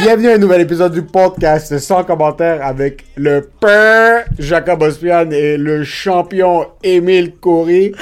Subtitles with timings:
[0.00, 5.56] Bienvenue à un nouvel épisode du podcast sans commentaire avec le père Jacob Ospian et
[5.56, 7.92] le champion Émile Coury.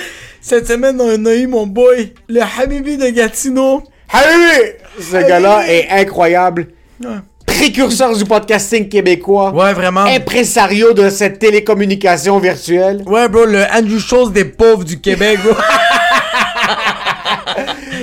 [0.41, 3.83] Cette semaine, on a eu mon boy, le Habibi de Gatineau.
[4.13, 4.77] Hey!
[4.99, 6.69] Ce gars-là est incroyable.
[7.45, 9.53] Précurseur du podcasting québécois.
[9.53, 10.05] Ouais, vraiment.
[10.05, 13.03] Impresario de cette télécommunication virtuelle.
[13.07, 15.55] Ouais, bro, le Andrew Schultz des pauvres du Québec, bro.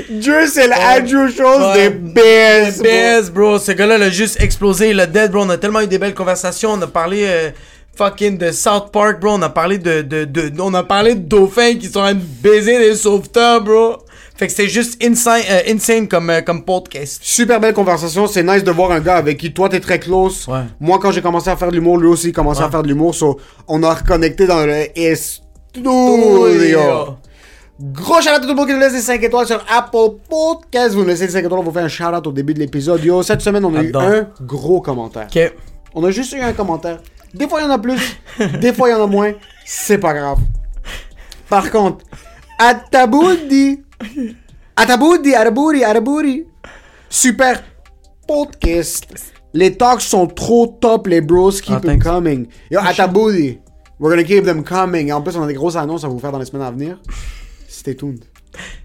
[0.09, 2.71] Dieu, c'est le Andrew Schultz des Bears.
[2.81, 3.59] BS, bro.
[3.59, 4.91] Ce gars-là, il a juste explosé.
[4.91, 5.43] Il a dead, bro.
[5.43, 6.71] On a tellement eu des belles conversations.
[6.71, 7.49] On a parlé euh,
[7.97, 9.33] fucking de South Park, bro.
[9.33, 12.13] On a parlé de, de, de, on a parlé de dauphins qui sont en train
[12.13, 13.97] de baiser des sauveteurs, bro.
[14.37, 17.19] Fait que c'est juste insane, euh, insane comme, euh, comme podcast.
[17.23, 18.27] Super belle conversation.
[18.27, 20.47] C'est nice de voir un gars avec qui toi t'es très close.
[20.47, 20.59] Ouais.
[20.79, 23.15] Moi, quand j'ai commencé à faire de l'humour, lui aussi commençait à faire de l'humour.
[23.15, 27.17] So, on a reconnecté dans le studio.
[27.79, 30.17] Gros shout out à tout le monde qui nous laisse des 5 étoiles sur Apple
[30.27, 30.95] Podcast.
[30.95, 32.59] Vous nous laissez des 5 étoiles, on vous fait un shout out au début de
[32.59, 33.03] l'épisode.
[33.03, 35.27] Yo, cette semaine, on a eu un gros commentaire.
[35.33, 35.53] Ok.
[35.93, 36.99] On a juste eu un commentaire.
[37.33, 37.99] Des fois, il y en a plus.
[38.61, 39.33] des fois, il y en a moins.
[39.65, 40.39] C'est pas grave.
[41.49, 42.03] Par contre,
[42.57, 43.83] Ataboudi.
[44.75, 46.45] Ataboudi, Arabouri, Arabouri.
[47.09, 47.61] Super
[48.27, 49.05] podcast.
[49.53, 51.51] Les talks sont trop top, les bros.
[51.51, 52.47] Keep Ah, them coming.
[52.71, 53.59] Yo, Ataboudi.
[53.99, 55.07] We're gonna keep them coming.
[55.09, 56.71] Et en plus, on a des grosses annonces à vous faire dans les semaines à
[56.71, 56.99] venir.
[57.87, 58.25] Stay tuned.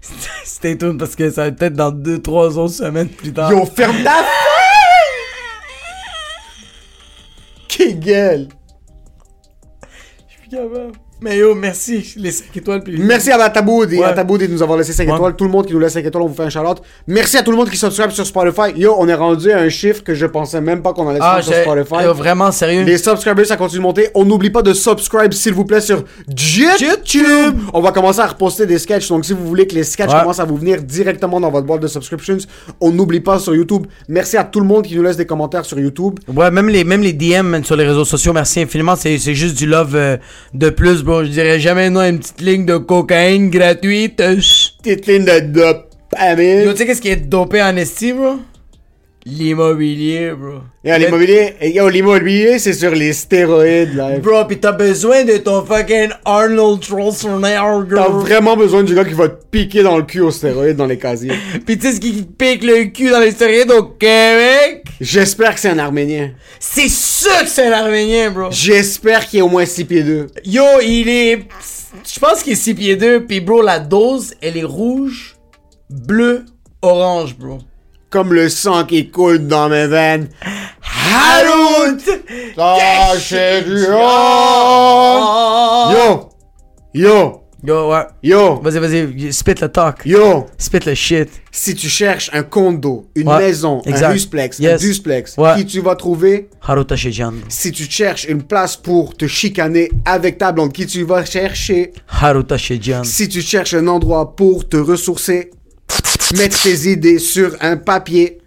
[0.45, 3.51] Stay tuned parce que ça va peut-être dans 2-3 autres semaines plus tard.
[3.51, 4.23] Yo, ferme ta
[7.67, 8.47] Qui gueule.
[10.29, 10.93] Je suis capable.
[11.23, 12.13] Mais yo, merci.
[12.17, 12.83] Les 5 étoiles.
[12.83, 12.97] Puis...
[12.99, 14.03] Merci à Ataboudi, Ouais.
[14.03, 15.15] Ataboudi de nous avoir laissé 5 Ouais.
[15.15, 15.35] étoiles.
[15.37, 16.59] Tout le monde qui nous laisse 5 étoiles, on vous fait un shout
[17.07, 18.73] Merci à tout le monde qui subscribe sur Spotify.
[18.77, 21.41] Yo, on est rendu à un chiffre que je pensais même pas qu'on allait Ah,
[21.41, 22.03] faire sur Spotify.
[22.05, 22.83] yo, vraiment sérieux.
[22.83, 24.09] Les subscribers, ça continue de monter.
[24.15, 27.57] On n'oublie pas de subscribe, s'il vous plaît, sur YouTube.
[27.73, 29.07] On va commencer à reposter des sketchs.
[29.07, 30.19] Donc, si vous voulez que les sketchs Ouais.
[30.19, 32.37] commencent à vous venir directement dans votre boîte de subscriptions,
[32.81, 33.87] on n'oublie pas sur YouTube.
[34.09, 36.19] Merci à tout le monde qui nous laisse des commentaires sur YouTube.
[36.33, 38.95] Ouais, même les, même les DM sur les réseaux sociaux, merci infiniment.
[38.95, 40.17] C'est, c'est juste du love euh,
[40.53, 41.12] de plus, bro.
[41.21, 44.17] Je dirais jamais non à une petite ligne de cocaïne gratuite.
[44.17, 46.63] Petite ligne de dopamine.
[46.63, 48.37] Yo, tu sais qu'est-ce qui est dopé en esti, bro?
[49.25, 50.59] L'immobilier, bro.
[50.83, 54.19] Yo, l'immobilier, yo, l'immobilier, c'est sur les stéroïdes, là.
[54.19, 59.13] Bro, pis t'as besoin de ton fucking Arnold Schwarzenegger, T'as vraiment besoin du gars qui
[59.13, 61.31] va te piquer dans le cul aux stéroïdes dans les casiers.
[61.65, 64.83] Pis tu sais ce qui pique le cul dans les stéroïdes au Québec?
[64.99, 66.31] J'espère que c'est un Arménien.
[66.59, 68.47] C'est sûr que c'est un Arménien, bro.
[68.51, 70.27] J'espère qu'il est au moins 6 pieds 2.
[70.43, 71.45] Yo, il est.
[72.13, 73.25] Je pense qu'il est 6 pieds 2.
[73.25, 75.37] Puis, bro, la dose, elle est rouge,
[75.89, 76.43] bleu,
[76.81, 77.59] orange, bro.
[78.13, 80.29] Comme le sang qui coule dans mes veines.
[81.11, 81.97] Harout!
[85.91, 86.29] Yo!
[86.93, 87.39] Yo!
[87.65, 88.03] Yo, ouais.
[88.21, 88.59] Yo!
[88.61, 90.01] Vas-y, vas-y, spit le talk.
[90.05, 90.45] Yo!
[90.59, 91.27] Spit le shit.
[91.51, 94.11] Si tu cherches un condo, une Ouais, maison, exact.
[94.11, 95.55] un duplex, un duplex, Ouais.
[95.55, 96.49] qui tu vas trouver?
[96.61, 97.33] Haruta Shejan.
[97.49, 101.93] Si tu cherches une place pour te chicaner avec ta blonde, qui tu vas chercher?
[102.21, 103.03] Haruta Shejan.
[103.05, 105.49] Si tu cherches un endroit pour te ressourcer,
[106.31, 108.39] mettre tes idées sur un papier,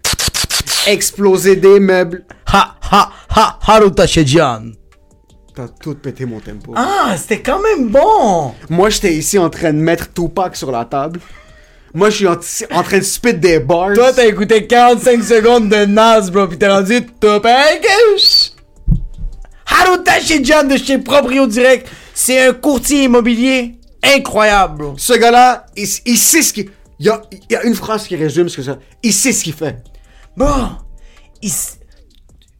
[0.87, 2.25] exploser des meubles.
[2.51, 4.71] Ha, ha, ha, Haruta Shejan.
[5.55, 6.73] T'as tout pété mon tempo.
[6.75, 8.53] Ah, c'était quand même bon.
[8.69, 11.19] Moi, j'étais ici en train de mettre Tupac sur la table.
[11.93, 12.37] Moi, je suis en,
[12.71, 13.93] en train de spit des bars.
[13.93, 17.47] Toi, t'as écouté 45 secondes de Nas, bro, pis t'es rendu top
[19.65, 21.87] Haruta Shejan de chez Proprio Direct.
[22.13, 24.93] C'est un courtier immobilier incroyable, bro.
[24.97, 26.69] Ce gars-là, il, il sait ce qu'il...
[26.99, 28.77] Il y a, y a une phrase qui résume ce que ça...
[29.03, 29.77] Il sait ce qu'il fait.
[30.35, 30.69] Bon,
[31.41, 31.51] il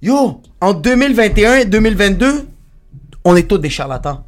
[0.01, 2.47] yo, en 2021 et 2022,
[3.25, 4.23] on est tous des charlatans.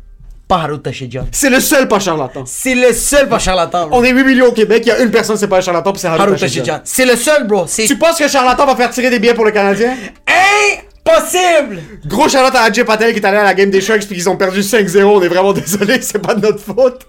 [0.48, 1.28] pas Tachidjian.
[1.32, 2.44] C'est le seul pas charlatan.
[2.46, 3.88] C'est le seul pas charlatan.
[3.88, 4.00] bro.
[4.00, 5.92] On est 8 millions au Québec, il y a une personne, c'est pas un charlatan,
[5.92, 6.82] puis c'est Harout Harout Tachidjian.
[6.84, 7.66] C'est le seul, bro.
[7.68, 9.96] Tu penses que charlatan va faire tirer des billets pour le Canadien?
[11.10, 11.82] impossible.
[12.06, 14.30] Gros charlotte à Ajay Patel qui est allé à la game des Sharks puis qu'ils
[14.30, 15.04] ont perdu 5-0.
[15.04, 17.06] On est vraiment désolé, c'est pas de notre faute.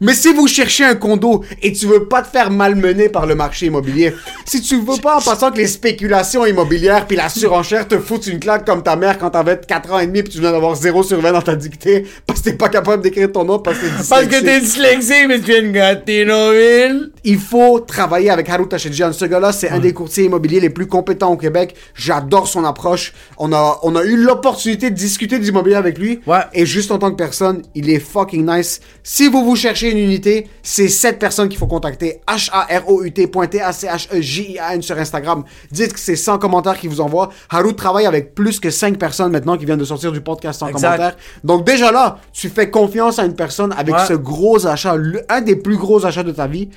[0.00, 3.34] Mais si vous cherchez un condo et tu veux pas te faire malmener par le
[3.34, 4.14] marché immobilier,
[4.46, 8.26] si tu veux pas en passant que les spéculations immobilières puis la surenchère te foutent
[8.26, 10.74] une claque comme ta mère quand t'avais 4 ans et demi puis tu viens d'avoir
[10.74, 13.78] 0 sur 20 dans ta dictée parce que t'es pas capable d'écrire ton nom parce
[13.78, 14.44] que t'es Parce que dyslexique.
[14.46, 17.10] t'es dyslexique, mais tu viens de Gatineauville.
[17.24, 19.12] Il faut travailler avec Haru Tachidjian.
[19.12, 21.74] Ce gars-là, c'est un des courtiers immobiliers les plus compétents au Québec.
[21.94, 23.12] J'adore son approche.
[23.38, 26.20] On a, on a eu l'opportunité de discuter d'immobilier avec lui.
[26.26, 26.38] Ouais.
[26.54, 28.80] Et juste en tant que personne, il est fucking nice.
[29.02, 32.20] Si vous vous cherchez une unité, c'est cette personne qu'il faut contacter.
[32.26, 35.44] H-A-R-O-U-T.A-C-H-E-J-I-A-N E sur Instagram.
[35.70, 37.30] Dites que c'est 100 commentaires qu'il vous envoie.
[37.50, 40.68] Haru travaille avec plus que 5 personnes maintenant qui viennent de sortir du podcast sans
[40.68, 40.96] Exact.
[40.96, 41.16] commentaires.
[41.44, 44.06] Donc déjà là, tu fais confiance à une personne avec Ouais.
[44.06, 44.96] ce gros achat,
[45.28, 46.68] un des plus gros achats de ta vie.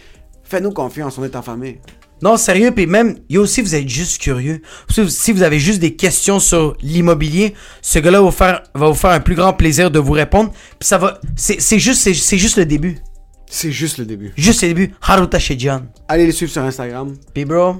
[0.43, 1.79] Fais-nous confiance, on est en famille.
[2.23, 4.61] Non, sérieux, puis même, yo, si vous êtes juste curieux,
[5.09, 8.93] si vous, avez juste des questions sur l'immobilier, ce gars-là va, vous faire- va vous
[8.93, 10.51] faire un plus grand plaisir de vous répondre.
[10.79, 12.97] Puis ça va, c'est juste, c'est c'est juste le début.
[13.45, 14.31] C'est juste le début.
[14.37, 14.95] Juste le début.
[15.01, 15.81] Haruta Shejian.
[16.07, 17.13] Allez les suivre sur Instagram.
[17.33, 17.75] Puis bro,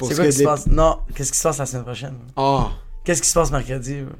[0.00, 0.66] c'est ce quoi qui se passe?
[0.68, 2.14] Non, qu'est-ce qui se passe la semaine prochaine?
[2.36, 2.66] Oh.
[3.04, 3.96] Qu'est-ce qui se passe mercredi?
[4.02, 4.14] bro?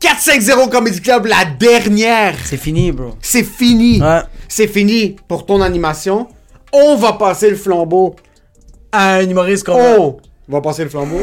[0.00, 2.34] 4-5-0 Comedy Club, la dernière.
[2.44, 3.14] C'est fini, bro.
[3.22, 4.02] C'est fini.
[4.02, 4.22] Ouais.
[4.48, 6.26] C'est fini pour ton animation.
[6.72, 8.16] On va passer le flambeau.
[8.98, 9.98] Un humoriste qu'on va-
[10.48, 11.18] On va passer le flambeau.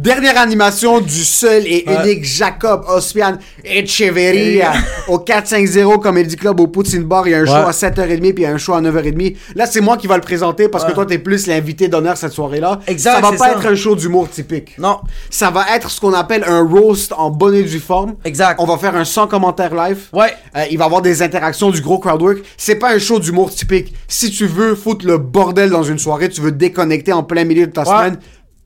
[0.00, 4.70] Dernière animation du seul et unique Jacob Ospian Echeverria
[5.08, 7.26] au 450 Comedy Club au Poutine Bar.
[7.26, 9.36] Il y a un show à 7h30 puis il y a un show à 9h30.
[9.56, 12.30] Là, c'est moi qui va le présenter parce que toi, t'es plus l'invité d'honneur cette
[12.30, 12.78] soirée-là.
[12.86, 13.50] Exact, Ça va pas ça.
[13.54, 14.78] être un show d'humour typique.
[14.78, 15.00] Non.
[15.30, 18.14] Ça va être ce qu'on appelle un roast en bonne et due forme.
[18.24, 18.60] Exact.
[18.60, 19.98] On va faire un 100 commentaires live.
[20.12, 20.32] Ouais.
[20.56, 22.38] Euh, il va y avoir des interactions, du gros crowdwork.
[22.56, 23.92] C'est pas un show d'humour typique.
[24.06, 27.66] Si tu veux foutre le bordel dans une soirée, tu veux déconnecter en plein milieu
[27.66, 27.86] de ta Ouais.
[27.88, 28.18] semaine,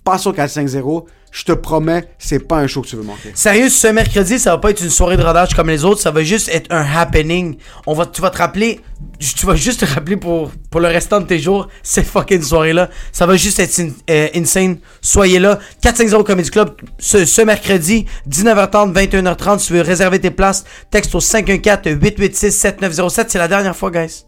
[0.04, 1.06] passe au 450.
[1.34, 3.30] Je te promets, c'est pas un show que tu veux manquer.
[3.34, 6.10] Sérieux, ce mercredi, ça va pas être une soirée de rodage comme les autres, ça
[6.10, 7.56] va juste être un happening.
[7.86, 8.80] On va, tu vas te rappeler,
[9.18, 12.90] tu vas juste te rappeler pour, pour le restant de tes jours, cette fucking soirée-là.
[13.12, 14.76] Ça va juste être in- euh, insane.
[15.00, 15.58] Soyez là.
[15.80, 19.58] 450 Comedy Club, ce, ce mercredi, 19h30, 21h30.
[19.60, 23.24] Si tu veux réserver tes places, texte au 514-886-7907.
[23.28, 24.26] C'est la dernière fois, guys.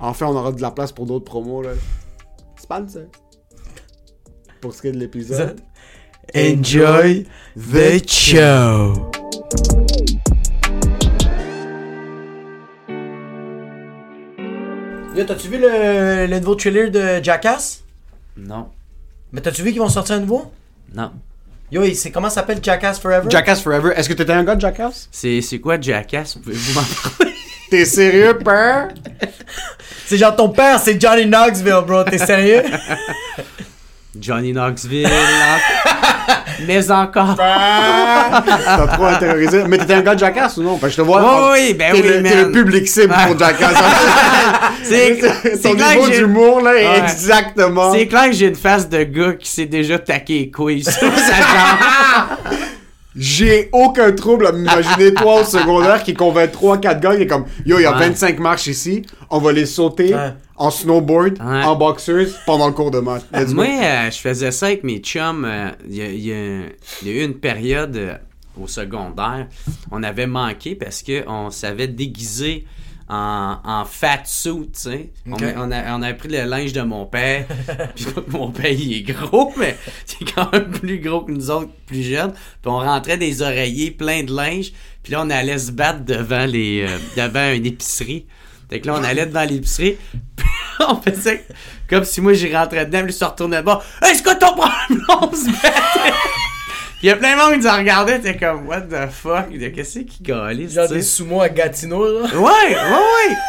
[0.00, 1.72] Enfin, on aura de la place pour d'autres promos, là.
[2.56, 3.02] Sponsor.
[4.64, 5.60] Pour ce qui est de l'épisode.
[6.34, 9.10] Enjoy the show.
[15.14, 17.82] Yo, t'as-tu vu le, le nouveau trailer de Jackass?
[18.38, 18.70] Non.
[19.32, 20.50] Mais t'as-tu vu qu'ils vont sortir un nouveau?
[20.94, 21.12] Non.
[21.70, 23.28] Yo, c'est comment ça s'appelle Jackass Forever?
[23.28, 23.92] Jackass Forever.
[23.94, 25.10] Est-ce que t'étais un gars de Jackass?
[25.12, 26.36] C'est, c'est quoi Jackass?
[26.36, 26.86] Pouvez-vous m'en
[27.18, 27.34] parler?
[27.70, 28.88] T'es sérieux, père?
[30.06, 32.04] C'est genre ton père, c'est Johnny Knoxville, bro.
[32.04, 32.62] T'es sérieux?
[34.20, 35.08] Johnny Knoxville.
[36.66, 37.34] Mais encore.
[37.36, 39.64] T'as trop intériorisé.
[39.68, 40.78] Mais t'étais un gars de Jackass ou non?
[40.78, 41.52] Parce que je te vois.
[41.52, 42.44] Oui, oui, ben t'es oui, le, t'es man.
[42.46, 43.38] le public cible pour.
[43.38, 43.74] Jackass.
[44.84, 45.18] C'est,
[45.62, 46.98] Ton clair niveau que j'ai- d'humour, là, est Ouais.
[47.00, 47.92] exactement.
[47.92, 50.92] C'est clair que j'ai une face de gars qui s'est déjà taqué les couilles sur
[50.92, 52.58] sa jambe.
[53.16, 57.44] J'ai aucun trouble à m'imaginer toi au secondaire qui convainc 3-4 gars qui est comme
[57.64, 58.08] Yo, il y a Ouais.
[58.08, 60.32] 25 marches ici, on va les sauter Ouais.
[60.56, 61.64] En snowboard, Ouais.
[61.64, 63.16] en boxers pendant le cours de go.
[63.54, 65.44] Moi, euh, je faisais ça avec mes chums.
[65.44, 68.14] euh, Il y, a, y y eu une période euh,
[68.60, 69.48] au secondaire.
[69.90, 72.66] On avait manqué parce qu'on savait déguiser
[73.08, 75.10] en, en fat suit, tu sais.
[75.28, 75.34] On-.
[75.56, 77.46] On, a, on avait pris le linge de mon père.
[77.96, 79.76] Puis mon père, il est gros, mais
[80.20, 82.32] il est quand même plus gros que nous autres, plus jeunes.
[82.32, 84.72] Puis on rentrait des oreillers pleins de linge.
[85.02, 88.24] Puis là, on allait se battre devant les euh, devant une épicerie.
[88.70, 89.96] Fait que là, on allait devant l'épicerie.
[90.36, 90.46] Puis
[90.88, 91.44] on faisait
[91.88, 92.98] comme si moi, j'y rentrais dedans.
[92.98, 93.82] Puis lui, se retournait de bord.
[94.02, 96.12] Est-ce que ton problème, on se battait?
[96.98, 98.18] Puis il y a plein de monde qui nous regardait.
[98.20, 99.50] T'es comme, what the fuck?
[99.74, 102.28] Qu'est-ce qui galise, Genre des sumo à Gatineau, là.
[102.34, 102.76] Ouais, ouais,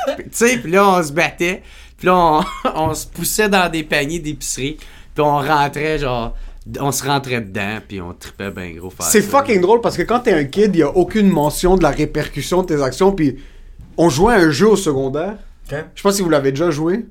[0.08, 0.16] ouais.
[0.24, 1.64] Tu sais, puis là, on se battait.
[1.98, 2.44] Puis là, on,
[2.76, 4.78] on se poussait dans des paniers d'épicerie.
[5.14, 6.36] Puis on rentrait, genre,
[6.80, 7.80] on se rentrait dedans.
[7.88, 8.90] Puis on tripait bien gros.
[8.90, 9.30] faire C'est ça.
[9.30, 11.92] fucking drôle parce que quand t'es un kid, il y a aucune mention de la
[11.92, 13.14] répercussion de tes actions.
[13.14, 13.38] Puis
[13.98, 15.36] on jouait à un jeu au secondaire.
[15.70, 17.06] Je sais pas si vous l'avez déjà joué.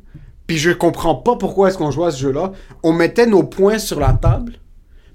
[0.46, 2.52] Puis je comprends pas pourquoi est-ce qu'on jouait à ce jeu-là.
[2.82, 4.52] On mettait nos points sur la table.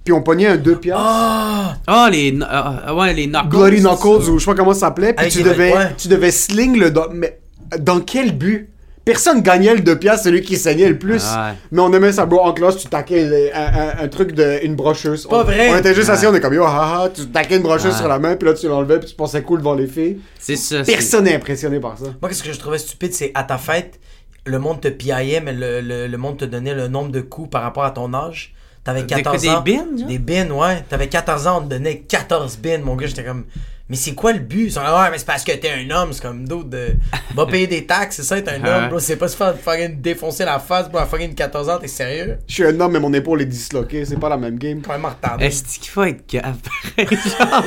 [0.03, 1.03] Puis on pognait un 2 piastres.
[1.05, 3.49] Ah, les, kn- ah, ah, ouais, les knuckles.
[3.49, 5.13] Glory Knuckles ou je sais pas comment ça s'appelait.
[5.13, 5.93] Puis tu les- devais, ouais.
[5.97, 6.89] tu devais sling le.
[6.89, 7.39] do- Mais
[7.79, 8.69] dans quel but?
[9.13, 11.23] Personne gagnait le 2 piastres, celui qui saignait le plus.
[11.25, 11.57] Ah ouais.
[11.71, 12.39] Mais on aimait ça, bro.
[12.41, 15.25] En classe, tu taquais un, un- un truc de une brocheuse.
[15.27, 15.69] Pas on, vrai.
[15.73, 17.97] On était juste assis, on est comme yo, haha, tu taquais une brocheuse Ouais.
[17.97, 20.19] sur la main, puis là tu l'enlevais, puis tu pensais cool devant les filles.
[20.39, 20.83] C'est ça.
[20.83, 22.05] c'est- Personne n'est impressionné par ça.
[22.21, 23.99] Moi, qu'est-ce que je trouvais stupide, c'est à ta fête,
[24.45, 27.49] le monde te piaillait, mais le, le, le monde te donnait le nombre de coups
[27.49, 28.53] par rapport à ton âge.
[28.83, 29.61] T'avais Des- 14 des ans.
[29.65, 30.07] bins, genre?
[30.07, 30.83] Des bins, ouais.
[30.87, 33.07] T'avais 14 ans, on te donnait 14 bins, mon gars.
[33.07, 33.43] J'étais comme,
[33.89, 34.65] mais c'est quoi le but?
[34.65, 36.13] Ils sont là, ouais, mais c'est parce que t'es un homme.
[36.13, 36.89] C'est comme d'autres de.
[37.33, 38.99] Va payer des taxes, c'est ça, être un homme, bro.
[38.99, 42.37] C'est pas se faire fucking défoncer la face, bro, à fucking 14 ans, t'es sérieux?
[42.47, 44.81] Je suis un homme, mais mon épaule est disloquée, c'est pas la même game.
[44.81, 45.45] Quand même retardé.
[45.45, 47.63] Est-ce qu'il faut être genre?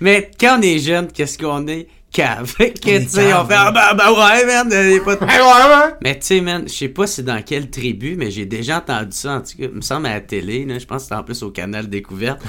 [0.00, 1.88] Mais quand on est jeune, qu'est-ce qu'on est?
[2.12, 2.54] Cave.
[2.56, 5.24] Que, est tu sais, cave, on fait, ah bah, bah ouais, man, a pas de...
[6.02, 9.12] Mais tu sais, man, je sais pas c'est dans quelle tribu, mais j'ai déjà entendu
[9.16, 11.22] ça, en tout cas, il me semble à la télé, je pense que c'était en
[11.24, 12.40] plus au canal Découverte.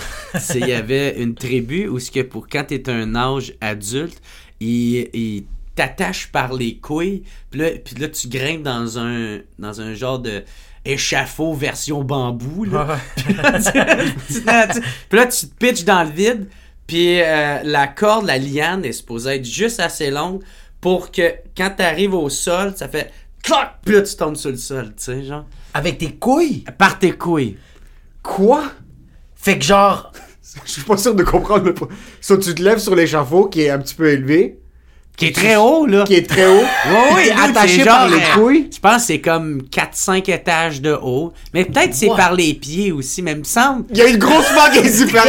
[0.56, 4.22] Il y avait une tribu où ce que pour quand t'es un âge adulte,
[4.60, 9.82] ils il t'attachent par les couilles, puis là, puis là tu grimpes dans un, dans
[9.82, 10.44] un genre de
[10.86, 13.00] échafaud version bambou, là.
[13.16, 13.72] Puis là, tu-
[14.34, 16.48] tu- tu- puis là, tu te pitches dans le vide,
[16.88, 20.42] puis euh, la corde, la liane est supposée être juste assez longue
[20.82, 23.12] pour que quand t'arrives au sol, ça fait
[23.42, 25.46] clac, puis là tu tombes sur le sol, tu sais, genre.
[25.74, 26.66] Avec tes couilles?
[26.78, 27.58] Par tes couilles.
[28.22, 28.66] Quoi?
[29.36, 30.12] Fait que genre.
[30.66, 31.88] Je suis pas sûr de comprendre le point.
[32.22, 34.60] So, tu te lèves sur l'échafaud qui est un petit peu élevé,
[35.16, 36.04] Qui est très haut, là.
[36.06, 36.64] qui est très haut.
[37.16, 38.70] T'es dude, attaché par genre, les euh, couilles.
[38.74, 41.32] Je pense que c'est comme 4-5 étages de haut.
[41.54, 43.86] Mais peut-être c'est par les pieds aussi, mais il me semble.
[43.92, 45.28] Il y a une grosse vague qui est Il y a différente.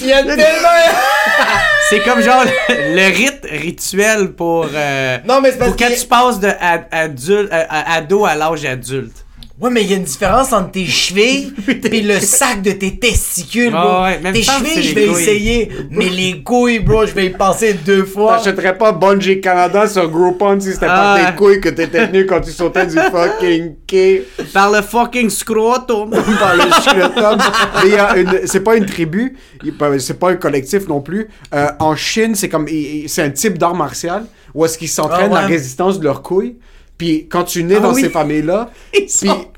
[0.00, 0.68] Il y a tellement.
[1.90, 4.66] C'est comme genre le, le rite rituel pour.
[4.72, 6.48] euh, Non, mais c'est parce pour quand que- tu passes de
[6.90, 9.12] adulte, à- ado à l'âge adulte.
[9.60, 11.52] Ouais, mais il y a une différence entre tes chevilles
[11.92, 13.80] et le sac de tes testicules, bro.
[13.80, 15.70] Ouais, ouais, même tes chevilles, je vais essayer.
[15.90, 18.38] Mais les couilles, bro, je vais y penser deux fois.
[18.38, 21.16] T'achèterais pas Bungie Canada sur Groupon si c'était Ah.
[21.20, 24.26] pas tes couilles que t'étais tenu quand tu sautais du fucking quai?
[24.52, 26.10] Par le fucking scrotum.
[26.40, 27.38] par le scrotum.
[27.84, 29.36] Mais il y a une, c'est pas une tribu,
[29.78, 31.28] ben, c'est pas un collectif non plus.
[31.54, 32.66] Euh, en Chine, c'est comme,
[33.06, 35.40] c'est un type d'art martial où est-ce qu'ils s'entraînent Ah ouais.
[35.42, 36.56] la résistance de leurs couilles.
[37.02, 38.02] Puis quand tu nais Ah dans oui.
[38.02, 39.08] ces familles-là, Ils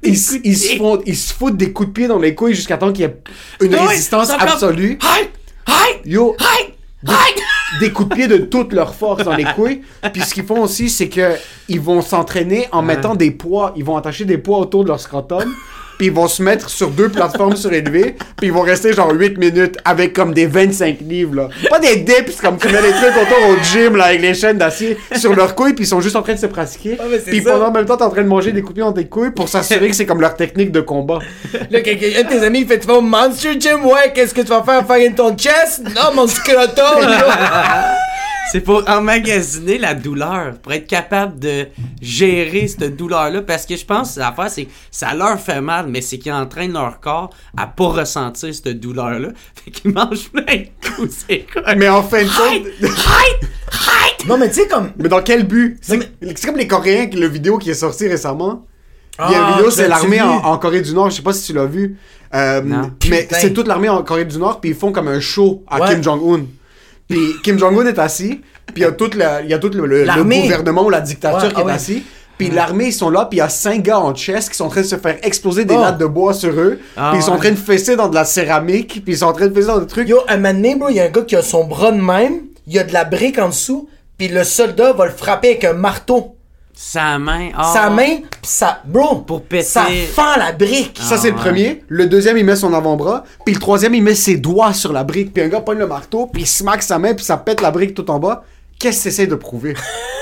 [0.02, 2.90] ils, se font, ils se foutent des coups de pied dans les couilles jusqu'à temps
[2.90, 3.16] qu'il y ait
[3.60, 4.98] une Ouais, résistance absolue.
[5.02, 5.28] Hi!
[5.68, 6.00] Hi!
[6.10, 6.72] Yo, Hi!
[7.80, 9.82] Des coups de pied de toute leur force dans les couilles.
[10.14, 11.34] Puis ce qu'ils font aussi, c'est que
[11.68, 13.74] ils vont s'entraîner en mettant des poids.
[13.76, 15.52] Ils vont attacher des poids autour de leur scrotum.
[15.98, 18.16] Puis ils vont se mettre sur deux plateformes surélevées.
[18.36, 21.48] Puis ils vont rester genre 8 minutes avec comme des 25 livres, là.
[21.70, 24.58] Pas des dips comme tu mets les trucs autour au gym, là, avec les chaînes
[24.58, 25.74] d'acier sur leurs couilles.
[25.74, 26.98] Puis ils sont juste en train de se pratiquer.
[27.24, 29.06] C'est puis pendant en même temps, t'es en train de manger des coups dans tes
[29.06, 31.20] couilles pour s'assurer que c'est comme leur technique de combat.
[31.70, 34.34] Là, quelqu'un, un de tes amis, il fait Tu vas au Monster Gym, ouais, qu'est-ce
[34.34, 35.82] que tu vas faire Faire ton chest?
[35.94, 37.08] Non, mon scrotum.
[38.52, 41.66] C'est pour emmagasiner la douleur, pour être capable de
[42.00, 43.42] gérer cette douleur-là.
[43.42, 46.32] Parce que je pense que l'affaire, c'est que ça leur fait mal, mais c'est qu'ils
[46.32, 49.28] entraînent leur corps à pas ressentir cette douleur-là.
[49.64, 51.74] Fait qu'ils mangent plein de coups, c'est quoi?
[51.74, 52.66] Mais en fin de compte.
[52.90, 53.48] Hide!
[53.72, 54.28] Hide!
[54.28, 54.90] Non, mais tu sais, comme.
[54.98, 55.78] Mais dans quel but?
[55.82, 58.66] C'est comme les Coréens, le vidéo qui est sorti récemment.
[59.18, 61.10] Il y a Ah, une vidéo, tu c'est l'as-tu l'armée en, en Corée du Nord.
[61.10, 61.96] Je sais pas si tu l'as vu.
[62.34, 62.90] Euh, Non.
[63.08, 65.80] mais c'est toute l'armée en Corée du Nord, puis ils font comme un show à
[65.80, 65.88] Ouais.
[65.90, 66.46] Kim Jong-un.
[67.08, 69.68] Puis Kim Jong-un est assis, puis il y a tout, la- il y a tout
[69.70, 71.72] le, le- gouvernement ou la dictature Ouais, qui ah est ouais.
[71.72, 72.02] assis.
[72.36, 74.64] Puis l'armée, ils sont là, puis il y a cinq gars en chess qui sont
[74.64, 75.80] en train de se faire exploser des Oh.
[75.80, 76.80] lattes de bois sur eux.
[76.96, 77.40] Ah puis ils sont en ouais.
[77.40, 79.78] train de fesser dans de la céramique, puis ils sont en train de fesser dans
[79.78, 80.08] des trucs.
[80.08, 82.00] Yo, un moment donné, bro, il y a un gars qui a son bras de
[82.00, 85.50] même, il y a de la brique en dessous, puis le soldat va le frapper
[85.50, 86.33] avec un marteau.
[86.86, 87.48] Sa main.
[87.56, 87.72] ah.
[87.72, 88.82] Sa main, pis ça.
[88.84, 89.64] Bro, Pour péter.
[89.64, 90.98] Ça fend la brique.
[91.00, 91.40] Ça, c'est le ouais.
[91.40, 91.84] premier.
[91.88, 93.24] Le deuxième, il met son avant-bras.
[93.46, 95.32] Puis le troisième, il met ses doigts sur la brique.
[95.32, 97.70] Puis un gars pogne le marteau, puis il smack sa main, puis ça pète la
[97.70, 98.44] brique tout en bas.
[98.78, 99.74] Qu'est-ce que t'essayes de prouver?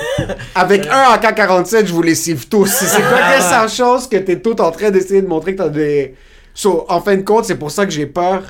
[0.55, 2.67] Avec un AK-47, je vous les cive tous.
[2.67, 6.15] C'est quoi Ah chose que t'es tout en train d'essayer de montrer que t'as des...
[6.53, 8.41] So, en fin de compte, c'est pour ça que j'ai peur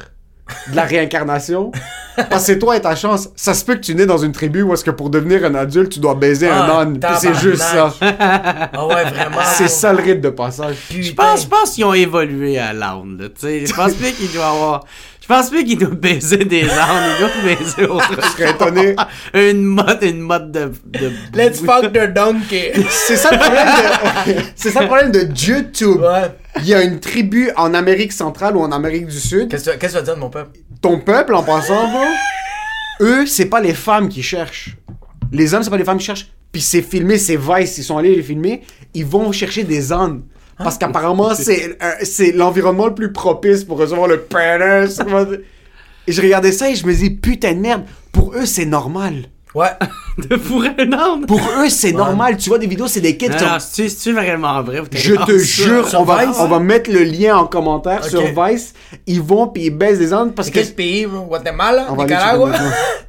[0.72, 1.72] de la réincarnation.
[2.16, 3.30] Parce que c'est toi et ta chance.
[3.36, 5.56] Ça se peut que tu nais dans une tribu où est-ce que pour devenir un
[5.56, 7.00] adulte, tu dois baiser un Ah, âne.
[7.00, 7.94] Puis c'est juste ça.
[8.02, 9.42] Ah ouais, vraiment.
[9.56, 10.76] C'est ça le rite de passage.
[10.92, 13.66] Je pense, je pense qu'ils ont évolué à l'âne, là, tu sais.
[13.66, 14.86] Je pense plus qu'il doit avoir...
[15.24, 18.18] Je pense plus qu'il doit baiser des ânes, il doit baiser autre chose.
[18.24, 18.96] Je serais étonné.
[19.34, 20.72] Une mode, une mode de...
[20.86, 21.12] de...
[21.34, 22.74] Let's fuck the donkey.
[22.89, 23.65] C'est ça le problème
[24.36, 26.01] de, c'est ça le problème de YouTube.
[26.01, 26.30] Ouais.
[26.58, 29.48] Il y a une tribu en Amérique centrale ou en Amérique du Sud.
[29.50, 30.60] Qu'est-ce que tu- qu'est-ce que tu vas dire de mon peuple?
[30.82, 32.03] Ton peuple, en passant, bro,
[33.00, 34.75] eux, c'est pas les femmes qui cherchent.
[35.32, 36.27] Les hommes, c'est pas les femmes qui cherchent.
[36.51, 38.62] Puis c'est filmé, c'est Vice, ils sont allés les filmer.
[38.94, 40.22] Ils vont chercher des ânes.
[40.57, 45.00] Parce qu'apparemment, c'est euh, c'est l'environnement le plus propice pour recevoir le pénis.
[46.07, 49.29] Et je regardais ça et je me dis, putain de merde, pour eux, c'est normal.
[49.55, 49.69] Ouais.
[50.17, 51.25] de fourrer un âne.
[51.27, 52.38] Pour eux, c'est normal.
[52.38, 54.81] Tu vois des vidéos, c'est des kids qui Non, non, sont- c'est-tu c'est-tu vraiment vrai?
[54.91, 56.36] Je te jure, Sur on va, Vice?
[56.39, 58.74] on va mettre le lien en commentaire sur Vice.
[59.07, 60.60] Ils vont puis ils baissent des ânes parce C'est que.
[60.60, 61.05] quel pays?
[61.05, 61.88] Guatemala?
[61.89, 62.51] On Nicaragua?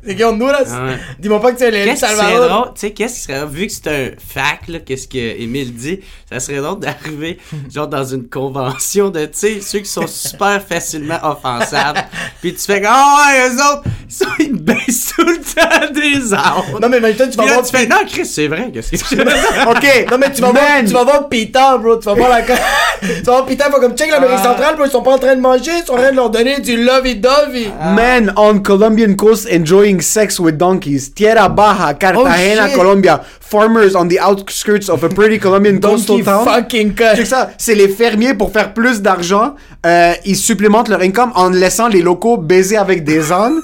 [0.04, 0.64] C'est qui, Honduras?
[0.70, 0.98] Ah ouais.
[1.18, 2.48] Dis-moi pas que c'est le Qu'est-ce qui serait Salvador.
[2.48, 5.74] drôle, tu sais, qu'est-ce qui serait, vu que c'est un fact, là, qu'est-ce que Émile
[5.74, 7.38] dit, ça serait drôle d'arriver,
[7.72, 12.04] genre, dans une convention de, tu sais, ceux qui sont super facilement offensables,
[12.40, 16.33] puis tu fais, ah ouais, eux autres, ils, sont, ils baissent tout le temps des
[16.80, 19.14] Non, mais maintenant, tu vas voir tu fais, non, Chris, c'est vrai, qu'est-ce que je
[19.70, 20.06] Ok.
[20.10, 20.84] Non mais tu vas, voir, Man.
[20.86, 22.42] tu vas voir Peter bro, tu vas voir la
[23.00, 24.44] tu vas voir Peter, va comme check l'Amérique Ah.
[24.44, 26.30] centrale bro, ils sont pas en train de manger, ils sont en train de leur
[26.30, 27.68] donner du lovey-dovey.
[27.96, 31.12] Men on Colombian coast enjoying sex with donkeys.
[31.14, 32.76] Tierra Baja, Cartagena, Oh.
[32.76, 33.20] Colombia.
[33.40, 36.44] Farmers on the outskirts of a pretty Colombian coastal Donkey town.
[36.44, 37.24] fucking cut.
[37.24, 39.54] Ça, c'est les fermiers pour faire plus d'argent.
[39.86, 43.60] euh, ils supplémentent leur income en laissant les locaux baiser avec des ânes.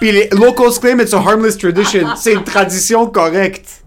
[0.00, 2.08] Puis les locals claim it's a harmless tradition.
[2.16, 3.82] C'est une tradition correcte.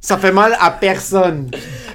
[0.00, 1.50] Ça fait mal à personne.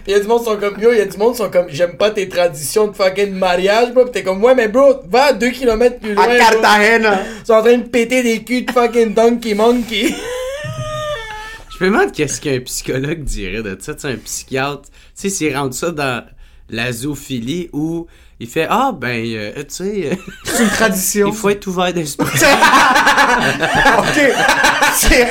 [0.06, 1.98] Pis y'a du monde qui sont comme yo, y'a du monde qui sont comme j'aime
[1.98, 5.34] pas tes traditions de fucking mariage bro, pis t'es comme ouais mais bro, va à
[5.34, 6.24] 2 km plus loin.
[6.24, 6.38] À bro.
[6.38, 7.22] Cartagena.
[7.42, 10.14] Ils sont en train de péter des culs de fucking donkey monkey.
[11.78, 14.84] Je me demande qu'est-ce qu'un psychologue dirait de ça, tu sais, un psychiatre.
[14.84, 16.24] Tu sais, s'il rentre ça dans
[16.70, 18.08] la zoophilie où
[18.40, 21.28] il fait Ah, ben, euh, tu sais, euh, C'est une tradition.
[21.32, 22.28] il faut être ouvert d'esprit.
[23.98, 24.34] ok.
[24.94, 25.28] C'est-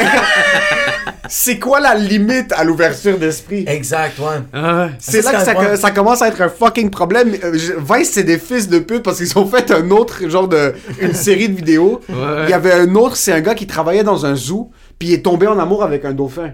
[1.28, 3.64] C'est quoi la limite à l'ouverture d'esprit?
[3.66, 4.42] Exact, ouais.
[4.52, 7.34] Ah, C'est là que ça, commence à être un fucking problème.
[7.42, 7.50] Euh,
[7.90, 10.74] Vice, c'est des fils de pute parce qu'ils ont fait un autre genre de.
[11.00, 12.00] une série de vidéos.
[12.10, 12.44] Ouais.
[12.44, 15.14] Il y avait un autre, c'est un gars qui travaillait dans un zoo, puis il
[15.14, 16.52] est tombé en amour avec un dauphin.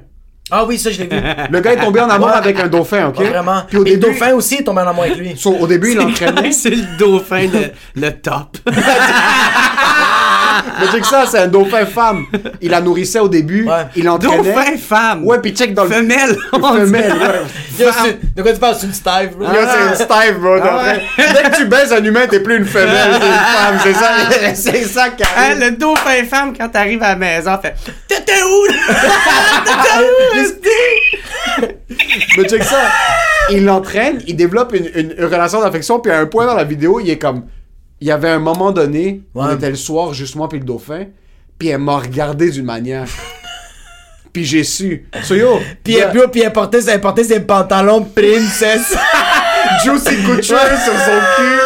[0.51, 1.17] Ah oui, ça je l'ai vu.
[1.51, 3.23] Le gars est tombé en amour avec un dauphin, ok?
[3.23, 3.63] Vraiment.
[3.69, 5.35] Puis au Et le dauphin aussi est tombé en amour avec lui.
[5.37, 6.53] so, au début, il l'entraînait.
[6.53, 8.59] c'est le dauphin, le, le top.
[10.81, 12.25] Mais check ça, c'est un dauphin femme.
[12.61, 13.87] Il la nourrissait au début, Ouais.
[13.97, 14.53] il l'entraînait.
[14.53, 15.25] dauphin femme.
[15.25, 15.91] Ouais, puis check dans le.
[15.91, 16.37] Femelle.
[16.53, 17.85] Femelle, ouais.
[17.85, 17.87] Yo,
[18.37, 18.77] de quoi tu parles?
[18.79, 19.45] C'est une stave, bro.
[19.47, 20.57] Yo, c'est une stave, bro.
[20.63, 20.93] Ah.
[21.17, 23.79] Dès que tu baises un humain, t'es plus une femelle, t'es une femme.
[23.83, 24.11] C'est ça,
[24.55, 27.75] c'est ça qui Hein, le dauphin femme, quand t'arrives à la maison, fait
[28.09, 28.67] T'étais où?
[29.65, 31.69] T'étais où, esti?
[32.37, 32.81] Mais check ça.
[33.51, 36.65] Il l'entraîne, il développe une, une- une relation d'affection, puis à un point dans la
[36.65, 37.45] vidéo, il est comme.
[38.01, 39.55] Il y avait un moment donné, on Ouais.
[39.55, 41.05] était le soir, juste moi puis le dauphin,
[41.59, 43.07] puis elle m'a regardé d'une manière.
[44.33, 45.07] puis j'ai su.
[45.23, 48.97] So yo, Puis a elle, puis elle portait, elle portait ses pantalons princesse.
[49.85, 51.61] Juicy Couture sur son cul.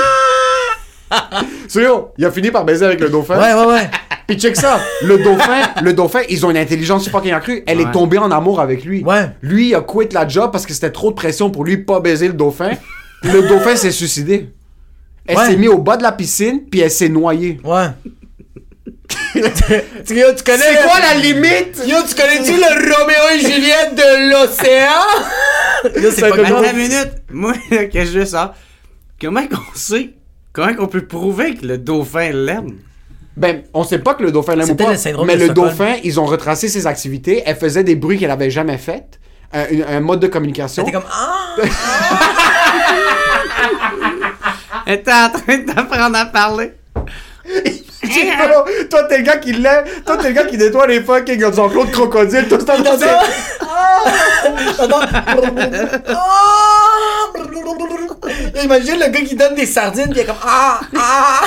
[1.68, 3.38] So yo, il a fini par baiser avec le dauphin.
[3.40, 3.90] ouais, ouais, ouais.
[4.26, 7.62] Puis check ça, le dauphin, le dauphin, ils ont une intelligence fucking accrue.
[7.66, 7.84] Elle Ouais.
[7.84, 9.04] est tombée en amour avec lui.
[9.04, 9.28] Ouais.
[9.42, 12.00] Lui, il a quitté la job parce que c'était trop de pression pour lui pas
[12.00, 12.70] baiser le dauphin.
[13.22, 14.50] Le dauphin s'est suicidé.
[15.26, 15.46] Elle Ouais.
[15.46, 17.58] s'est mise au bas de la piscine, puis elle s'est noyée.
[17.64, 17.86] Ouais.
[19.32, 19.40] tu,
[20.16, 20.58] yo, tu connais.
[20.58, 21.82] C'est quoi la limite?
[21.86, 25.02] Yo, tu connais-tu le Roméo et Juliette de l'océan?
[26.02, 26.64] Yo, c'est pas Attends grave.
[26.72, 27.12] une minute.
[27.30, 28.54] Moi, là, que je veux ça.
[29.20, 30.10] Comment qu'on sait?
[30.52, 32.78] Comment qu'on peut prouver que le dauphin l'aime?
[33.36, 34.92] Ben, on sait pas que le dauphin l'aime ou pas.
[34.92, 35.68] le Mais le Stockholm.
[35.70, 37.42] dauphin, ils ont retracé ses activités.
[37.44, 39.18] Elle faisait des bruits qu'elle avait jamais fait.
[39.52, 40.84] Un, mode de communication.
[40.84, 41.56] T'es comme, ah!
[44.86, 46.72] Elle était en train d'apprendre à parler.
[48.04, 50.02] Bro, toi, t'es le gars qui lève.
[50.04, 52.48] Toi, t'es le gars qui nettoie les fucking enclos de crocodile.
[52.48, 52.92] Toi, t'es dans
[54.78, 55.00] Attends.
[56.08, 56.54] Ah!
[58.62, 61.40] Imagine le gars qui donne des sardines pis il est comme ah ah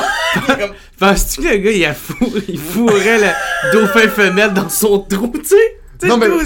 [0.48, 2.16] comme, Penses-tu que le gars, il, a fou...
[2.48, 6.08] il fourrait le dauphin femelle dans son trou, tu sais?
[6.08, 6.38] Non, mais- le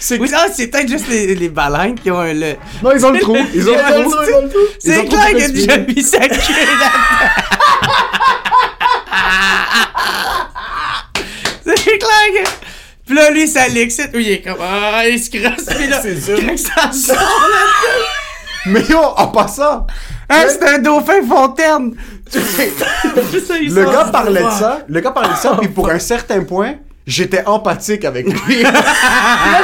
[0.00, 2.32] C'est Oui, ah, c'est peut-être juste les, les baleines qui ont un...
[2.32, 2.54] Le...
[2.82, 3.36] Non, ils ont le trou.
[3.54, 4.14] Ils ont le trou.
[4.20, 6.92] le C'est clair qu'il a déjà mis sa queue là
[11.64, 12.48] C'est clair que...
[13.06, 14.12] Puis là, lui, ça l'excite.
[14.12, 14.58] Lui, il est comme...
[14.60, 15.64] Ah, il se crosse.
[15.74, 16.38] Puis là, C'est sûr.
[16.56, 17.48] ça sort.
[18.66, 19.86] Mais yo, en passant,
[20.30, 21.94] Hein, c'est un dauphin fontaine!
[22.30, 22.38] Ça,
[23.58, 24.80] le gars parlait de ça.
[24.86, 26.74] Le gars parlait de ça, puis pour un certain point,
[27.08, 28.62] j'étais empathique avec lui.
[28.62, 28.70] Là,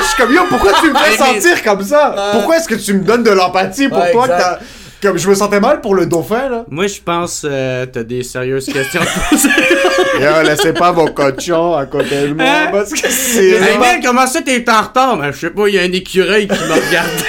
[0.00, 2.30] je suis comme, yo, pourquoi tu me fais Mais- mais- sentir comme ça?
[2.32, 4.58] Pourquoi est-ce que tu me donnes de l'empathie pour Ouais, toi que exact.
[4.60, 6.64] t'as- Comme je me sentais mal pour le dauphin, là?
[6.70, 9.48] Moi, je pense euh, t'as des sérieuses questions à poser.
[10.20, 12.68] Yo, laissez pas vos cochons à côté de moi, Hein?
[12.72, 13.60] parce que c'est...
[13.78, 15.18] Man, comment ça t'es en retard?
[15.18, 17.24] Ben, je sais pas, il y a un écureuil qui m'a regardé.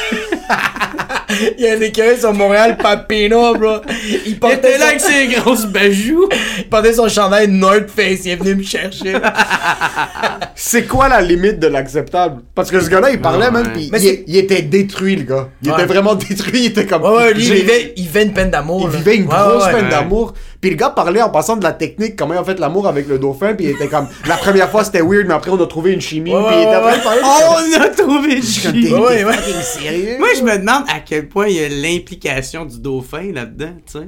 [1.58, 3.78] Il y a un écureuil sur Montréal, Papino, bro.
[4.08, 6.28] Il Il portait, était là avec ses grosses bajoux.
[6.58, 8.26] il portait son chandail North Face.
[8.26, 9.14] Il est venu me chercher.
[10.56, 12.42] C'est quoi la limite de l'acceptable?
[12.54, 13.74] Parce que ce gars-là, il parlait, man, ouais.
[13.74, 15.50] pis Mais il, était détruit, le gars.
[15.62, 15.76] Il Ouais.
[15.76, 17.04] était vraiment détruit, il était comme...
[17.04, 18.82] Ouais, lui, il vivait, il vivait une peine d'amour.
[18.88, 18.98] Il là.
[18.98, 19.90] vivait une Ouais, grosse ouais, peine ouais.
[19.92, 20.34] d'amour.
[20.66, 23.08] Puis le gars parlait en passant de la technique, comment il a fait l'amour avec
[23.08, 25.68] le dauphin, puis il était comme, la première fois c'était weird, mais après on a
[25.68, 27.22] trouvé une chimie, Ouais, puis il était parler.
[27.24, 28.92] Oh, on a trouvé une chimie.
[28.92, 29.24] Ouais,
[29.62, 30.16] sérieux?
[30.18, 34.00] Moi, je me demande à quel point il y a l'implication du dauphin là-dedans, tu
[34.00, 34.08] sais.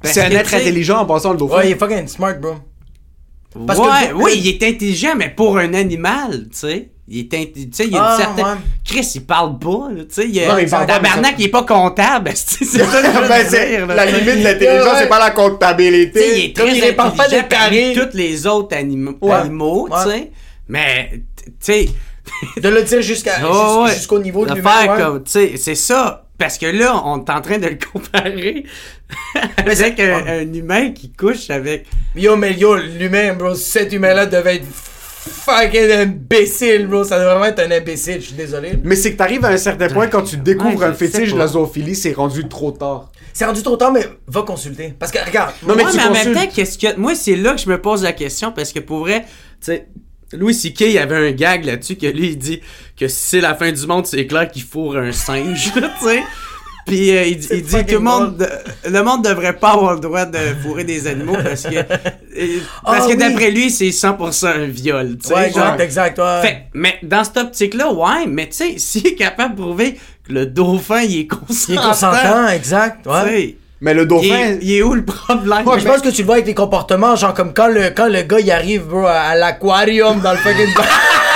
[0.00, 1.56] Parce C'est un être intelligent en passant le dauphin.
[1.56, 2.54] Ouais, il est fucking smart, bro.
[3.66, 6.90] Parce que ouais, oui, le- il est intelligent, mais pour un animal, tu sais.
[7.10, 8.44] Il est tu sais, il y a Ah, une certaine...
[8.44, 8.60] ouais.
[8.84, 10.28] Chris, il parle pas, là, tu sais.
[10.28, 10.64] Il Non, est...
[10.64, 13.86] il parle Tabarnak, il est pas comptable, c'est ça que je veux Ben, c'est- dire,
[13.86, 14.98] là, la limite de l'intelligence, Ouais.
[15.00, 16.44] c'est pas la Tu sais, il comptabilité.
[16.44, 17.92] est Comme très il répare pas intelligent des carrés.
[17.94, 19.32] parmi tous les autres Ouais.
[19.32, 20.14] animaux, tu Ouais.
[20.16, 20.30] sais.
[20.68, 21.10] Mais,
[21.46, 21.88] tu sais...
[22.60, 23.36] De le dire jusqu'à
[23.94, 24.70] jusqu'au niveau de De l'humain.
[24.70, 25.02] faire ouais.
[25.02, 26.26] comme, tu sais, c'est ça.
[26.36, 28.64] Parce que là, on est en train de le comparer
[29.56, 31.86] avec un, un humain qui couche avec.
[32.14, 34.66] Yo, mais yo, l'humain, bro, cet humain-là devait être
[35.28, 37.04] fucking imbécile, bro.
[37.04, 38.72] Ça devrait vraiment être un imbécile, je suis désolé.
[38.82, 41.38] Mais c'est que t'arrives à un certain point quand tu découvres Ouais, un fétiche de
[41.38, 43.12] la zoophilie, c'est rendu trop tard.
[43.32, 44.94] C'est rendu trop tard, mais va consulter.
[44.98, 46.34] Parce que, regarde, Non, mais Ouais, tu mais en même consultes.
[46.34, 46.96] temps, qu'est-ce que.
[46.96, 49.26] Moi, c'est là que je me pose la question parce que pour vrai, tu
[49.60, 49.86] sais.
[50.34, 50.80] Louis C.K.
[50.82, 52.60] il avait un gag là-dessus que lui il dit
[52.98, 56.22] que si c'est la fin du monde, c'est clair qu'il fourre un singe, tu sais.
[56.88, 59.70] Puis euh, il, dit- il dit fucking tout le monde, de- le monde devrait pas
[59.74, 61.82] avoir le droit de fourrer des animaux parce que euh,
[62.84, 63.16] parce Ah, que oui.
[63.16, 65.34] d'après lui c'est 100% un viol, tu sais.
[65.34, 65.80] ouais, exact, genre.
[65.80, 66.40] exact, ouais.
[66.42, 69.94] Fait, mais dans cette optique-là, ouais, mais tu sais, s'il est capable de prouver
[70.26, 71.54] que le dauphin, il est consentant.
[71.68, 73.24] il est consentant, exact, tu ouais.
[73.24, 74.24] sais, Mais le Il, dauphin.
[74.34, 75.64] est- il est où le problème?
[75.66, 78.08] Mais je pense que tu le vois avec les comportements, genre comme quand le, quand
[78.08, 80.66] le gars il arrive, bro, à, à l'aquarium dans le fucking.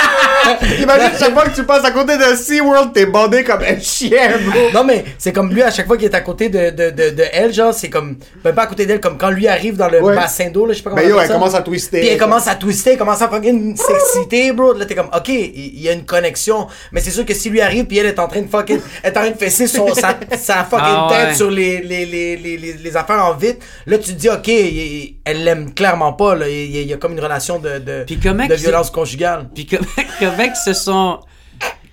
[0.81, 4.31] Imagine chaque fois que tu passes à côté de SeaWorld, t'es bandé comme un chien,
[4.45, 4.59] bro.
[4.73, 7.09] non, mais c'est comme lui, à chaque fois qu'il est à côté de, de, de,
[7.11, 8.17] de elle, genre, c'est comme.
[8.43, 10.15] Ben, pas à côté d'elle, comme quand lui arrive dans le Ouais.
[10.15, 11.33] bassin d'eau, là, je sais pas comment Ben yo, elle ça.
[11.33, 11.99] commence à twister.
[11.99, 14.73] Puis elle commence à twister, elle commence à fucking s'exciter, bro.
[14.73, 16.67] Là, t'es comme, ok, il y, a une connexion.
[16.91, 18.79] Mais c'est sûr que si lui arrive, puis elle est en train de fucking.
[19.03, 21.25] Elle est en train de fesser son, sa, sa fucking Ah ouais.
[21.27, 23.59] tête sur les, les, les, les, les, les affaires en vite.
[23.85, 26.49] Là, tu te dis, ok, il- elle l'aime clairement pas, là.
[26.49, 29.47] Il y, a- il y a comme une relation de, de, de violence conjugale.
[29.55, 29.83] Puis comment,
[30.37, 31.19] comment que se sont.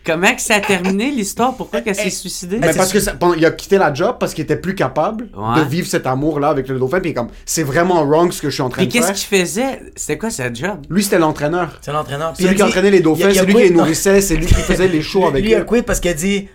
[0.02, 1.54] Comment que ça a terminé l'histoire?
[1.54, 2.56] Pourquoi qu'elle s'est suicidée?
[2.58, 5.28] Mais parce que ça- pendant- il a quitté la job parce qu'il était plus capable
[5.36, 5.60] Ouais.
[5.62, 7.00] de vivre cet amour-là avec le dauphin.
[7.00, 9.14] Puis comme, c'est vraiment wrong ce que je suis en train Puis de qu'est-ce faire.
[9.14, 9.80] qu'il faisait?
[9.96, 10.80] C'était quoi sa job?
[10.88, 11.78] Lui, c'était l'entraîneur.
[11.82, 12.32] C'est l'entraîneur.
[12.34, 14.88] C'est lui qui entraînait les dauphins, c'est lui qui les nourrissait, c'est lui qui faisait
[14.88, 15.64] les shows avec Lui, il a eux.
[15.64, 16.48] quitté parce qu'il a dit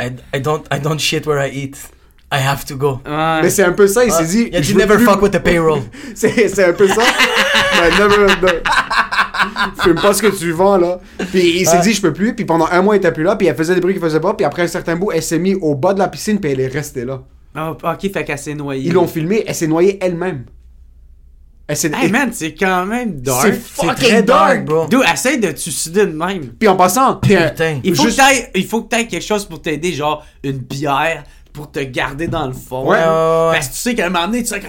[0.00, 1.76] I, I, don't, I don't shit where I eat.
[2.32, 3.00] I have to go.
[3.04, 4.48] Mais c'est un peu ça, il s'est dit.
[4.52, 5.82] Il a je dit veux never plus- fuck with the payroll.
[6.14, 7.02] C'est c'est un peu ça.
[7.78, 8.60] Ben, never, ne-
[9.82, 11.00] Fume pas ce que tu vends, là.
[11.30, 12.34] Puis il s'est dit, je peux plus.
[12.34, 13.36] Puis pendant un mois, il était plus là.
[13.36, 14.34] Puis elle faisait des bruits qu'il faisait pas.
[14.34, 16.40] Puis après un certain bout, elle s'est mise au bas de la piscine.
[16.40, 17.22] Puis elle est restée là.
[17.54, 18.86] Ah, ok, fait qu'elle s'est noyée.
[18.88, 19.44] Ils l'ont filmé.
[19.46, 20.44] Elle s'est noyée elle-même.
[21.68, 21.92] Elle s'est.
[21.94, 23.42] Hey man, c'est quand même dark.
[23.46, 24.86] C'est fucking très dark, dark, bro.
[24.90, 26.48] D'où essaye de te suicider de même.
[26.58, 27.78] Puis en passant, Putain.
[27.84, 30.58] Il faut, Juste- que t'ailles- il faut que t'aies quelque chose pour t'aider, genre une
[30.58, 32.82] bière, pour te garder dans le fond.
[32.90, 32.96] Ouais.
[32.98, 33.52] Ouais, ouais, ouais.
[33.54, 34.66] Parce que tu sais qu'à un moment donné, tu sais que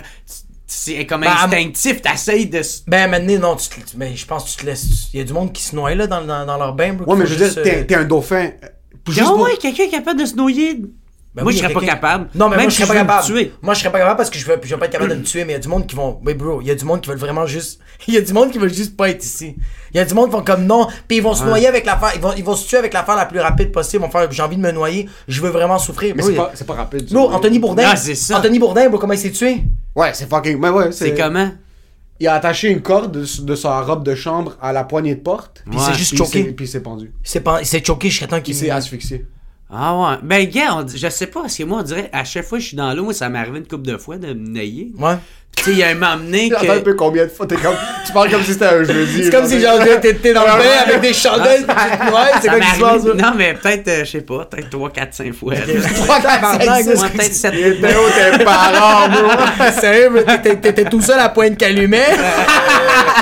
[0.66, 2.58] c'est comme Ben, instinctif, t'essayes de.
[2.60, 5.10] s- Ben, maintenant, non, tu, te- mais je pense que tu te laisses.
[5.14, 7.12] Il y a du monde qui se noie là dans, dans, dans leur bain, bro.
[7.14, 8.52] Ouais, mais je veux dire, t'es euh, t'es un dauphin.
[8.64, 8.68] euh,
[9.10, 10.80] Juste Ah pour- ouais, quelqu'un est capable de se noyer.
[11.36, 12.30] Ben moi, oui, je serais pas capable.
[12.36, 13.26] Non, mais Même moi, je si serais pas capable.
[13.26, 13.54] tuer.
[13.64, 15.16] Moi, je serais pas capable parce que je veux, je veux pas être capable de
[15.16, 16.20] me tuer, mais il y a du monde qui vont.
[16.24, 17.80] Oui, bro, il y a du monde qui veulent vraiment juste.
[18.08, 19.56] Il y a du monde qui veulent juste pas être ici.
[19.94, 21.86] Il y a du monde qui vont comme non, puis ils vont se noyer avec
[21.86, 22.12] l'affaire.
[22.16, 24.04] Ils vont, ils vont se tuer avec l'affaire la plus rapide possible.
[24.04, 26.14] Ils vont faire j'ai envie de me noyer, je veux vraiment souffrir.
[26.16, 27.12] Mais c'est pas, c'est pas rapide.
[27.14, 27.84] Bro, Anthony Bourdin.
[27.88, 28.38] Ah, c'est ça.
[28.40, 29.64] Anthony Bourdin, bro, comment il s'est tué?
[29.96, 30.60] Ouais, c'est fucking.
[30.60, 31.50] Mais ouais, C'est comment?
[32.20, 35.22] Il a attaché une corde de, de sa robe de chambre à la poignée de
[35.22, 35.64] porte.
[35.66, 35.98] Puis il s'est Ouais.
[35.98, 36.52] juste Puis il s'est- choqué.
[36.54, 37.12] Puis il s'est pendu.
[37.62, 39.26] Il s'est choqué jusqu'à temps Il qu'il s'est asphyxié.
[39.70, 40.18] Ah ouais.
[40.24, 42.70] Ben, gars, je sais pas, parce que moi, on dirait, à chaque fois que je
[42.70, 44.94] suis dans l'eau, moi, ça m'est arrivé une couple de fois de me nailler.
[44.98, 45.18] Ouais.
[45.56, 47.56] Tu sais, il y a un moment donné Attends un peu combien de fois t'es
[47.56, 47.76] comme.
[48.06, 49.24] Tu parles comme si c'était un jeudi.
[49.24, 52.26] C'est comme si genre t'es dans le bain avec des chandelles pis tu te noies,
[52.42, 53.04] c'est ça quoi qui se passe?
[53.06, 55.54] Non, mais peut-être, euh, je sais pas, peut-être 3, 4, 5 fois.
[55.54, 55.60] là.
[55.96, 59.32] Trois tabarnak, Moi, ça, peut-être 7 Il était où tes parents, bro?
[59.80, 62.08] Sérieux, t'étais- t'étais tout seul à Pointe Calumet?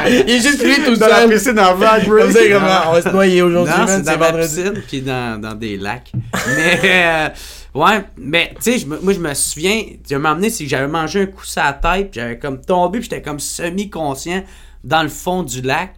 [0.08, 2.18] Il est juste lui tout Dans la piscine en vague, bro.
[2.18, 5.54] Comme ça, comme, ah, on va se noyer aujourd'hui, c'est dans piscine, puis dans, dans
[5.54, 6.12] des lacs.
[6.58, 7.30] Mais, euh,
[7.74, 10.88] ouais, mais, tu sais, je moi, je me souviens, tu m'as amené, c'est que j'avais
[10.88, 14.44] mangé un coup sur la tête, puis j'avais comme tombé, puis j'étais comme semi-conscient
[14.84, 15.94] dans le fond du lac.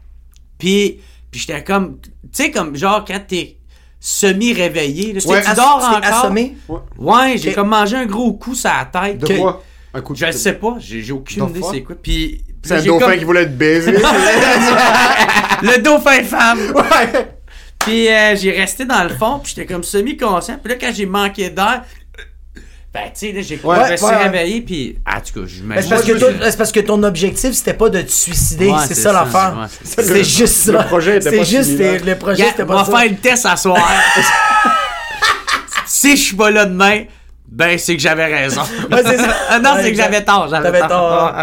[0.58, 1.00] Puis,
[1.32, 3.58] puis j'étais comme, tu sais, comme, genre, quand t'es
[4.00, 6.00] semi-réveillé, Ouais, tu dors encore.
[6.04, 6.58] assommé?
[6.98, 9.18] Ouais, j'ai comme mangé un gros coup sur la tête.
[9.20, 9.38] De Ok.
[9.40, 9.64] quoi?
[9.96, 11.96] Un coup de Je le sais pas, j'ai aucune idée c'est quoi.
[12.02, 13.92] Puis, C'est un dauphin comme- qui voulait être baisé.
[15.62, 16.60] Le dauphin femme!
[16.76, 17.33] ouais.
[17.84, 20.58] Puis euh, j'ai resté dans le fond, puis j'étais comme semi-conscient.
[20.64, 21.84] Puis là, quand j'ai manqué d'air,
[22.94, 24.24] ben, tu sais, là, j'ai Ouais, je me suis ouais, ouais.
[24.24, 25.00] réveillé, puis.
[25.06, 25.90] Ah, en tout cas, je me Mais C'est
[26.58, 29.58] parce, que ton objectif, c'était pas de te suicider, Ouais, c'est ça ça, l'affaire.
[29.60, 30.04] ouais, c'est ça.
[30.04, 30.72] C'est Le- juste ça.
[30.74, 33.00] le projet était C'est pas juste, le projet, c'était on pas va ça.
[33.00, 33.78] faire le test à soir.
[35.88, 37.04] si je suis pas là demain,
[37.48, 38.62] Ben, c'est que j'avais raison.
[38.92, 39.30] Ouais, c'est ça.
[39.50, 40.48] Ah non, Ouais, c'est que j'avais tort.
[40.50, 40.90] J'avais tort.
[40.90, 41.34] tort.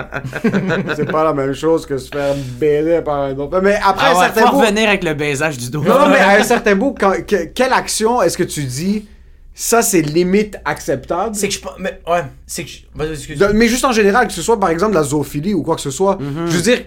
[0.96, 3.60] C'est pas la même chose que se faire baiser par un autre.
[3.62, 4.60] Mais après Ah un ouais, certain faut bout.
[4.60, 5.82] revenir avec le baisage du dos.
[5.84, 9.06] Non, mais à un certain bout, quand- que- quelle action est-ce que tu dis
[9.54, 11.34] ça c'est limite acceptable?
[11.36, 11.60] C'est que je.
[11.78, 13.04] Mais ouais, c'est que je.
[13.12, 13.38] Excuse.
[13.38, 15.82] De- mais juste en général, que ce soit par exemple la zoophilie ou quoi que
[15.82, 16.82] ce soit, je veux dire,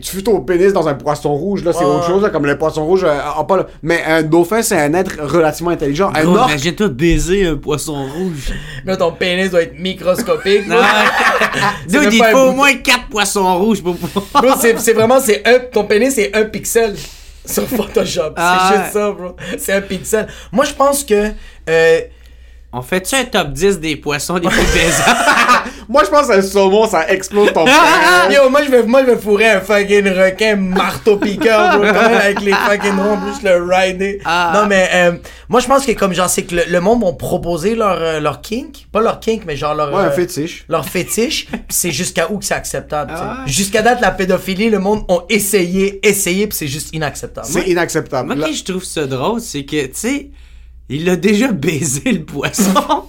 [0.00, 2.46] tu fais ton pénis dans un poisson rouge, là, c'est Ouais, autre chose, là, comme
[2.46, 6.10] le poisson rouge, euh, a pas le- mais un dauphin, c'est un être relativement intelligent.
[6.14, 8.52] Un Gros, orque, Imagine-toi baiser un poisson rouge.
[8.84, 10.66] Là, ton pénis doit être microscopique.
[10.68, 10.76] Non.
[11.88, 14.42] Dude, il faut au moins 4 poissons rouges pour pouvoir.
[14.42, 16.94] Bro, c'est c'est vraiment, c'est un, ton pénis, c'est un pixel
[17.44, 18.32] sur Photoshop.
[18.36, 18.82] Ah c'est ouais.
[18.82, 19.36] juste ça, bro.
[19.58, 20.26] C'est un pixel.
[20.52, 21.30] Moi, je pense que.
[21.68, 22.00] euh,
[22.72, 25.02] On fait-tu un top 10 des poissons les plus baisants?
[25.88, 27.80] moi je pense que un saumon, ça explose ton pénis.
[28.30, 32.14] Yo, moi, je vais, moi, je vais fourrer un fucking requin marteau-piqueur, bro, quand même,
[32.20, 34.20] avec les fucking ronds, juste le rider.
[34.24, 34.52] Ah.
[34.54, 35.12] Non, mais, euh,
[35.48, 38.20] moi, je pense que comme, genre, c'est que le, le monde vont proposer leur, euh,
[38.20, 38.86] leur kink.
[38.92, 39.92] Pas leur kink, mais genre leur.
[39.92, 40.64] Ouais, un euh, fétiche.
[40.68, 43.10] leur fétiche, pis c'est jusqu'à où que c'est acceptable.
[43.12, 43.24] tu sais.
[43.26, 43.42] Ah.
[43.46, 47.48] Jusqu'à date, la pédophilie, le monde ont essayé, essayé, puis c'est juste inacceptable.
[47.50, 48.28] C'est inacceptable.
[48.28, 50.30] Moi, Là- qui je trouve ça drôle, c'est que, tu sais,
[50.90, 53.04] il a déjà baisé le poisson.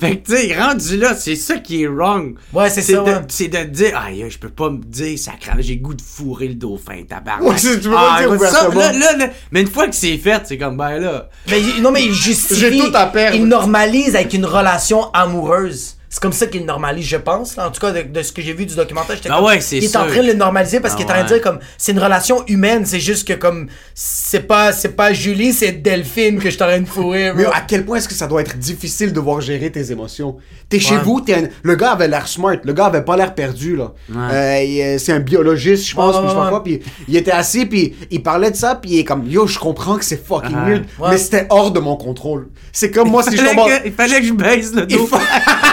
[0.00, 2.34] fait que, tu sais, rendu là, c'est ça qui est wrong.
[2.52, 3.12] Ouais, c'est ça, ouais.
[3.28, 6.54] c'est de dire, aïe, je peux pas me dire, sacré, j'ai goût de fourrer le
[6.54, 7.48] dauphin, tabarnak.
[7.48, 8.28] Ouais, c'est- dire ça,
[8.68, 8.80] ouvertement.
[8.80, 11.28] là, là, là, mais une fois que c'est fait, c'est comme, ben là.
[11.48, 12.60] Mais non, mais il justifie.
[12.60, 13.36] J'ai tout à perdre.
[13.36, 15.96] Il normalise avec une relation amoureuse.
[16.14, 17.56] C'est comme ça qu'il normalise, je pense.
[17.56, 17.68] là.
[17.68, 19.46] En tout cas, de, de ce que j'ai vu du documentaire, j'étais Ah comme.
[19.46, 21.22] ouais, c'est Il est en train de le normaliser parce Ah qu'il est en train
[21.22, 22.84] de dire comme c'est une relation humaine.
[22.84, 26.66] C'est juste que comme c'est pas c'est pas Julie, c'est Delphine que je suis en
[26.66, 27.32] train de fourrer.
[27.34, 30.36] Mais à quel point est-ce que ça doit être difficile de voir gérer tes émotions?
[30.68, 31.02] T'es chez Ouais.
[31.02, 33.92] vous, t'es un- le gars avait l'air smart, le gars avait pas l'air perdu, là.
[34.14, 37.16] Euh, euh, c'est un biologiste, je pense, Ouais, puis je sais pas quoi, puis il
[37.16, 40.04] était assis, puis il parlait de ça, puis il est comme, yo, je comprends que
[40.04, 40.82] c'est fucking Ouais.
[41.10, 42.48] mais c'était hors de mon contrôle.
[42.70, 45.08] C'est comme moi, si Il je fallait, tombe il fallait que je baise le dos.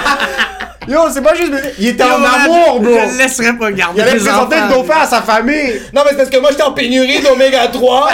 [0.87, 1.51] Yo, c'est pas juste...
[1.77, 2.91] Il était en man, amour, bro!
[2.91, 4.67] Je le laisserais pas garder Il allait présenter enfants.
[4.69, 5.81] le dauphin à sa famille!
[5.93, 8.09] Non, mais c'est parce que moi j'étais en pénurie d'oméga 3.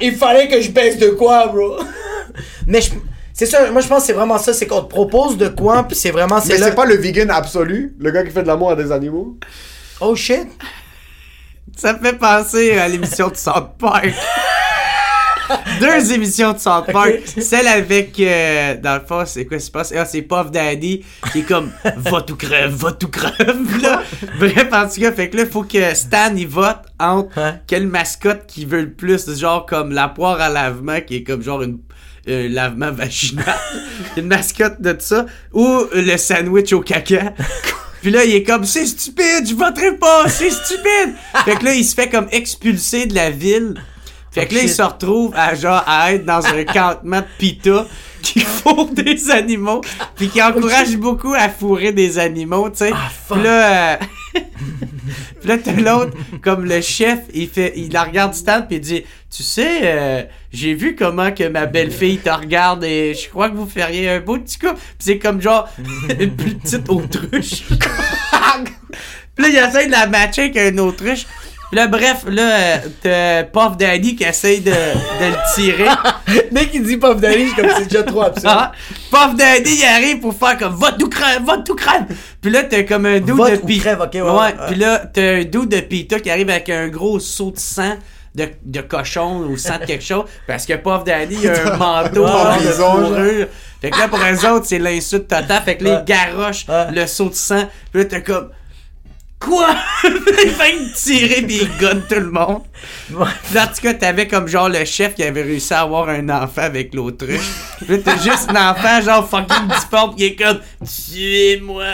[0.00, 1.78] Il fallait que je baisse de quoi, bro?
[2.66, 2.90] Mais je-
[3.32, 4.52] c'est ça, moi je pense que c'est vraiment ça.
[4.52, 6.38] C'est qu'on te propose de quoi, puis c'est vraiment.
[6.46, 8.92] Mais là- c'est pas le vegan absolu, le gars qui fait de l'amour à des
[8.92, 9.36] animaux?
[10.00, 10.46] Oh shit!
[11.76, 14.12] Ça me fait penser à l'émission de South Park.
[15.80, 17.20] Deux émissions de South Park.
[17.40, 19.92] Celle avec, euh, dans le fond, c'est quoi qui se passe?
[19.96, 23.82] Ah, c'est Puff Daddy qui est comme va tout crève, va tout crève.
[23.82, 24.02] Là.
[24.38, 27.58] Bref, en tout cas, fait que là, faut que Stan il vote entre Hein?
[27.66, 29.28] quelle mascotte qui veut le plus.
[29.38, 31.78] Genre comme la poire à lavement qui est comme genre une.
[32.28, 33.56] Un lavement vaginal,
[34.16, 37.32] une mascotte de ça, ou le sandwich au caca.
[38.00, 41.14] Puis là, il est comme, c'est stupide, je voterai pas, c'est stupide.
[41.44, 43.74] fait que là, il se fait comme expulser de la ville.
[44.32, 44.76] Fait que là, il shit.
[44.76, 47.86] se retrouve à genre à être dans un campement de pita
[48.22, 49.82] qui fourre des animaux,
[50.16, 52.92] puis qui encourage beaucoup à fourrer des animaux, tu sais.
[53.30, 53.96] Puis là, euh,
[55.40, 58.80] puis là t'as l'autre comme le chef, il fait, il la regarde Stan puis il
[58.80, 63.50] dit, tu sais, euh, j'ai vu comment que ma belle-fille te regarde et je crois
[63.50, 64.72] que vous feriez un beau petit coup.
[64.72, 65.68] Puis c'est comme genre
[66.18, 67.64] une plus petite autruche.
[69.34, 71.26] Puis là, il essaie de la matcher avec autruche.
[71.72, 75.88] Puis là, bref, là, t'as Puff Daddy qui essaye de, de le tirer.
[76.52, 78.46] Dès qu'il dit Puff Daddy, je suis comme c'est déjà trop absurde.
[78.54, 78.72] Ah,
[79.10, 82.02] Puff Daddy, il arrive pour faire comme va tout crève, va tout crève.
[82.42, 83.82] Puis là, t'as comme un dude Vote de pita.
[83.96, 84.54] crève, ok, ouais, ouais.
[84.66, 87.94] Puis là, t'as un dude de pita qui arrive avec un gros saut de sang.
[88.34, 91.76] De, de cochon ou sang de quelque chose parce que Puff Daddy il a un
[92.04, 92.56] manteau genre.
[92.96, 93.46] fourrure
[93.82, 97.04] fait que là pour eux autres c'est l'insulte totale fait que là ils garochent le
[97.04, 98.48] saut de sang puis là t'as comme
[99.42, 99.74] Quoi?
[100.04, 102.62] il fait de tirer pis il gonne tout le monde.
[103.12, 103.26] Ouais.
[103.58, 106.62] En tout cas, t'avais comme genre le chef qui avait réussi à avoir un enfant
[106.62, 107.50] avec l'autruche.
[107.88, 111.84] Là, t'as juste un enfant genre fucking difforme qui est comme Tuez-moi!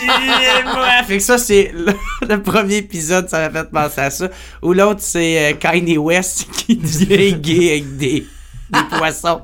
[0.00, 1.02] Tuez-moi!
[1.06, 1.92] Fait que ça, c'est le,
[2.26, 4.28] le premier épisode, ça m'a fait penser à ça.
[4.62, 8.26] Ou l'autre, c'est euh, Kanye West qui devient gay avec des,
[8.70, 9.42] des poissons.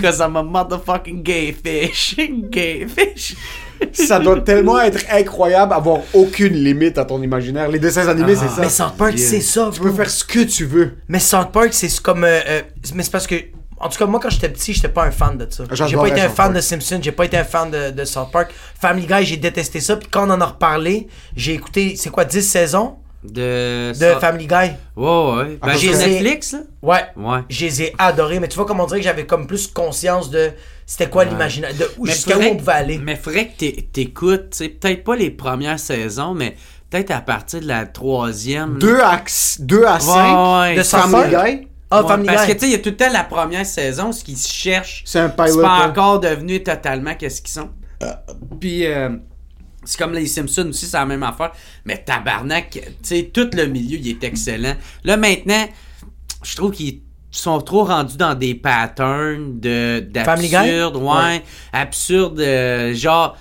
[0.00, 2.16] Cause I'm a motherfucking gay fish.
[2.50, 3.34] Gay fish.
[3.92, 7.68] Ça doit tellement être incroyable avoir aucune limite à ton imaginaire.
[7.68, 8.60] Les dessins animés, c'est ça.
[8.60, 10.92] Mais South Park, c'est ça, Tu peux faire ce que tu veux.
[11.08, 12.24] Mais South Park, c'est comme.
[12.24, 12.62] euh, euh,
[12.94, 13.36] mais c'est parce que.
[13.80, 15.62] En tout cas, moi, quand j'étais petit, j'étais pas un fan de ça.
[15.86, 16.54] J'ai pas été un fan Park.
[16.54, 18.50] de Simpsons, j'ai pas été un fan de, de South Park.
[18.80, 19.96] Family Guy, j'ai détesté ça.
[19.96, 22.96] Puis quand on en a reparlé, j'ai écouté, c'est quoi, 10 saisons?
[23.24, 23.88] De.
[23.88, 24.54] de ça- Family Guy?
[24.54, 25.44] Ouais, ouais.
[25.46, 26.58] Ben, Ah, j'ai parce que- Netflix, là.
[26.82, 27.04] Ouais.
[27.16, 27.40] Ouais.
[27.48, 28.38] Je les ai adorés.
[28.40, 30.52] Mais tu vois, comme on dirait que j'avais comme plus conscience de
[30.86, 32.98] c'était quoi l'imaginaire, de où- Mais jusqu'à où on pouvait aller.
[32.98, 36.54] Mais faudrait que t'é- t'écoutes, tu sais, peut-être pas les premières saisons, mais
[36.90, 38.78] peut-être à partir de la troisième.
[38.78, 39.20] 2 à,
[39.58, 41.28] 2 à 5 ouais, De Family?
[41.60, 41.68] Guy?
[41.90, 42.48] Ah, Ouais, Family Parce Guy.
[42.48, 45.02] que tu sais, il y a tout le temps la première saison, ce qu'ils cherchent.
[45.06, 45.62] C'est un C'est pilot.
[45.62, 45.90] pas hein.
[45.90, 47.70] encore devenu totalement qu'est-ce qu'ils sont.
[48.60, 49.08] Puis, euh,
[49.88, 51.52] c'est comme les Simpsons aussi, c'est la même affaire.
[51.84, 54.74] Mais tabarnak, tu sais, tout le milieu, il est excellent.
[55.04, 55.66] Là, maintenant,
[56.42, 61.42] je trouve qu'ils sont trop rendus dans des patterns de d'absurde, ouais, Ouais.
[61.72, 63.36] absurde, euh, genre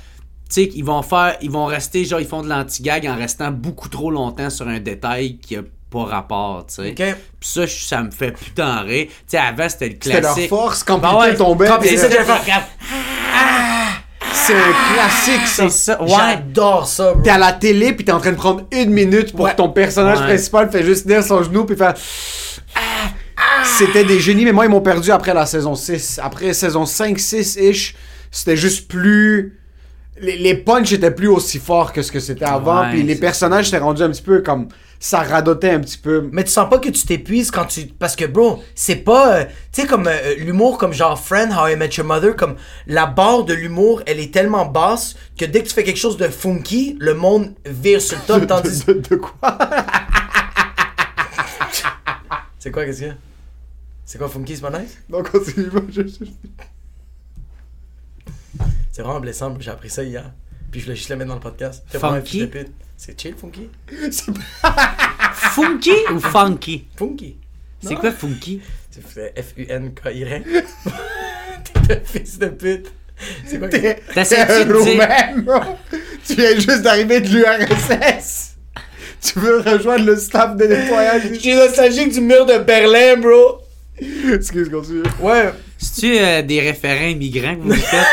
[0.49, 3.51] tu sais, ils vont faire, ils vont rester, genre, ils font de l'anti-gag en restant
[3.51, 6.89] beaucoup trop longtemps sur un détail qui a pas rapport, tu sais.
[6.91, 7.17] Ok.
[7.39, 9.07] Puis ça, ça me fait putain rire.
[9.09, 10.49] Tu sais, avant, c'était le C'était leur classique.
[10.49, 11.35] force quand Bah Peter ouais.
[11.35, 11.67] tombait.
[11.67, 11.89] Quand- puis
[14.45, 15.69] c'est un classique, ça.
[15.69, 16.09] C'est ça, ouais.
[16.09, 17.21] J'adore ça, bro.
[17.23, 19.51] T'es à la télé puis t'es en train de prendre une minute pour Ouais.
[19.51, 20.25] que ton personnage Ouais.
[20.27, 21.93] principal fait juste tenir son genou puis faire.
[22.75, 23.09] Ah!
[23.77, 26.19] C'était des génies, mais moi ils m'ont perdu après la saison 6.
[26.23, 27.95] Après saison 5, 6-ish,
[28.31, 29.57] c'était juste plus.
[30.19, 32.89] Les, les punchs étaient plus aussi forts que ce que c'était avant.
[32.89, 34.67] Puis les personnages s'étaient rendus un petit peu comme.
[34.99, 36.27] Ça radotait un petit peu.
[36.31, 37.85] Mais tu sens pas que tu t'épuises quand tu.
[37.85, 39.37] Parce que, bro, c'est pas.
[39.41, 42.55] euh, tu sais, comme euh, l'humour, comme genre Friend, How I Met Your Mother, comme
[42.87, 46.17] la barre de l'humour, elle est tellement basse que dès que tu fais quelque chose
[46.17, 48.47] de funky, le monde vire sur le top.
[48.47, 48.85] tandis.
[48.85, 49.57] De, de- de quoi?
[52.59, 53.13] C'est quoi, qu'est-ce a?
[54.03, 54.97] C'est quoi funky, c'est pas nice?
[55.09, 55.67] Donc continue.
[55.89, 56.01] je-
[58.91, 60.31] C'est vraiment blessant, j'ai appris ça hier.
[60.71, 61.83] Puis je voulais juste le mettre dans le podcast.
[61.89, 62.49] Funky?
[62.97, 63.69] C'est chill, funky?
[65.33, 66.87] Funky ou funky?
[66.95, 67.37] Funky.
[67.81, 68.61] C'est quoi funky?
[68.89, 70.43] C'est fait F-U-N-K-Y.
[71.87, 72.91] T'es un fils de pute.
[73.45, 74.01] C'est quoi que T'es
[74.39, 75.59] un Roumain, bro.
[76.25, 78.55] Tu viens juste d'arriver de l'URSS.
[79.21, 81.23] Tu veux rejoindre le staff de nettoyage?
[81.33, 83.61] Je suis nostalgique du mur de Berlin, bro.
[84.33, 85.03] Excuse, continue.
[85.19, 85.51] Ouais.
[85.77, 88.05] C'est-tu euh, des référents immigrants que vous faites?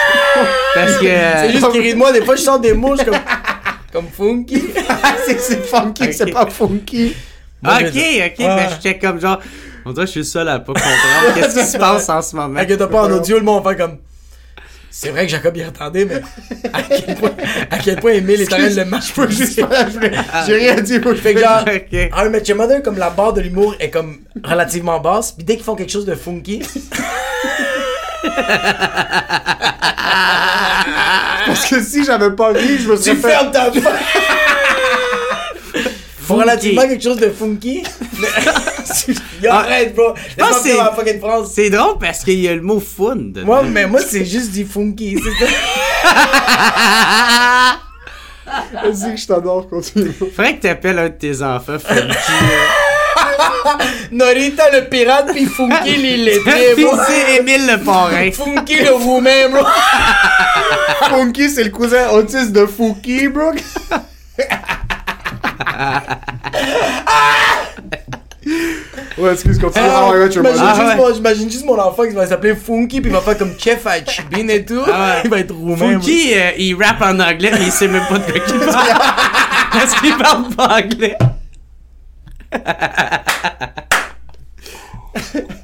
[0.75, 1.05] Parce que.
[1.05, 3.11] C'est euh, juste qu'il rit de moi, des fois je sors des mots, je suis
[3.11, 3.21] comme.
[3.93, 4.61] Comme funky.
[5.25, 7.15] c'est c'est funky, c'est pas funky.
[7.63, 8.39] Ah, Moi, ok, je- ok.
[8.41, 8.47] Ouais.
[8.57, 9.39] Ben, je check comme genre.
[9.87, 12.21] On dirait que je suis le seul à pas comprendre qu'est-ce qui se passe en
[12.21, 12.59] ce moment.
[12.59, 13.99] Inquiète pas, en audio, le monde va faire comme.
[14.97, 16.21] C'est vrai que Jacob y attendait, mais
[16.73, 17.33] à quel point,
[17.69, 19.13] à quel point Emile est en train de le marcher.
[19.17, 19.61] Je juste
[20.47, 20.95] J'ai rien dit.
[21.05, 21.65] je Fait que fais- genre.
[22.17, 25.43] How I Met Your Mother, comme la barre de l'humour est comme relativement basse, puis
[25.45, 26.63] dès qu'ils font quelque chose de funky,
[31.47, 33.29] Parce que si j'avais pas ri, je me serais tu fait.
[33.31, 33.71] fermes ta.
[36.27, 37.83] Faut relativement quelque chose de funky.
[38.21, 38.29] mais-
[39.43, 40.15] Yo, arrête, bro.
[40.31, 41.21] Je pense que c'est- fucking.
[41.53, 43.45] C'est drôle parce qu'il y a le mot fun dedans.
[43.47, 45.51] Moi, mais moi, c'est juste du funky, c'est ça.
[48.73, 50.13] Vas-y, que je t'adore, continue.
[50.35, 52.03] Faudrait que t'appelles un de tes enfants Funky.
[54.13, 56.97] Norita le pirate, puis funky l'illettré, bro.
[57.07, 58.31] c'est Émile le parrain.
[58.33, 59.65] Funky le roumain, bro.
[61.09, 63.51] Funky, c'est le cousin autiste de Fouki, bro.
[69.19, 69.85] Ouais, excuse, continue.
[69.89, 70.97] Ah ouais, tu J'imagine Ah juste, ouais.
[70.97, 73.87] mon- j'imagine juste mon enfant qui va s'appeler Funky, puis il va faire comme Chef
[73.87, 74.81] à Chibin et tout.
[74.87, 75.21] Ah ouais.
[75.25, 75.77] Il va être roumain.
[75.77, 78.99] Funky, euh, il rappe en anglais, mais il sait même pas de quoi il parle.
[79.73, 81.17] Parce qu'il parle pas anglais.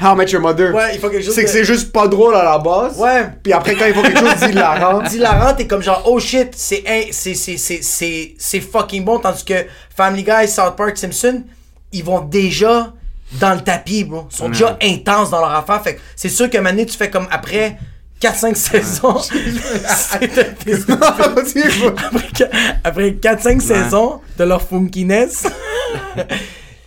[0.00, 0.74] How I Met Your Mother.
[0.74, 2.98] Ouais, il faut quelque chose C'est que de- c'est juste pas drôle à la base.
[2.98, 3.28] Ouais.
[3.42, 5.04] Puis après, quand il faut quelque chose d'hilarant.
[5.12, 9.18] Hilarant, t'es comme genre, oh shit, c'est in- c'est- c'est- c'est- c'est- c'est fucking bon.
[9.20, 11.44] Tandis que Family Guy, South Park, Simpson,
[11.92, 12.92] ils vont déjà
[13.40, 14.26] dans le tapis, bro.
[14.30, 15.80] Ils sont déjà intenses dans leur affaire.
[15.82, 17.78] Fait que c'est sûr qu'à un moment donné, tu fais comme après
[18.20, 19.18] 4-5 saisons.
[22.84, 25.44] après 4-5 saisons de leur funkiness,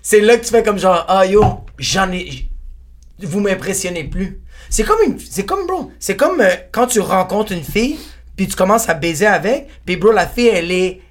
[0.01, 1.43] c'est là que tu fais comme genre, ah yo,
[1.77, 2.46] j'en ai.
[3.21, 4.41] Vous m'impressionnez plus.
[4.69, 5.19] C'est comme une.
[5.19, 5.91] C'est comme, bro.
[5.99, 7.97] C'est comme euh, quand tu rencontres une fille,
[8.35, 11.01] puis tu commences à baiser avec, puis bro, la fille, elle est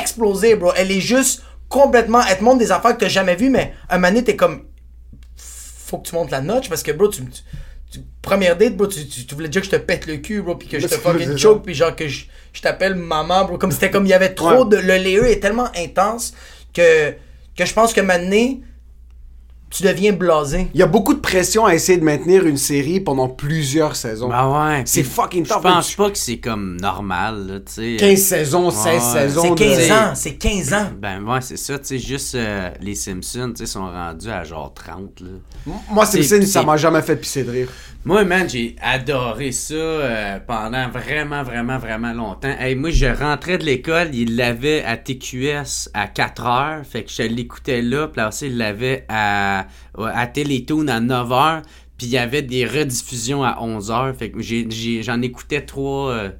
[0.00, 0.72] explosée, bro.
[0.76, 2.20] Elle est juste complètement.
[2.28, 4.64] Elle te montre des affaires que t'as jamais vues, mais un moment donné, t'es comme.
[5.36, 7.22] Faut que tu montes la notch parce que, bro, tu.
[8.22, 10.54] première date, bro, tu, tu, tu voulais déjà que je te pète le cul, bro,
[10.56, 13.56] puis que je te fucking choke, puis genre que je, je t'appelle maman, bro.
[13.58, 14.68] Comme c'était comme il y avait trop Ouais.
[14.68, 14.76] de.
[14.76, 16.34] Le layer est tellement intense
[16.74, 17.12] que,
[17.56, 18.60] que je pense que maintenant,
[19.70, 20.68] tu deviens blasé.
[20.72, 24.28] Il y a beaucoup de pression à essayer de maintenir une série pendant plusieurs saisons.
[24.28, 24.82] Bah ouais.
[24.86, 25.62] C'est fucking Je tough.
[25.62, 27.96] pense pas que c'est comme normal, là, tu sais.
[27.98, 29.20] 15 saisons, 16 Ouais.
[29.20, 29.42] saisons.
[29.42, 30.86] C'est de- 15 ans, c'est 15 ans.
[30.98, 34.42] Ben ouais, c'est ça, tu sais, juste euh, les Simpsons, tu sais, sont rendus à
[34.44, 35.72] genre 30, là.
[35.90, 37.68] Moi, C'est- Simpson, ça m'a jamais fait pisser de rire.
[38.08, 42.56] Moi, man, j'ai adoré ça euh, pendant vraiment, vraiment, vraiment longtemps.
[42.58, 46.86] Hey, moi, je rentrais de l'école, il l'avait à TQS à 4 heures.
[46.86, 48.08] Fait que je l'écoutais là.
[48.08, 49.66] Puis là aussi, il l'avait à,
[49.98, 51.62] à Télétoon à 9 heures.
[51.98, 54.16] Puis il y avait des rediffusions à 11 heures.
[54.16, 54.40] Fait que
[55.02, 56.30] j'en écoutais trois, euh,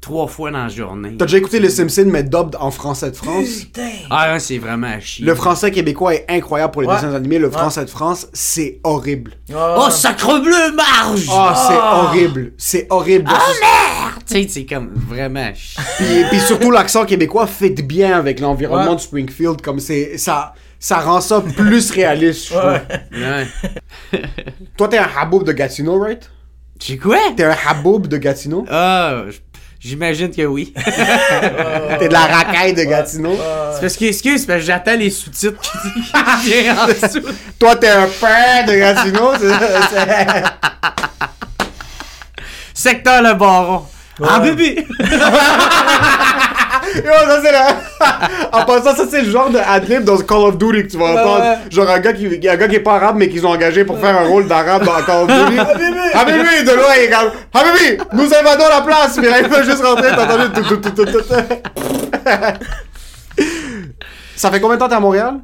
[0.00, 1.14] trois fois dans la journée.
[1.18, 3.46] T'as déjà écouté Les Simpsons, mais dubbed en français de France?
[3.64, 3.88] Putain.
[4.08, 5.24] Ah, ouais, c'est vraiment à chier.
[5.26, 6.94] Le français québécois est incroyable pour les Ouais.
[6.94, 7.38] dessins animés.
[7.38, 7.52] Le Ouais.
[7.52, 9.32] français de France, c'est horrible.
[9.54, 11.26] Oh, sacre bleu, marge!
[11.30, 12.52] Ah, c'est horrible.
[12.56, 13.30] C'est horrible.
[14.26, 15.82] Tu sais, c'est comme vraiment à chier.
[15.98, 18.96] Puis, puis surtout, l'accent québécois fit bien avec l'environnement Ouais.
[18.96, 19.60] de Springfield.
[19.60, 22.80] Comme c'est, ça, ça rend ça plus réaliste, je trouve.
[23.12, 23.46] Ouais.
[24.76, 26.30] Toi, t'es un haboub de Gatineau, right?
[26.82, 27.18] J'ai quoi?
[27.36, 28.64] T'es un haboub de Gatineau?
[28.70, 29.40] Ah, j-
[29.80, 30.72] j'imagine que oui.
[31.98, 33.36] T'es de la racaille de Gatineau?
[33.74, 35.70] C'est parce que, excuse, parce que j'attends les sous-titres qui
[36.50, 37.22] viennent en dessous.
[37.58, 39.32] Toi, t'es un père de Gatineau?
[39.38, 39.48] c'est-
[39.90, 40.44] c'est-
[42.74, 43.86] Secteur Le Baron.
[44.22, 44.86] Ah, bébé!
[46.96, 47.76] Yo, ça c'est la...
[48.52, 51.06] en passant, ça c'est le genre de adlib dans Call of Duty que tu vas
[51.06, 51.40] entendre.
[51.44, 51.56] ouais.
[51.70, 53.98] Genre un gars, qui, un gars qui est pas arabe mais qu'ils ont engagé pour
[54.00, 55.58] faire un rôle d'arabe dans Call of Duty.
[56.14, 56.64] Habibi!
[56.64, 58.02] de loin, il est comme Habibi!
[58.12, 59.16] Nous invadons la place!
[59.16, 61.34] Puis là, il va juste rentrer, t'as entendu tout, tout, tout, tout, tout.
[64.36, 65.34] Ça fait combien de temps t'es à Montréal?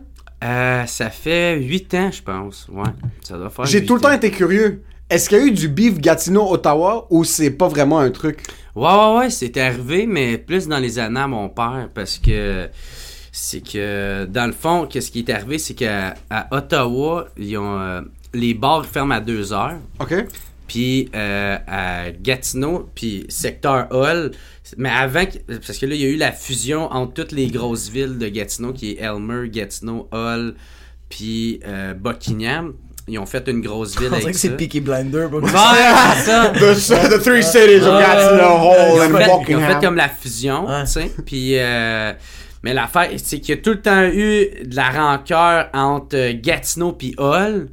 [0.44, 2.66] Euh, ça fait 8 ans, je pense.
[2.70, 2.84] Ouais,
[3.22, 4.12] ça doit faire J'ai tout le temps ans.
[4.12, 4.82] été curieux.
[5.08, 8.42] Est-ce qu'il y a eu du beef Gatineau-Ottawa ou c'est pas vraiment un truc?
[8.74, 12.68] Ouais, ouais, ouais, c'est arrivé, mais plus dans les années à mon père, parce que
[13.30, 17.78] c'est que, dans le fond, qu'est-ce qui est arrivé, c'est qu'à à Ottawa, ils ont,
[17.78, 18.00] euh,
[18.34, 20.14] les bars ferment à 2 heures, OK?
[20.66, 24.32] puis euh, à Gatineau, puis secteur Hall,
[24.76, 27.46] mais avant, que- parce que là, il y a eu la fusion entre toutes les
[27.46, 30.56] grosses villes de Gatineau, qui est Elmer, Gatineau, Hall,
[31.08, 32.74] puis euh, Buckingham.
[33.08, 34.48] Ils ont fait une grosse ville On dirait avec que ça.
[34.48, 35.26] c'est Peaky Blinder.
[35.30, 35.40] bro.
[35.40, 35.48] Ouais,
[36.16, 36.48] c'est ça.
[36.54, 39.72] The, the three cities of Gatineau, Hall, Ils ont, and fait, ils ont Buckingham.
[39.72, 41.12] fait comme la fusion, tu sais.
[41.24, 42.12] Puis, euh,
[42.64, 46.32] mais l'affaire, c'est qu'il y a tout le temps eu de la rancœur entre euh,
[46.34, 47.68] Gatineau puis Hall.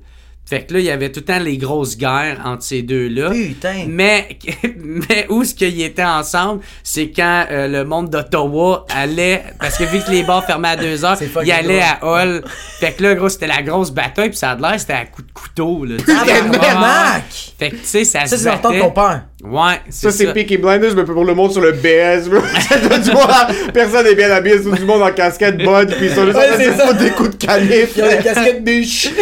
[0.54, 3.32] Fait que là, il y avait tout le temps les grosses guerres entre ces deux-là.
[3.32, 3.86] Putain.
[3.88, 4.38] Mais,
[4.84, 9.84] mais où ce qu'ils étaient ensemble, c'est quand euh, le monde d'Ottawa allait, parce que
[9.86, 12.20] vu que les bars fermaient à deux heures, C'est fucking il allait drôle.
[12.20, 12.44] à Hall.
[12.80, 15.28] Fait que là, gros, c'était la grosse bataille, puis ça a l'air, c'était à coups
[15.28, 15.96] de couteau, là.
[15.98, 16.06] sais.
[16.06, 17.24] Tabarnak!
[17.58, 18.88] Fait que, tu sais, ça, Ça, se c'est leur temps de battait.
[18.88, 19.24] ton père.
[19.46, 22.40] Ouais, c'est Ça, c'est Peaky Blinders, mais pour le monde sur le BS, bro.
[22.70, 23.28] C'est du monde,
[23.74, 26.38] personne n'est bien habillé, c'est tout du monde en casquette bud, puis ils sont juste
[26.38, 26.94] en Ouais, train de c'est ça.
[26.94, 27.90] des coups de canif.
[27.96, 29.10] Il y a des casquettes bûches.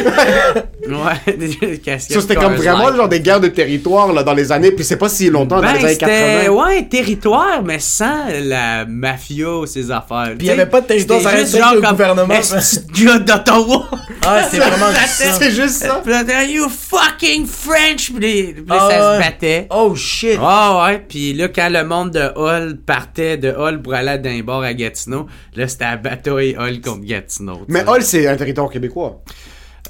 [0.82, 2.12] Ouais, des casquettes.
[2.16, 2.96] Ça, c'était comme vraiment Light.
[2.98, 5.62] genre des guerres de territoire, là, dans les années, puis c'est pas si longtemps, dans
[5.62, 6.50] Ben, les années c'était, 80.
[6.50, 10.32] ouais, territoire, mais sans la mafia ou ses affaires.
[10.38, 13.18] Puis il y avait pas de territoire, ça juste genre le comme, gouvernement, Est-ce que
[13.20, 13.90] d'Ottawa?
[14.26, 15.32] Ah, c'est vraiment ça.
[15.34, 16.02] C'est juste ça.
[16.04, 18.12] Puis là, you fucking French!
[18.12, 19.68] Puis les- puis là, Ah, ça se battait.
[19.72, 20.38] Oh shit.
[20.42, 24.42] Ah ouais, puis là, quand le monde de Hall partait de Hall pour aller d'un
[24.42, 27.62] bord à Gatineau, là, c'était la bataille Hall contre Gatineau.
[27.68, 27.84] Mais.
[27.88, 29.22] Hall, c'est un territoire québécois.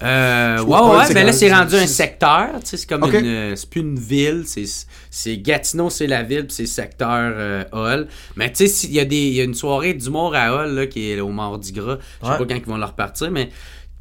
[0.03, 3.55] Euh, ouais, ouais, mais là, c'est rendu un secteur, tu sais, c'est comme une, euh,
[3.55, 8.07] c'est plus une ville, c'est, Gatineau, c'est la ville, puis c'est secteur euh, Hall.
[8.36, 11.11] Mais tu sais, s'il y il y a une soirée d'humour à Hall, là, qui
[11.11, 12.38] est au Mardi Gras, je sais Ouais.
[12.39, 13.49] pas quand ils vont leur repartir, mais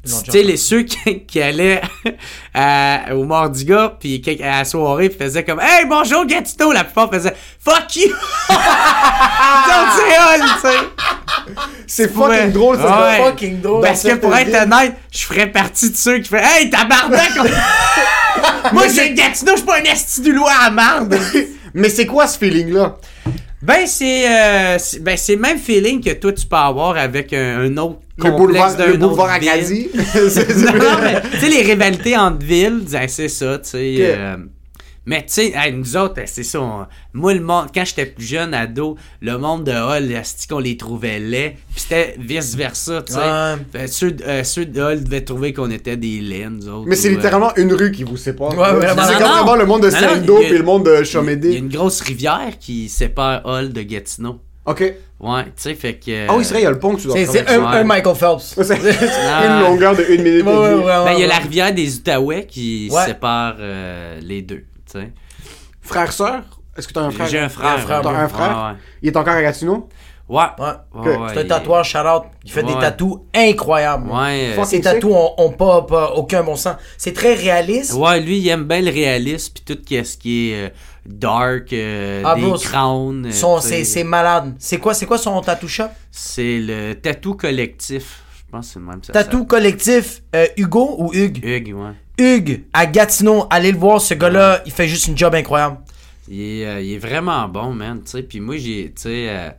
[0.03, 1.81] tu sais, les ceux qui, qui allaient
[2.53, 6.83] à- au Mardi Gras, puis à la soirée, puis faisaient comme, hey, bonjour Gatineau, la
[6.83, 8.11] plupart faisaient, fuck you!
[8.49, 11.53] C'est Hall, tu sais.
[11.87, 13.01] C'est fucking drôle, ça.
[13.01, 13.17] Ouais.
[13.17, 13.81] c'est Fucking drôle.
[13.83, 17.31] Parce que pour être honnête, je ferais partie de ceux qui feraient Hey, tabarnak!
[18.73, 21.17] Moi, j'ai Gatineau, je suis pas un esti du loi à marde!
[21.73, 22.97] Mais c'est quoi ce feeling-là?
[23.61, 27.61] Ben, c'est euh, ben, c'est le même feeling que toi, tu peux avoir avec un,
[27.61, 29.29] un autre Le complexe boulevard, d'un le boulevard.
[29.29, 29.89] Acadie?
[29.93, 30.03] Non,
[30.79, 33.95] non, mais tu sais, les rivalités entre villes, ben, c'est ça, tu sais.
[33.99, 34.37] Euh,
[35.05, 36.59] mais tu sais, hey, nous autres, c'est ça.
[36.61, 40.09] on- moi, le monde, quand j'étais plus jeune, ado, le monde de Hall,
[40.49, 41.57] qu'on les trouvait laids.
[41.73, 43.19] Puis c'était vice-versa, tu sais.
[43.19, 43.55] Ouais.
[43.71, 46.87] Fait, ceux, euh, ceux de Hall devaient trouver qu'on était des laids, nous autres.
[46.87, 48.49] Mais c'est ou, euh, littéralement une rue qui vous sépare.
[48.57, 49.03] Ouais, vraiment.
[49.05, 51.53] C'est vraiment le monde de a- puis le monde de Il y a Chomédé.
[51.55, 54.39] une grosse rivière qui sépare Hall de Gatineau.
[54.65, 54.93] Ok.
[55.19, 56.27] Ouais, tu sais, fait que.
[56.29, 57.77] Ah oui, c'est vrai, il y a le pont que tu dois C'est un, Ouais.
[57.77, 58.55] un Michael Phelps.
[58.61, 58.75] C'est
[59.47, 61.41] une longueur de une minute Ouais, et ouais, Ben, il y a la ouais.
[61.41, 63.05] rivière des Outaouais qui Ouais.
[63.05, 64.63] sépare euh, les deux,
[64.99, 65.11] sais.
[65.81, 66.43] Frère, sœur?
[66.77, 67.27] Est-ce que t'as un frère?
[67.27, 67.71] J'ai un frère.
[67.71, 68.15] Un frère, T'as ouais.
[68.17, 68.49] un frère?
[68.73, 69.89] Ouais, Il est encore à Gatineau?
[70.29, 70.43] ouais.
[70.57, 70.65] Ouais.
[70.93, 72.23] Ouais, ouais, C'est un tatoueur, shout-out.
[72.45, 74.09] Il fait des tatous incroyables.
[74.09, 74.81] Ouais, euh, Sick.
[74.83, 76.75] tatous ont, ont pas, pas aucun bon sens.
[76.97, 77.93] C'est très réaliste.
[77.93, 80.69] Ouais, lui, il aime bien le réalisme, puis tout ce qui est euh,
[81.05, 83.25] dark, euh, Ah, des crowns.
[83.25, 84.55] euh, c'est malade.
[84.59, 85.89] C'est quoi, c'est quoi son tattoo shop?
[86.11, 88.23] C'est le tatou collectif.
[88.47, 89.11] Je pense que c'est le même ça.
[89.13, 91.43] Tatou collectif euh, Hugo ou Hugues?
[91.43, 91.91] Hugues, ouais.
[92.21, 95.77] Hugues, à Gatineau, allez le voir, ce gars-là, il fait juste une job incroyable.
[96.29, 98.23] Il est, euh, il est vraiment bon, man, tu sais.
[98.23, 99.49] Puis moi, j'ai, tu sais, euh,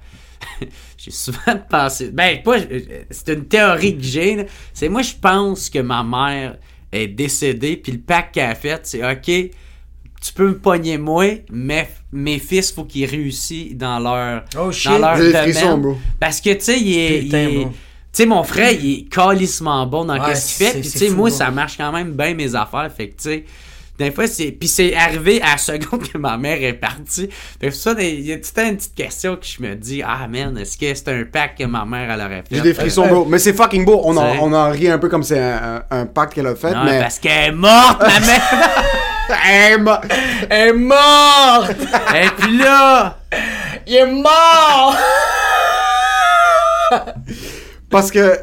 [0.96, 2.10] j'ai souvent pensé...
[2.12, 2.58] Ben, pas...
[2.58, 4.46] euh, C'est une théorie que j'ai.
[4.72, 6.56] C'est moi, je pense que ma mère
[6.92, 11.24] est décédée, puis le pacte qu'elle a fait, c'est OK, tu peux me pogner moi,
[11.50, 14.92] mais mes fils, faut qu'ils réussissent dans leur, Oh, shit.
[14.92, 15.42] dans leur domaine.
[15.52, 15.96] frissons, bro.
[16.20, 17.20] Parce que, tu sais, il est.
[17.22, 17.70] Putain, il est- bro.
[17.72, 17.76] Tu
[18.12, 20.80] sais, mon frère, il est calissement bon dans Ouais, ce qu'il fait.
[20.80, 22.90] Puis, tu sais, moi, ça marche quand même bien mes affaires.
[22.94, 23.44] Fait que, tu sais,
[23.98, 24.52] des fois, c'est.
[24.52, 27.28] Puis, c'est arrivé à la seconde que ma mère est partie.
[27.60, 29.74] Fait que ça, il y a tout le temps une petite question que je me
[29.76, 32.56] dis, ah, man, est-ce que c'est un pack que ma mère, elle aurait fait?
[32.56, 33.24] J'ai des frissons, bro.
[33.24, 34.00] Mais c'est fucking beau.
[34.04, 36.72] On en, on en rit un peu comme c'est un, un, pacte qu'elle a fait,
[36.72, 37.00] Non, mais.
[37.00, 38.84] parce qu'elle est morte, ma mère!
[39.44, 40.00] Hey, ma-
[40.50, 41.76] Elle est morte!
[42.14, 43.16] Et puis là,
[43.86, 44.96] Il est mort!
[47.93, 48.40] Parce que.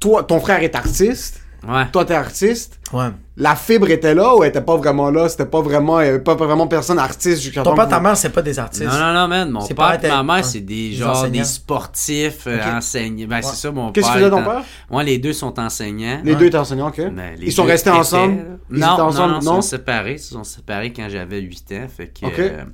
[0.00, 1.42] Toi, ton frère est artiste.
[1.68, 1.86] Ouais.
[1.92, 2.78] Toi, t'es artiste.
[2.92, 3.08] Ouais.
[3.36, 5.28] La fibre était là ou elle était pas vraiment là?
[5.28, 6.00] C'était pas vraiment.
[6.00, 8.58] Il y avait pas vraiment personne artiste jusqu'à Ton père, ta mère, c'est pas des
[8.58, 8.84] artistes.
[8.84, 9.50] Non, non, non, man.
[9.50, 13.26] Mon C'est père pas et ma mère, c'est des genre des sportifs euh, enseignants.
[13.28, 14.14] Ben, c'est ça, mon Qu'est-ce père.
[14.16, 14.62] que faisait ton père?
[14.90, 16.20] Ouais, les deux sont enseignants.
[16.24, 17.00] Les deux étaient enseignants, ok.
[17.12, 18.58] Ben, les Ils sont restés étaient, ensemble?
[18.70, 20.12] Ils non, étaient ensemble, non, non, ils sont séparés.
[20.14, 21.86] Ils se sont séparés quand j'avais 8 ans.
[21.96, 22.26] Fait que.
[22.26, 22.34] Ok.
[22.38, 22.64] euh,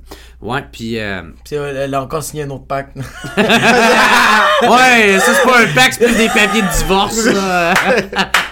[0.41, 0.99] ouais, puis.
[0.99, 2.97] euh, Puis euh, elle a encore signé un autre pacte.
[3.37, 7.73] ouais, ça, c'est pas un pack, c'est plus des papiers de divorce, là.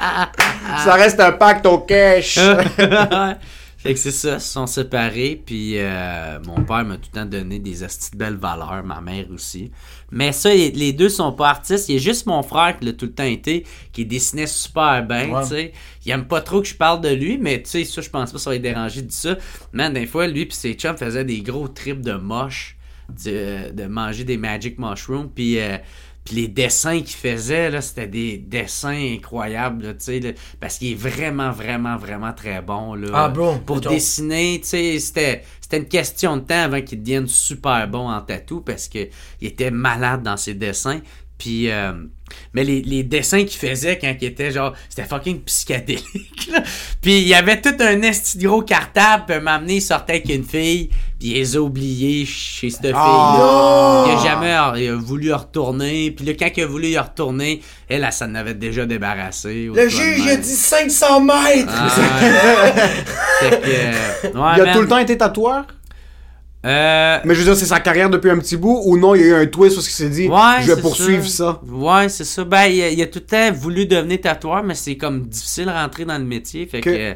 [0.84, 2.38] Ça reste un pacte au cash.
[2.38, 2.66] Ouais.
[3.78, 7.20] fait que c'est ça, ils se sont séparés, puis euh, mon père m'a tout le
[7.20, 9.72] temps donné des hosties de belles valeurs, ma mère aussi.
[10.12, 12.94] Mais ça, les deux sont pas artistes, il y a juste mon frère qui l'a
[12.94, 15.42] tout le temps été, qui dessinait super bien, Ouais.
[15.44, 15.72] tu sais.
[16.06, 18.32] Il aime pas trop que je parle de lui, mais tu sais, ça, je pense
[18.32, 19.36] pas que ça va être dérangé de ça.
[19.74, 22.78] Man, des fois, lui puis ses chums faisaient des gros trips de moche,
[23.26, 25.60] de, de manger des magic mushrooms, puis...
[25.60, 25.78] euh,
[26.26, 30.96] puis les dessins qu'il faisait, là, c'était des dessins incroyables, là, là, parce qu'il est
[30.96, 33.10] vraiment, vraiment, vraiment très bon, là.
[33.14, 37.28] Ah, bro, Pour dessiner, tu sais, c'était, c'était une question de temps avant qu'il devienne
[37.28, 39.08] super bon en tatou, parce que
[39.40, 41.00] il était malade dans ses dessins.
[41.38, 41.92] Puis, euh,
[42.54, 46.64] mais les, les dessins qu'il faisait quand il était genre, c'était fucking psychédélique, là.
[47.02, 50.46] Puis il y avait tout un esti gros cartable, puis m'amener, il sortait avec une
[50.46, 54.06] fille, puis il les a oubliés chez cette fille-là.
[54.08, 56.98] Il a jamais il a voulu y retourner, puis là, quand il a voulu y
[56.98, 59.70] retourner, elle, elle s'en avait déjà débarrassé.
[59.74, 61.68] Le juge, il a dit 500 mètres!
[61.70, 61.90] Ah,
[63.42, 63.92] que, euh,
[64.24, 64.74] ouais, Il a man.
[64.74, 65.66] tout le temps été tatoueur?
[66.66, 69.22] Euh, Mais je veux dire, c'est sa carrière depuis un petit bout ou non, il
[69.22, 71.62] y a eu un twist où il s'est dit, Ouais, je vais poursuivre ça.
[71.68, 72.44] Ouais, c'est ça.
[72.44, 75.66] Ben, il a, il a tout le temps voulu devenir tatoueur, mais c'est comme difficile
[75.66, 76.66] de rentrer dans le métier.
[76.66, 77.14] Fait que.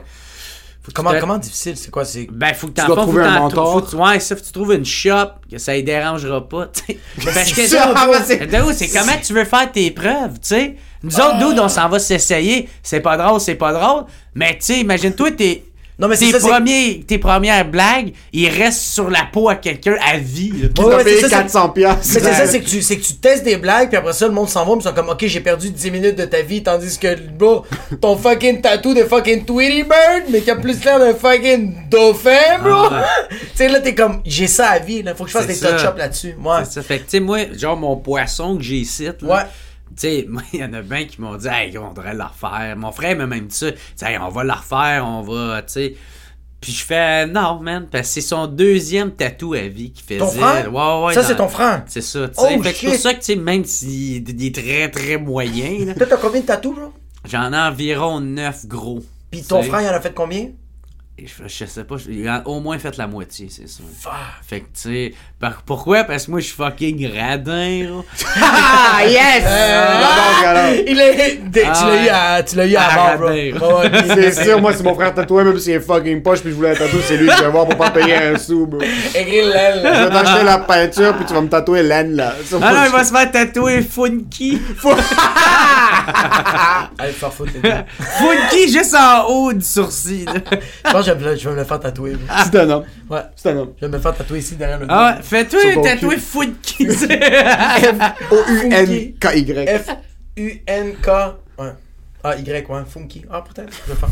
[0.93, 1.77] Comment, tu comment difficile?
[1.77, 2.03] C'est quoi?
[2.05, 2.27] C'est...
[2.31, 3.73] Ben, faut que t'en dois fasses, trouver faut un mentor.
[3.73, 6.67] faut tu- ouais, ça, faut que tu trouves une shop, que ça ne dérangera pas,
[6.67, 6.99] tu sais.
[7.25, 10.75] Parce que ça, mais c'est- comment tu veux faire tes preuves, tu sais.
[11.03, 12.67] Nous autres, dude, on s'en va s'essayer.
[12.81, 14.05] C'est pas drôle, c'est pas drôle.
[14.35, 15.68] Mais, tu sais, imagine-toi, tes,
[15.99, 19.49] Non, mais c'est tes, ça, c'est- premiers, tes premières blagues, ils restent sur la peau
[19.49, 20.49] à quelqu'un à vie.
[20.61, 20.67] là.
[20.73, 22.13] Qui Ouais, t'a ouais, payé c'est ça, c'est- 400 piastres.
[22.13, 24.25] Mais c'est ça, c'est que, tu, c'est que tu testes des blagues, puis après ça,
[24.27, 26.41] le monde s'en va, puis ils sont comme, ok, j'ai perdu 10 minutes de ta
[26.41, 27.65] vie, tandis que, bro,
[27.99, 32.59] ton fucking tatou de fucking Tweety Bird, mais qui a plus l'air d'un fucking dauphin,
[32.63, 32.87] bro.
[32.91, 35.47] Ah tu sais, là, t'es comme, j'ai ça à vie, là, faut que je fasse
[35.47, 36.35] des touch-ups là-dessus.
[36.41, 36.57] Ouais.
[36.63, 36.81] C'est ça.
[36.81, 39.41] Fait que, tu sais, moi, genre, mon poisson que j'ai ici, là, Ouais.
[39.99, 42.23] Tu sais, moi, il y en a bien qui m'ont dit, hey, on devrait le
[42.23, 42.75] refaire.
[42.77, 43.67] Mon frère m'a même dit ça.
[44.07, 45.95] Hey, on va le refaire, on va, tu sais.
[46.61, 50.19] Puis je fais, non, man, parce que c'est son deuxième tatou à vie qu'il faisait.
[50.19, 50.73] Ton frère?
[50.73, 51.83] Ouais, ouais, ça, c'est ton frère.
[51.87, 52.41] C'est ça, tu sais.
[52.57, 55.17] Oh, fait que c'est pour ça que, tu sais, même s'il il est très, très
[55.17, 56.93] moyen, Toi, t'as combien de tatous, bro?
[57.25, 58.99] j'en ai environ neuf gros.
[59.31, 59.69] Puis ton Tu sais.
[59.69, 60.47] frère, il en a fait combien?
[61.27, 63.81] Je, je sais pas, je- il a au moins fait la moitié, c'est ça.
[64.47, 66.03] Fait que, tu sais, par- pourquoi?
[66.03, 68.01] Parce que moi, je suis fucking radin, là.
[68.41, 69.43] Ah, yes!
[69.45, 73.17] Euh, Donc, alors, Il est, tu Ah l'as eu à, tu l'as eu À avant,
[73.17, 73.29] bro.
[74.15, 76.71] C'est sûr, moi, c'est mon frère tatoué, même s'il est fucking poche, puis je voulais
[76.71, 78.79] un tatou, c'est lui que je vais voir pour pas payer un sou, bro.
[78.81, 79.81] Je Écris l'aile.
[79.81, 82.33] vais t'acheter la peinture, puis tu vas me tatouer l'aine, là.
[82.61, 84.59] Ah non, il va se faire tatouer Funky.
[86.97, 87.51] Allez, faire foutre.
[87.99, 90.25] Funky juste en haut du sourcil.
[90.25, 90.33] là.
[90.85, 92.11] Je pense que je vais me- je vais me le faire tatouer.
[92.15, 92.35] bro.
[92.51, 92.83] C'est un homme.
[93.09, 93.21] Ouais.
[93.35, 93.73] C'est un homme.
[93.79, 96.21] Je vais me faire tatouer ici derrière le Ah ouais, fais-toi Sur ton tatouer cul.
[96.21, 96.87] Funky.
[98.31, 99.67] O-U-N-K-Y.
[99.67, 101.07] F-U-N-K.
[101.57, 101.71] Ouais.
[102.23, 102.81] Ah, Y, ouais.
[102.87, 103.25] Funky.
[103.29, 103.71] Ah, peut-être.
[103.87, 104.09] Je vais le faire.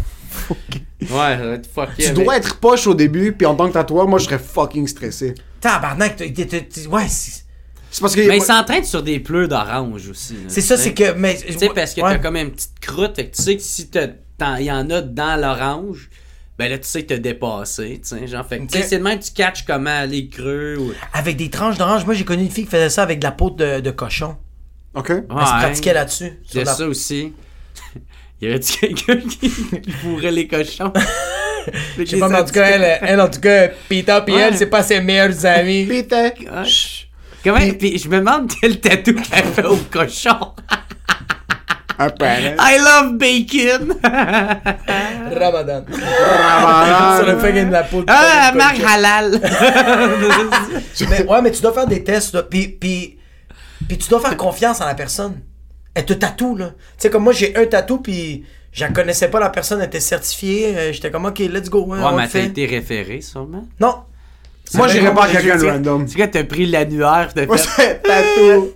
[1.01, 2.03] ouais, ça va être fucké.
[2.03, 2.23] Tu avec.
[2.23, 5.35] dois être poche au début, puis en tant que tatoueur, moi, je serais fucking stressé.
[5.59, 6.27] Tabarnak, ouais,
[7.09, 7.43] c'est
[7.91, 8.21] C'est parce que.
[8.21, 10.37] Mais il moi- s'entraîne sur des pleurs d'orange aussi.
[10.47, 11.13] c'est ça, c'est que.
[11.13, 12.11] Mais, Tu sais, parce que ouais.
[12.13, 13.89] t'as comme une petite croûte, que tu sais que si
[14.59, 16.09] il y en a dans l'orange,
[16.58, 18.97] ben là, tu sais que t'as dépassé, tu sais, genre, fait que, tu sais, c'est
[18.97, 20.91] de même que tu catches comment aller creux ou...
[21.14, 23.32] Avec des tranches d'orange, moi j'ai connu une fille qui faisait ça avec de la
[23.32, 24.38] peau de, de cochon.
[24.95, 25.10] Ok.
[25.12, 25.28] Elle se
[25.60, 26.39] pratiquait là-dessus.
[26.53, 27.34] Il la- ça aussi.
[28.41, 30.93] Y avait-tu quelqu'un qui, qui fourrait les cochons?
[31.97, 34.41] Je sais pas, mais en tout cas, elle, elle, en tout cas, Peter pis Ouais.
[34.41, 35.86] elle, c'est pas ses meilleurs amis.
[35.86, 36.30] Peter.
[36.49, 36.64] Ah,
[37.43, 37.60] Comment?
[37.78, 40.53] Puis je me demande quel tatou qu'elle fait au cochon.
[41.99, 43.95] I love bacon!
[44.03, 45.83] Ramadan.
[45.89, 47.17] Ramadan.
[47.17, 48.05] Sur le fait qu'il y a de la poudre.
[48.07, 49.41] ah, de marque halal!
[51.09, 52.43] Mais, ouais, mais tu dois faire des tests, là.
[52.43, 53.17] Puis, puis,
[53.87, 55.39] puis tu dois faire confiance en la personne.
[55.93, 56.67] Elle te tatoue, là.
[56.69, 59.99] Tu sais, comme moi, j'ai un tatou, puis je la connaissais pas, la personne était
[59.99, 60.75] certifiée.
[60.77, 61.91] euh, J'étais comme, OK, let's go.
[61.93, 62.45] hein, Ouais, on mais t'as fait.
[62.45, 63.67] été référé, sûrement.
[63.79, 63.95] Non.
[64.73, 66.05] Moi, j'irais pas à quelqu'un de random.
[66.05, 68.01] Tu sais, t'as pris l'annuaire, t'as Moi, fait.
[68.03, 68.69] tatou.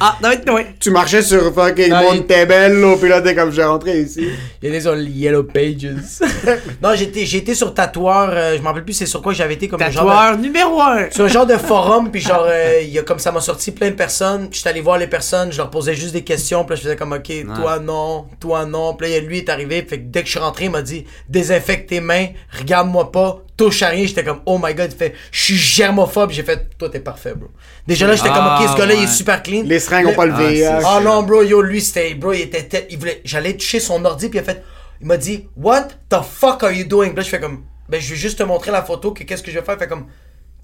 [0.00, 0.66] Ah, non, non, ouais.
[0.78, 4.28] Tu marchais sur fucking Non, il- Montebello, puis là, t'es comme, j'ai rentré ici.
[4.62, 5.88] Il y a des sur Yellow Pages.
[6.82, 8.30] non, j'étais, sur tatoueur.
[8.32, 10.38] euh, je m'en rappelle plus c'est sur quoi j'avais été comme un genre de- Tatoueur
[10.38, 11.10] numéro 1.
[11.10, 13.72] sur un genre de forum, puis genre, euh, il y a comme ça m'a sorti
[13.72, 14.48] plein de personnes.
[14.52, 16.96] J'étais allé voir les personnes, je leur posais juste des questions, puis là, je faisais
[16.96, 18.94] comme, ok, toi non, toi non.
[18.94, 21.04] Puis là, lui est arrivé, fait que dès que je suis rentré, il m'a dit,
[21.28, 22.28] désinfecte tes mains,
[22.58, 24.06] regarde-moi pas, touche à rien.
[24.06, 26.30] J'étais comme, oh my god, il fait, je suis germophobe.
[26.30, 27.48] J'ai fait, toi t'es parfait, bro.
[27.86, 29.62] Déjà là, j'étais comme, ok, ce gars-là, il est Ah, super clean.
[29.64, 30.64] Les seringues ont pas le Ah, VIH.
[30.86, 32.14] Ah non, bro, yo, lui, c'était.
[32.14, 32.62] Bro, il était.
[32.64, 33.20] tête- Il voulait.
[33.24, 34.62] J'allais toucher son ordi, puis il a fait.
[35.00, 37.08] Il m'a dit, What the fuck are you doing?
[37.08, 37.64] Puis là, je fais comme.
[37.88, 39.74] Ben, je vais juste te montrer la photo, que qu'est-ce que je vais faire?
[39.76, 40.06] Il fait comme.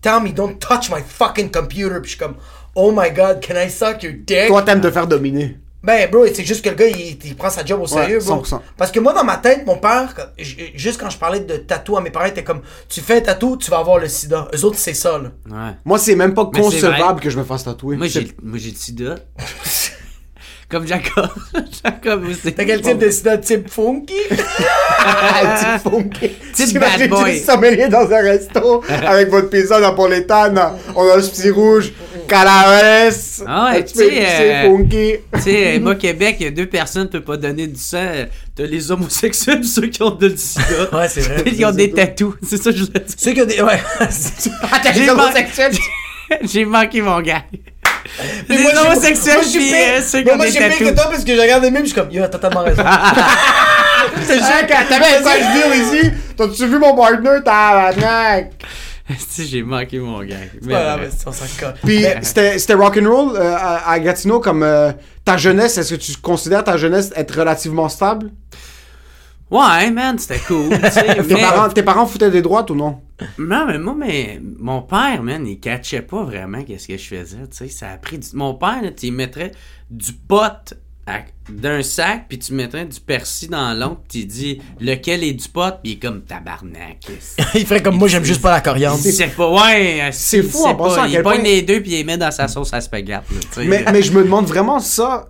[0.00, 2.00] Tell me, don't touch my fucking computer.
[2.00, 2.36] Puis je suis comme,
[2.76, 4.46] Oh my god, can I suck your dick?
[4.46, 5.56] Toi, t'aimes te faire dominer.
[5.82, 8.42] Ben, bro, c'est juste que le gars, il, il prend sa job au sérieux, bro.
[8.42, 8.60] 100%.
[8.76, 12.00] Parce que moi, dans ma tête, mon père, juste quand je parlais de tatou à
[12.00, 14.48] mes parents, il était comme, tu fais un tatou, tu vas avoir le sida.
[14.54, 15.30] Eux autres, c'est ça, là.
[15.48, 15.74] Ouais.
[15.84, 17.96] Moi, c'est même pas Mais concevable que je me fasse tatouer.
[17.96, 19.14] Moi, j'ai, moi, j'ai le sida.
[20.68, 21.30] Comme Jacob.
[21.82, 22.52] Jacob aussi.
[22.52, 23.38] T'as quel type de sida?
[23.38, 24.12] Type funky?
[24.28, 26.30] Petit funky.
[26.52, 27.38] Type bad boy.
[27.38, 30.60] tu sommelier dans un resto avec votre pizza napolétane.
[30.94, 31.92] On a le petit rouge,
[32.28, 33.42] calaves.
[33.46, 35.12] Ah ouais, petit tu sais, euh, funky.
[35.34, 37.78] Tu sais, euh, moi, Québec, il y a deux personnes qui peuvent pas donner du
[37.80, 38.04] sang.
[38.54, 40.64] T'as les homosexuels, ceux qui ont de sida.
[40.92, 41.42] Ouais, c'est vrai.
[41.46, 42.34] Ils ont des tatous.
[42.48, 43.16] C'est ça que je voulais dire.
[43.18, 43.60] Ceux qui ont des.
[43.62, 43.80] Ouais.
[44.94, 45.72] J'ai les man- homosexuels.
[46.42, 47.42] J'ai manqué mon gars.
[48.48, 50.58] Mais Les moi, j'ai- homosexuels, je suis euh, ceux qui Moi, ont moi, des je
[50.58, 52.28] suis pire que toi parce que je regarde les mêmes, je suis comme, yo, t'as
[52.28, 52.82] totalement raison.
[54.22, 56.10] C'est sûr que t'avais un sage dire ici.
[56.36, 58.50] T'as-tu vu mon partner, tabarnak?
[59.16, 60.36] Sais, j'ai manqué mon gars.
[60.62, 61.14] Mais Voilà, bref.
[61.16, 61.74] mais on s'en colle.
[61.84, 64.92] Puis c'était c'était rock'n'roll euh, à, à Gatineau comme euh,
[65.24, 65.78] ta jeunesse.
[65.78, 68.30] Est-ce que tu considères ta jeunesse être relativement stable?
[69.50, 70.68] Ouais, man, c'était cool.
[70.92, 73.00] Tes, mais- parents, tes parents foutaient des droites ou non?
[73.38, 77.38] Non, mais moi, mais mon père, man, il catchait pas vraiment qu'est-ce que je faisais,
[77.50, 77.68] tu sais.
[77.68, 78.26] Ça a pris du...
[78.34, 79.52] Mon père, là, il mettrait
[79.90, 80.74] du pot
[81.50, 85.48] d'un sac, puis tu mettrais du persil dans l'autre, puis il dit lequel est du
[85.48, 86.98] pot, puis il est comme tabarnak.
[87.54, 88.98] Il ferait comme moi, j'aime juste pas la coriandre.
[88.98, 91.02] Sait pas, ouais, C'est fou, en passant, pas.
[91.04, 92.88] à Il pogne point- les deux, puis il les met dans sa sauce à tu
[92.90, 93.64] sais.
[93.64, 95.28] Mais, mais je me demande vraiment ça.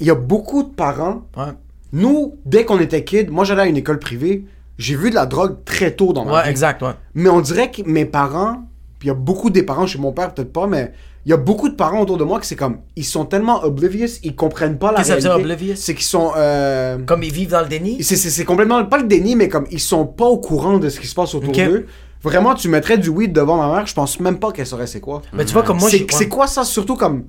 [0.00, 1.22] Il y a beaucoup de parents.
[1.36, 1.52] Ouais.
[1.92, 4.44] Nous, dès qu'on était kids, moi j'allais à une école privée.
[4.78, 6.50] J'ai vu de la drogue très tôt dans ma Ouais, vie.
[6.50, 6.92] exact, ouais.
[7.14, 8.62] Mais on dirait que mes parents,
[8.98, 10.92] puis il y a beaucoup des parents chez mon père, peut-être pas, mais
[11.26, 13.62] il y a beaucoup de parents autour de moi que c'est comme, ils sont tellement
[13.62, 15.48] oblivious, ils comprennent pas la Qu'est-ce que ça veut réalité.
[15.48, 15.76] dire, oblivious?
[15.76, 16.32] C'est qu'ils sont...
[16.36, 18.02] euh, Comme ils vivent dans le déni?
[18.02, 20.88] c'est- C'est c'est complètement, pas le déni, mais comme, ils sont pas au courant de
[20.88, 21.56] ce qui se passe autour Ok.
[21.56, 21.86] d'eux.
[22.22, 25.00] Vraiment, tu mettrais du weed devant ma mère, je pense même pas qu'elle saurait c'est
[25.00, 25.22] quoi.
[25.32, 26.28] Mais tu vois, comme moi, C'est j'ai- c'est ouais.
[26.28, 27.24] quoi ça, surtout comme...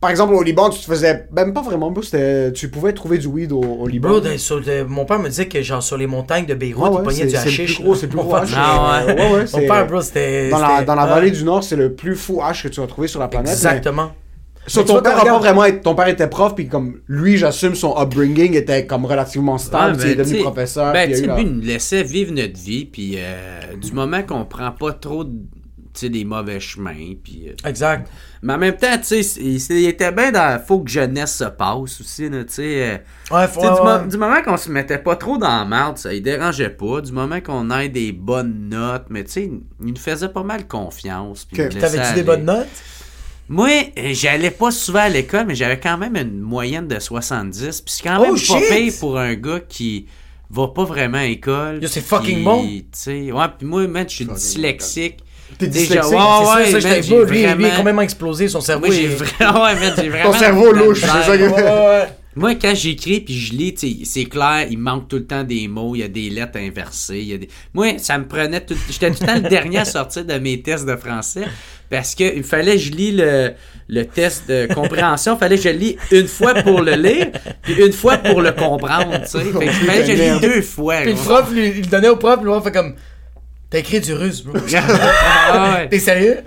[0.00, 1.26] Par exemple, au Liban, tu te faisais...
[1.32, 1.92] Même pas vraiment,
[2.54, 4.10] tu pouvais trouver du weed au, au Liban.
[4.10, 7.00] Bro, de- sur mon père me disait que genre sur les montagnes de Beyrouth, Ouais,
[7.02, 7.98] il ouais, du c'est le plus gros, là.
[7.98, 8.36] c'est le plus Mon gros.
[8.54, 9.14] Ah ouais.
[9.14, 10.50] Ouais, Mon père, bro, c'était.
[10.50, 11.08] Dans la, dans la ouais.
[11.10, 13.50] vallée du Nord, c'est le plus fou hash que tu vas trouver sur la planète.
[13.52, 14.12] Exactement.
[14.76, 17.96] Mais, ton père pas vraiment été- ton père était prof puis comme lui, j'assume son
[18.00, 20.92] upbringing était comme relativement stable, Ouais, il est ben, devenu t'sais, professeur.
[20.92, 24.70] Ben, tu lui, il nous laissait vivre notre vie, puis euh, du moment qu'on prend
[24.70, 25.30] pas trop de-
[25.94, 27.46] tu sais, des mauvais chemins, puis...
[27.48, 28.08] euh, Exact.
[28.42, 30.60] Mais en même temps, tu sais, il, il était bien dans...
[30.64, 32.82] Faut que jeunesse se passe aussi, tu sais...
[32.92, 32.98] euh,
[33.30, 33.60] Ouais, faut.
[33.60, 36.22] Du, ouais, mo- du moment qu'on se mettait pas trop dans la merde, ça il
[36.22, 37.00] dérangeait pas.
[37.02, 39.44] Du moment qu'on ait des bonnes notes, mais tu sais,
[39.80, 41.44] il nous faisait pas mal confiance.
[41.44, 42.14] puis laissait T'avais-tu aller.
[42.14, 42.68] des bonnes notes?
[43.50, 43.68] Moi,
[43.98, 47.80] euh, j'allais pas souvent à l'école, mais j'avais quand même une moyenne de 70.
[47.80, 48.68] Puis c'est quand Oh, même pas shit!
[48.68, 50.06] pire pour un gars qui
[50.50, 51.82] va pas vraiment à l'école.
[51.82, 52.62] Yo, c'est fucking bon.
[52.64, 55.18] Tu sais, ouais, puis moi, man, je suis dyslexique.
[55.58, 56.12] T'es Déjà, dyslexique?
[56.12, 56.18] ouais,
[56.66, 57.24] c'est ça, ouais, ça, man, beau.
[57.24, 58.86] Lui, lui, est complètement explosé, son cerveau.
[58.86, 60.32] Moi, j'ai vraiment, ouais, man, j'ai vraiment.
[60.32, 62.08] cerveau louche, c'est ça que- Ouais, ouais, ouais.
[62.36, 65.96] Moi, quand j'écris puis je lis, c'est clair, il manque tout le temps des mots,
[65.96, 67.18] il y a des lettres inversées.
[67.18, 67.48] Il y a des...
[67.74, 68.76] Moi, ça me prenait tout.
[68.88, 71.42] J'étais tout le temps le dernier à sortir de mes tests de français
[71.90, 73.54] parce que il fallait que je lis le,
[73.88, 75.34] le test de compréhension.
[75.34, 77.26] Il fallait que je le lis une fois pour le lire
[77.62, 79.20] puis une fois pour le comprendre.
[79.22, 79.38] Tu sais.
[79.58, 80.98] Fait que fallait que je le lis deux fois.
[81.02, 82.94] Puis le prof, lui, il le donnait au prof, le prof fait comme.
[83.70, 84.56] T'as écrit du russe, bro.
[85.50, 85.88] Ah ouais.
[85.88, 86.38] T'es sérieux?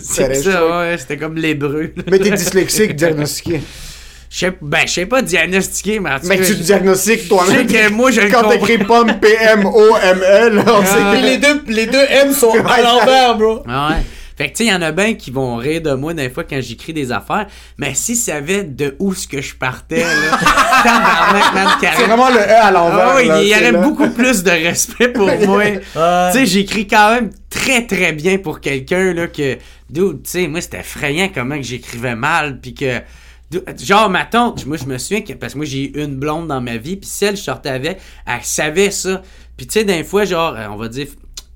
[0.00, 1.92] C'est ça, ouais, c'était comme l'hébreu.
[2.10, 3.60] Mais t'es dyslexique, diagnostiqué.
[4.32, 7.24] Je sais, ben, je sais pas diagnostiquer, mais en tout Mais tu je- te diagnostiques
[7.24, 7.68] je toi-même.
[7.68, 11.86] sais que moi, je le Quand t'écris pomme P-M-O-M-L, on sait Puis les deux, les
[11.86, 13.64] deux M sont à l'envers, bro.
[13.68, 13.96] Ah ouais.
[14.40, 16.30] Fait que, tu sais, il y en a bien qui vont rire de moi des
[16.30, 20.38] fois quand j'écris des affaires, mais s'ils savaient de où ce que je partais, là,
[20.82, 23.08] tabarnak, man, C'est vraiment le E à l'envers.
[23.10, 25.64] ah oui, il y aurait beaucoup plus de respect pour moi.
[25.66, 29.58] Tu sais, j'écris quand même très très bien pour quelqu'un là que
[29.90, 33.02] dude, tu sais, moi c'était effrayant comment que j'écrivais mal puis que
[33.78, 36.48] genre ma tante, moi je me souviens que parce que moi j'ai eu une blonde
[36.48, 39.20] dans ma vie puis celle que je sortais avec, elle savait ça.
[39.58, 41.08] Puis tu sais d'un fois genre euh, on va dire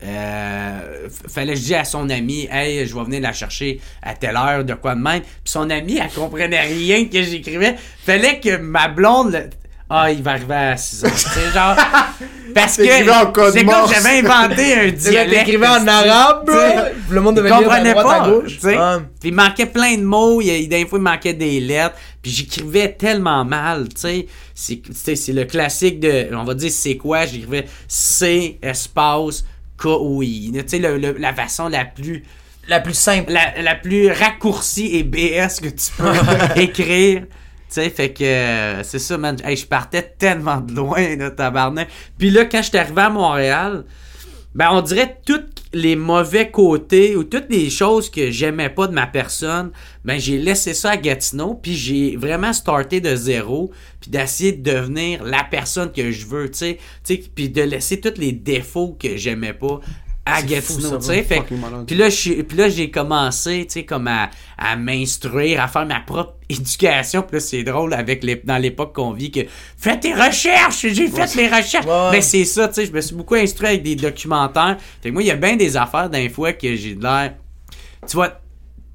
[0.05, 4.15] euh, fallait que je dise à son ami hey je vais venir la chercher à
[4.15, 8.41] telle heure de quoi de même puis son ami elle comprenait rien que j'écrivais fallait
[8.41, 9.51] que ma blonde le-
[9.91, 11.77] ah il va arriver à 6 heures sais genre
[12.55, 16.51] parce que c'est comme j'avais inventé un dialecte t'écrivait en arabe.
[17.11, 18.55] Le monde devait il lire à comprenait à pas, gauche.
[18.55, 18.79] tu sais.
[18.79, 18.97] Ouais.
[19.21, 22.93] Puis il manquait plein de mots, il, des fois il manquait des lettres, puis j'écrivais
[22.93, 23.89] tellement mal.
[23.95, 29.45] C'est tu sais, c'est le classique de, on va dire c'est quoi, j'écrivais C espace
[29.79, 32.23] K O I, tu sais le- le- la façon la plus
[32.69, 33.33] La plus simple.
[33.33, 36.13] la, la plus raccourcie et BS que tu peux
[36.61, 37.23] écrire.
[37.23, 39.37] Tu sais, fait que euh, c'est ça, man.
[39.45, 41.89] Hey, je partais tellement de loin, là, tabarnak.
[42.19, 43.85] Puis là, quand j'étais arrivé à Montréal,
[44.55, 45.43] ben, on dirait tous
[45.75, 49.73] les mauvais côtés ou toutes les choses que j'aimais pas de ma personne,
[50.05, 53.71] ben, j'ai laissé ça à Gatineau, puis j'ai vraiment starté de zéro,
[54.01, 58.19] puis d'essayer de devenir la personne que je veux, tu sais, puis de laisser tous
[58.19, 59.81] les défauts que j'aimais pas
[60.27, 61.23] à Gatineau, tu sais.
[61.85, 67.23] Puis là, j'ai commencé, tu sais, comme à, à m'instruire, à faire ma propre éducation.
[67.23, 69.41] Puis là, c'est drôle avec les, dans l'époque qu'on vit que
[69.77, 71.85] fais tes recherches, j'ai fait les recherches.
[71.87, 72.11] Ouais.
[72.13, 74.79] Mais c'est ça, tu sais, je me suis beaucoup instruit avec des documentaires.
[75.03, 77.35] Fait que moi, il y a bien des affaires d'un fois que j'ai de l'air.
[78.09, 78.41] Tu vois.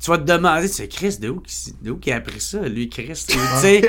[0.02, 2.60] Tu vas te demander, c'est Chris, de où, qui- de où qui a appris ça,
[2.62, 3.22] lui, Chris?
[3.28, 3.82] tu sais,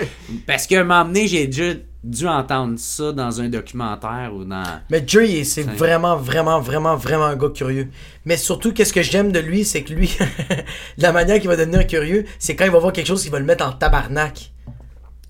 [0.45, 4.81] parce qu'à un moment donné, j'ai déjà dû entendre ça dans un documentaire ou dans.
[4.91, 7.89] Mais Jerry, c'est vraiment, vraiment, vraiment, vraiment un gars curieux.
[8.25, 10.17] Mais surtout, qu'est-ce que j'aime de lui, c'est que lui,
[10.99, 13.39] la manière qu'il va devenir curieux, c'est quand il va voir quelque chose, il va
[13.39, 14.53] le mettre en tabarnak.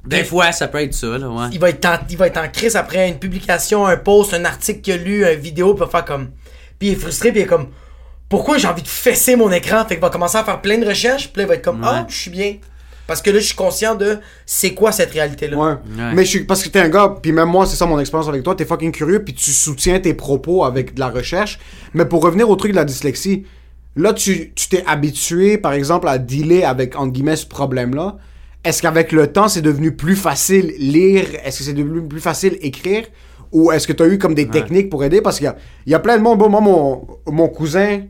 [0.07, 1.49] Des fois, ça peut être ça, là, ouais.
[1.53, 4.45] Il va être en, il va être en crise après une publication, un post, un
[4.45, 6.31] article qu'il a lu, une vidéo, va faire comme.
[6.79, 7.69] Puis il est frustré, puis il est comme.
[8.29, 9.85] Pourquoi j'ai envie de fesser mon écran?
[9.85, 11.83] Fait qu'il va commencer à faire plein de recherches, puis là, il va être comme.
[11.85, 12.57] Ah, je suis bien.
[13.11, 15.59] Parce que là, je suis conscient de c'est quoi cette réalité-là.
[15.59, 15.75] Ouais.
[16.15, 18.29] Mais je suis parce que t'es un gars, puis même moi, c'est ça mon expérience
[18.29, 21.59] avec toi, t'es fucking curieux, puis tu soutiens tes propos avec de la recherche.
[21.93, 23.47] Mais pour revenir au truc de la dyslexie,
[23.97, 28.19] là, tu tu t'es habitué, par exemple, à dealer avec, entre guillemets, ce problème-là.
[28.63, 31.25] Est-ce qu'avec le temps, c'est devenu plus facile lire?
[31.45, 33.07] Est-ce que c'est devenu plus facile écrire?
[33.51, 35.21] Ou est-ce que tu as eu comme des techniques pour aider?
[35.21, 36.39] Parce qu'il y a, il y a plein de monde.
[36.39, 38.03] Bon, moi, mon, mon cousin,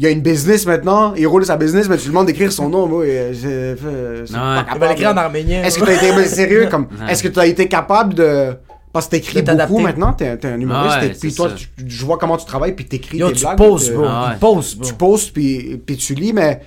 [0.00, 1.12] il a une business maintenant.
[1.16, 2.86] Il roule sa business, mais tu lui demandes d'écrire son nom.
[2.86, 4.38] Moi, euh, j'ai fait- c'est Ouais.
[4.38, 4.88] pas capable.
[4.90, 5.62] l'écrire en arménien.
[5.64, 8.54] Est-ce que tu as été sérieux comme est-ce que tu as été capable de
[8.92, 12.06] parce que t'écris beaucoup maintenant, t'es un humoriste, Ah ouais, et puis toi tu- je
[12.06, 13.58] vois comment tu travailles puis t'écris tes tu blagues.
[13.58, 14.04] poses, euh, bro.
[14.08, 14.34] Ah ouais.
[14.34, 14.88] Tu poses, bro.
[14.88, 16.60] Tu postes puis puis tu lis mais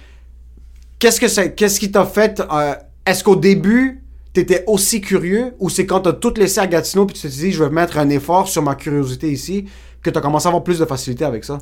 [0.99, 2.73] qu'est-ce que c'est qu'est-ce qui t'a fait euh,
[3.05, 4.00] est-ce qu'au début
[4.33, 7.51] t'étais aussi curieux ou c'est quand t'as tout laissé à Gatineau puis tu t'es dit
[7.51, 9.65] je vais mettre un effort sur ma curiosité ici
[10.01, 11.59] que t'as commencé à avoir plus de facilité avec ça?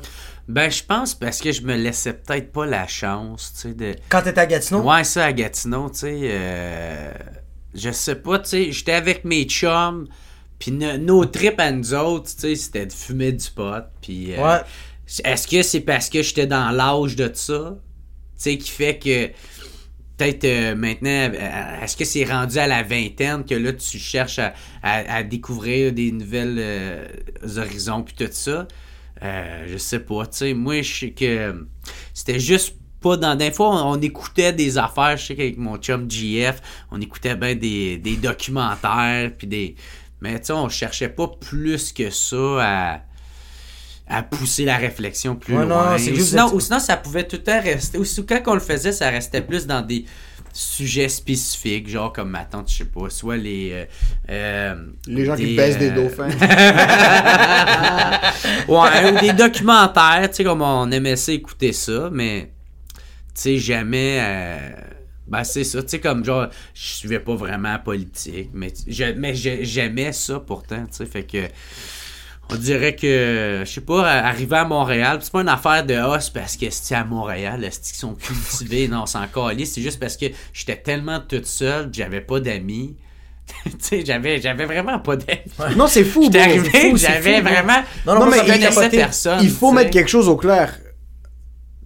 [0.48, 3.94] Ben, je pense parce que je me laissais peut-être pas la chance, tu sais, de...
[4.08, 7.12] Quand t'étais à Gatineau, Ouais, ça, à Gatineau, tu sais, euh,
[7.74, 10.06] je sais pas, tu sais, j'étais avec mes chums,
[10.58, 14.32] puis no- nos trips à nous autres, tu sais, c'était de fumer du pot, puis...
[14.34, 14.60] euh, Ouais.
[15.24, 19.28] Est-ce que c'est parce que j'étais dans l'âge de ça, tu sais, qui fait que...
[20.20, 24.38] Peut-être euh, maintenant, euh, est-ce que c'est rendu à la vingtaine que là tu cherches
[24.82, 27.06] à, découvrir des nouvelles euh,
[27.56, 28.68] horizons puis tout ça?
[29.22, 31.66] Euh, je sais pas, tu sais, moi je sais que
[32.12, 35.78] c'était juste pas dans des fois on, on écoutait des affaires, je sais qu'avec mon
[35.78, 36.60] chum GF,
[36.90, 39.74] on écoutait bien des, des documentaires puis des
[40.20, 43.00] mais tu sais on cherchait pas plus que ça à
[44.10, 45.98] à pousser la réflexion plus Ouais, non, loin.
[45.98, 47.98] c'est ou, juste sinon, de- ou sinon, ça pouvait tout le temps rester.
[47.98, 50.04] Ou quand on le faisait, ça restait plus dans des
[50.52, 53.70] sujets spécifiques, genre comme ma tante, je sais pas, soit les.
[53.72, 53.84] euh,
[54.30, 54.74] euh,
[55.06, 56.28] les gens qui des, baissent des euh, dauphins
[58.68, 62.50] ouais, ou des documentaires, tu sais, comme on aimait ça écouter ça, mais
[63.34, 64.18] tu sais, jamais.
[64.20, 64.70] euh,
[65.28, 69.04] ben, c'est ça, tu sais, comme genre, je suivais pas vraiment la politique, mais, je,
[69.16, 71.46] mais j'aimais ça pourtant, tu sais, fait que.
[72.52, 76.18] On dirait que, je sais pas, arriver à Montréal, c'est pas une affaire de ah,
[76.20, 80.00] c'est parce que c'est à Montréal, est-ce qu'ils sont cultivés, non, c'est encore c'est juste
[80.00, 82.96] parce que j'étais tellement toute seule, j'avais pas d'amis.
[83.64, 85.76] tu sais, j'avais, j'avais vraiment pas d'amis.
[85.76, 87.82] non c'est fou J'étais arrivé, c'est c'est j'avais vraiment.
[88.06, 89.48] Non, non, Non, moi, ça mais il- personne.
[89.48, 90.78] faut mettre quelque chose au clair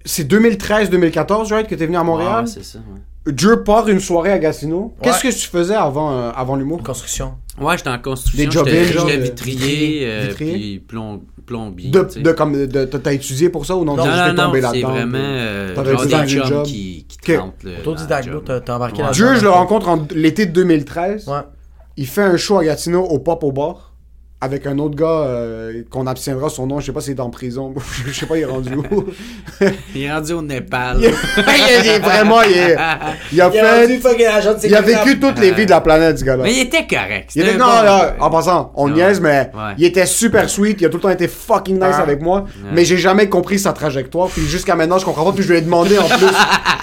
[0.04, 2.44] c'est 2013-2014 right, que t'es venu à Montréal?
[2.44, 2.78] Ouais, c'est ça.
[3.26, 4.94] Dieu part une soirée à Gatineau.
[5.02, 6.82] Qu'est-ce que tu faisais avant, euh, avant l'humour?
[6.82, 7.34] Construction.
[7.60, 8.44] Ouais, j'étais en construction.
[8.44, 10.52] Des jobs, J'étais genre, j'étais de- vitrier, euh, vitrier?
[10.54, 11.90] puis plom- plombier.
[11.90, 12.20] De, tu sais.
[12.20, 13.96] de, comme, de, t'as étudié pour ça ou non?
[13.96, 14.16] non, non, non, c'est
[14.50, 14.50] là-dedans,
[14.90, 16.62] vraiment euh, genre dans des une chums job?
[16.64, 17.26] qui, qui Ok.
[17.36, 17.54] te rentrent.
[17.64, 18.62] le- Autodidacte, bro, le t'as job.
[18.66, 19.06] t'as embarqué Ouais.
[19.08, 21.28] là Dieu, je le rencontre en l'été de 2013.
[21.28, 21.38] Ouais.
[21.96, 23.93] Il fait un show à Gatineau au Pop au bar
[24.40, 26.78] avec un autre gars euh, qu'on abstiendra son nom.
[26.78, 27.72] Je sais pas s'il est en prison.
[28.06, 29.04] je sais pas, il est rendu où.
[29.94, 30.98] Il est rendu au Népal.
[31.00, 31.10] il, est,
[31.84, 32.42] il est vraiment.
[32.42, 32.76] Il, est-
[33.32, 34.66] il a Il a rendu fait.
[34.68, 36.42] Il a vécu toutes les vies de la planète, ce gars-là.
[36.42, 37.30] Mais il était correct.
[37.36, 38.92] Il était, non, bon- là, en passant, on Ouais.
[38.94, 39.72] niaise, mais Ouais.
[39.78, 42.02] il était super sweet, il a tout le temps été fucking nice Ah.
[42.02, 45.42] avec moi, mais j'ai jamais compris sa trajectoire, puis jusqu'à maintenant, je comprends pas, puis
[45.44, 46.26] je lui ai demandé en plus,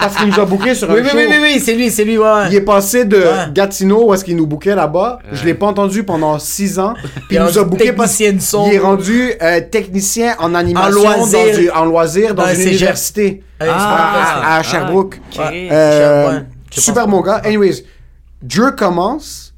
[0.00, 1.16] parce qu'il nous a booké sur Oui, un oui, show.
[1.16, 2.48] oui, oui, oui, c'est lui, c'est lui, ouais.
[2.48, 3.22] Il est passé de.
[3.52, 6.94] Gatineau, où est-ce qu'il nous bookait là-bas, je l'ai pas entendu pendant 6 ans,
[7.28, 8.26] puis nous a booké parce qu'il
[8.72, 11.38] est rendu euh, technicien en animation, loisir.
[11.52, 12.80] dans du- en loisir, dans, Dans le une cégep.
[12.80, 15.20] université, c'est à, ah, Sherbrooke.
[15.32, 15.38] ok.
[15.38, 15.68] Ouais.
[15.70, 16.40] Euh,
[16.70, 17.40] super mon gars.
[17.44, 17.84] Anyways,
[18.42, 19.54] Dieu commence,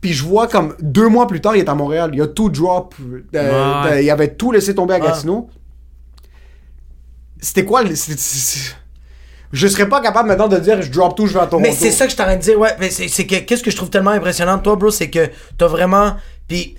[0.00, 2.10] puis je vois comme deux mois plus tard, il est à Montréal.
[2.12, 2.94] Il a tout drop.
[3.00, 3.90] euh, Ouais.
[3.92, 5.06] euh, il avait tout laissé tomber à Ouais.
[5.06, 5.48] Gatineau.
[7.40, 7.94] C'était quoi le.
[9.50, 11.60] Je serais pas capable maintenant de dire je drop tout, je vais à Toronto.
[11.66, 12.74] Mais c'est ça que je t'arrête de dire, ouais.
[12.80, 15.30] Mais c'est c'est que, qu'est-ce que je trouve tellement impressionnant de toi, bro, c'est que
[15.56, 16.16] t'as vraiment.
[16.46, 16.76] Puis.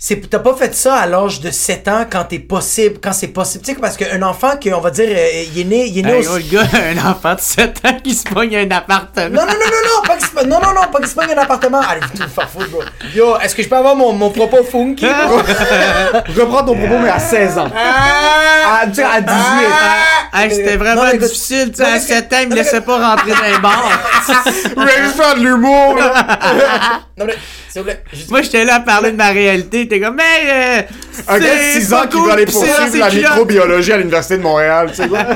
[0.00, 3.28] C'est- T'as pas fait ça à l'âge de 7 ans quand t'es possible, quand c'est
[3.28, 3.64] possible.
[3.64, 6.02] Tu sais, parce qu'un enfant qui, on va dire, euh, il est né, il est
[6.02, 6.62] né Hey, au- le gars,
[7.04, 9.28] un enfant de 7 ans qui se pogne un appartement.
[9.30, 11.14] Non, non, non, non, non, pas qu'il se pogne- non, non, non, pas qu'il se
[11.14, 11.80] pogne un appartement.
[11.80, 12.82] Allez, tout le faire foutre, bro.
[13.14, 15.40] Yo, est-ce que je peux avoir mon, mon propos funky, bro?
[16.34, 17.68] Je reprends ton propos, mais à 16 ans.
[17.76, 18.80] Ah!
[18.82, 19.34] À, tu sais, à 18.
[20.34, 22.98] Hey, c'était vraiment Non, difficile, tu sais, à mais- 7 ans, il me laissait pas
[23.10, 23.88] rentrer dans les bars.
[24.28, 26.12] Je vais juste faire de l'humour, là.
[27.16, 27.34] Non, mais,
[27.78, 28.02] s'il vous plaît.
[28.12, 30.82] juste- Moi, j'étais là à parler de ma réalité, t'es comme, mais euh,
[31.28, 33.96] Un gars de c'est 6 pas ans qui cool veut aller poursuivre la microbiologie à
[33.98, 34.88] l'Université de Montréal.
[34.90, 35.18] Tu sais quoi?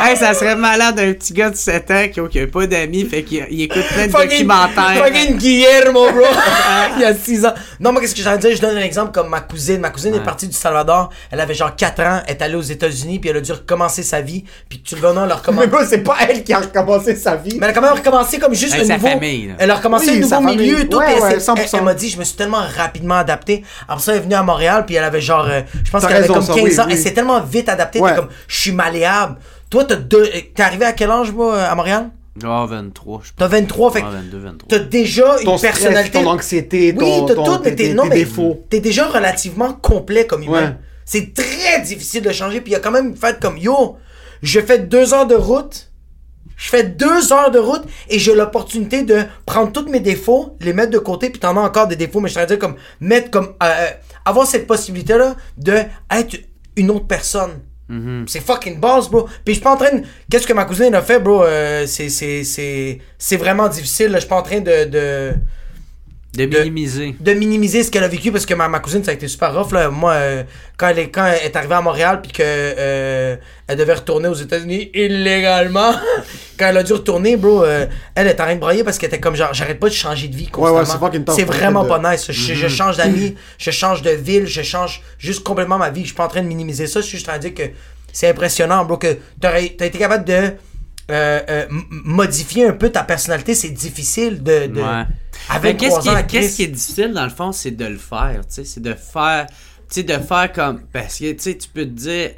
[0.00, 3.22] Hey, ça serait malade un petit gars de 7 ans qui n'a pas d'amis, fait
[3.22, 5.04] qu'il il écoute plein de Fucking- documentaires.
[5.04, 6.24] Fucking Guillermo, bro.
[6.96, 7.54] Il y a 6 ans.
[7.80, 8.54] Non, moi, qu'est-ce que j'allais dire?
[8.54, 9.80] Je donne un exemple comme ma cousine.
[9.80, 11.10] Ma cousine est partie du Salvador.
[11.30, 12.20] Elle avait genre 4 ans.
[12.26, 13.18] Elle est allée aux États-Unis.
[13.18, 14.44] Puis elle a dû recommencer sa vie.
[14.68, 17.56] Puis tu le elle a Mais c'est pas elle qui a recommencé sa vie.
[17.60, 19.08] Mais elle a quand même recommencé comme juste sa nouveau.
[19.08, 19.54] famille.
[19.58, 20.88] Elle a recommencé Oui, sa nouveau milieu.
[20.88, 21.78] Tout, Ouais, et ouais, elle, 100%.
[21.78, 23.62] elle- m'a dit, je me suis tellement rapidement adapté.
[23.88, 24.84] Après ça, elle est venue à Montréal.
[24.86, 26.84] Puis elle avait genre, euh, je pense qu'elle avait comme ça, 15 oui, ans.
[26.86, 26.92] oui.
[26.92, 28.00] Elle s'est tellement vite adaptée.
[28.00, 29.36] T'es comme, je suis malléable.
[29.70, 30.22] Toi, t'as deux.
[30.24, 32.10] euh, T'es arrivé à quel âge, moi, à Montréal?
[32.44, 33.30] Oh, 23, je.
[33.36, 33.90] T'as 23.
[33.92, 34.68] Fait que Ah, 22, 23.
[34.68, 36.10] t'as déjà Ton une stress, personnalité.
[36.22, 38.64] ton anxiété, ton, oui, t'as tout, mais tes, non, mais défauts.
[38.68, 40.60] t'es déjà relativement complet comme humain.
[40.70, 40.76] Ouais.
[41.06, 42.60] C'est très difficile de changer.
[42.60, 43.96] Puis il y a quand même fait comme yo,
[44.42, 45.90] je fais deux heures de route.
[46.58, 50.72] Je fais deux heures de route et j'ai l'opportunité de prendre tous mes défauts, les
[50.72, 53.30] mettre de côté, puis t'en as encore des défauts, mais je t'aurais dire comme mettre
[53.30, 53.88] comme euh,
[54.24, 55.74] avoir cette possibilité là de
[56.10, 56.36] être
[56.76, 57.60] une autre personne.
[58.26, 59.24] C'est fucking boss, bro.
[59.44, 60.02] Puis je suis pas en train de.
[60.30, 61.44] Qu'est-ce que ma cousine a fait, bro?
[61.44, 64.10] Euh, c'est, c'est, vraiment difficile.
[64.14, 64.84] Je suis pas en train de.
[64.84, 65.32] de
[66.36, 67.14] De minimiser.
[67.18, 69.54] de minimiser ce qu'elle a vécu parce que ma, ma cousine ça a été super
[69.54, 69.88] rough là.
[69.90, 70.42] moi euh,
[70.76, 73.36] quand elle est quand elle est arrivée à Montréal puis que euh,
[73.68, 75.92] elle devait retourner aux États-Unis illégalement
[76.58, 79.08] quand elle a dû retourner bro euh, elle est en train de broyer parce qu'elle
[79.08, 80.78] était comme genre j'arrête pas de changer de vie constamment.
[80.78, 80.84] ouais,
[81.24, 82.26] tough, c'est vraiment de- pas nice.
[82.30, 86.02] Je, je change d'amis je change de ville je change juste complètement ma vie.
[86.02, 87.00] Je suis pas en train de minimiser ça.
[87.00, 87.72] Je suis juste en train de dire que
[88.12, 90.52] c'est impressionnant bro que t'aurais- t'as été capable de
[91.10, 95.04] euh, euh, modifier un peu ta personnalité c'est difficile de, Ouais.
[95.48, 98.40] 23 qu'est-ce qui, est, qu'est-ce qui est difficile dans le fond, c'est de le faire,
[98.46, 99.54] tu sais, c'est de faire, tu
[99.90, 102.30] sais, de faire comme, parce que tu sais, tu peux te dire,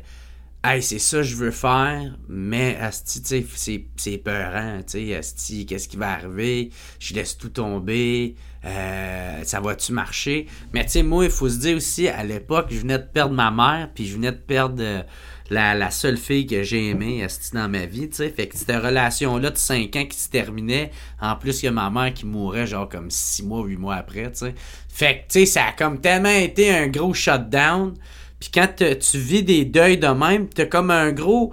[0.63, 5.09] hey, c'est ça que je veux faire, mais asti, tu sais, c'est, c'est peurant, tu
[5.09, 8.35] sais, asti, qu'est-ce qui va arriver, je laisse tout tomber,
[8.67, 12.67] euh, ça va-tu marcher, mais tu sais, moi, il faut se dire aussi, à l'époque,
[12.71, 15.07] je venais de perdre ma mère, puis je venais de perdre
[15.51, 18.29] la, la seule fille que j'ai aimée dans ma vie, tu sais.
[18.31, 20.91] Fait que cette relation-là de 5 ans qui se terminait,
[21.21, 24.39] en plus que ma mère qui mourait genre comme 6 mois, 8 mois après, tu
[24.39, 24.55] sais.
[24.89, 27.95] Fait que, tu sais, ça a comme tellement été un gros shutdown.
[28.39, 31.53] Puis quand tu vis des deuils de même, t'as comme un gros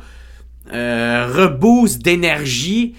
[0.74, 2.96] euh, reboost d'énergie.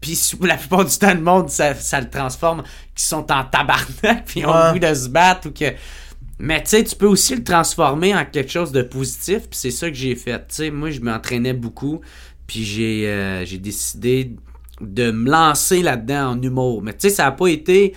[0.00, 2.62] Puis la plupart du temps, le monde, ça, ça le transforme,
[2.94, 5.72] qui sont en tabarnak, puis ont le goût de se battre ou que...
[6.42, 9.70] Mais tu sais, tu peux aussi le transformer en quelque chose de positif, puis c'est
[9.70, 10.38] ça que j'ai fait.
[10.48, 12.00] Tu sais, moi, je m'entraînais beaucoup,
[12.46, 14.32] puis j'ai euh, j'ai décidé
[14.80, 16.80] de me lancer là-dedans en humour.
[16.82, 17.94] Mais tu sais, ça a pas été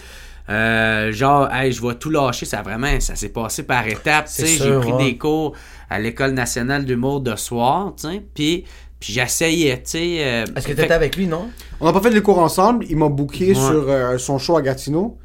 [0.50, 2.46] euh, genre, hey, je vais tout lâcher.
[2.46, 4.26] Ça a vraiment, ça s'est passé par étapes.
[4.26, 5.06] Tu sais, j'ai pris ouais.
[5.12, 5.54] des cours
[5.90, 8.66] à l'École nationale d'humour de soir, tu sais, puis
[9.00, 10.16] puis j'essayais, tu sais.
[10.20, 11.50] euh, Est-ce que fait- t'étais avec lui, non?
[11.82, 12.86] On n'a pas fait les cours ensemble.
[12.90, 13.54] Il m'a booké Ouais.
[13.54, 15.18] sur euh, son show à Gatineau.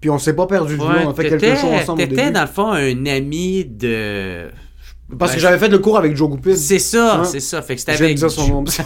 [0.00, 0.88] Puis on s'est pas perdu de vue.
[0.88, 4.48] Ouais, On a fait quelques shows ensemble au T'étais dans le fond un ami de.
[5.18, 6.56] Parce Ben, que j'avais fait le cours avec Joe Goupil.
[6.56, 7.24] C'est ça, Ouais.
[7.26, 7.60] c'est ça.
[7.62, 8.14] Fait que c'était avec.
[8.16, 8.58] dire son nom.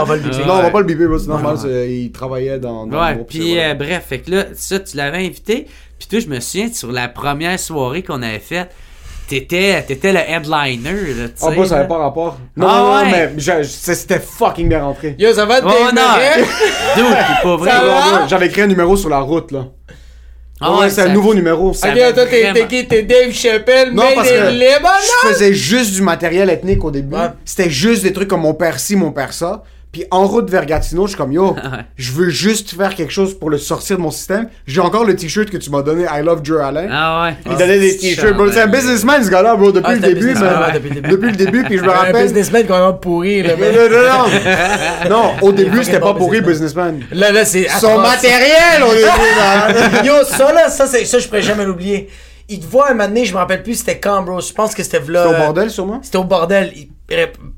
[0.00, 0.44] on va le biper.
[0.46, 1.56] Non, on va pas le biper, bro, c'est normal.
[1.88, 2.86] Il travaillait dans.
[2.86, 5.66] dans le Ouais, puis euh, bref, fait que là, ça, tu l'avais invité.
[5.98, 8.70] Puis toi, je me souviens, sur la première soirée qu'on avait faite,
[9.28, 11.46] t'étais, t'étais le headliner, là, tu sais.
[11.46, 11.80] Ah, moi, ça là.
[11.80, 12.38] avait pas rapport.
[12.56, 13.12] Non, Ah non, ouais.
[13.12, 15.14] mais je- je- c'était fucking bien rentré.
[15.18, 16.02] Yo, ça va te Oh non!
[16.96, 17.70] Dude, t'es pas vrai.
[17.70, 18.26] Va?
[18.26, 19.66] J'avais créé un numéro sur la route, là.
[20.60, 21.72] Ah ouais, ouais, c'est un nouveau numéro.
[21.72, 22.86] ça- Ok, toi, t'es qui?
[22.86, 24.98] T'es Dave Chappelle, Non, mais parce des que Lebanon?
[25.22, 27.14] je faisais juste du matériel ethnique au début.
[27.16, 27.28] Ouais.
[27.44, 29.62] C'était juste des trucs comme mon père ci, mon père ça.
[29.92, 31.56] Puis en route vers Gatineau, je suis comme yo,
[31.96, 34.48] je veux juste faire quelque chose pour le sortir de mon système.
[34.64, 36.88] J'ai encore le t-shirt que tu m'as donné, I love Joe Allen.
[36.92, 37.34] Ah ouais.
[37.50, 38.50] Il donnait des t-shirts, bro.
[38.52, 40.34] C'est un businessman, ce gars-là, bro, depuis Ah, le un début.
[40.34, 40.42] man.
[40.44, 41.08] ouais, depuis le début.
[41.10, 42.22] Depuis le début, puis je me Un rappelle.
[42.22, 45.10] businessman complètement pourri, là, Non, mais- non, non, non.
[45.10, 47.00] Non, au début, c'était pas pourri, businessman.
[47.10, 47.66] Là, là, c'est.
[47.80, 49.06] Son matériel au début,
[49.38, 50.04] man.
[50.04, 52.08] Yo, ça là, ça, c'est- ça je pourrais jamais l'oublier.
[52.52, 54.40] Il te voit un moment donné, je me rappelle plus c'était quand, bro.
[54.40, 55.24] Je pense que c'était v'là.
[55.24, 56.00] C'était au bordel, sûrement.
[56.02, 56.72] C'était au bordel.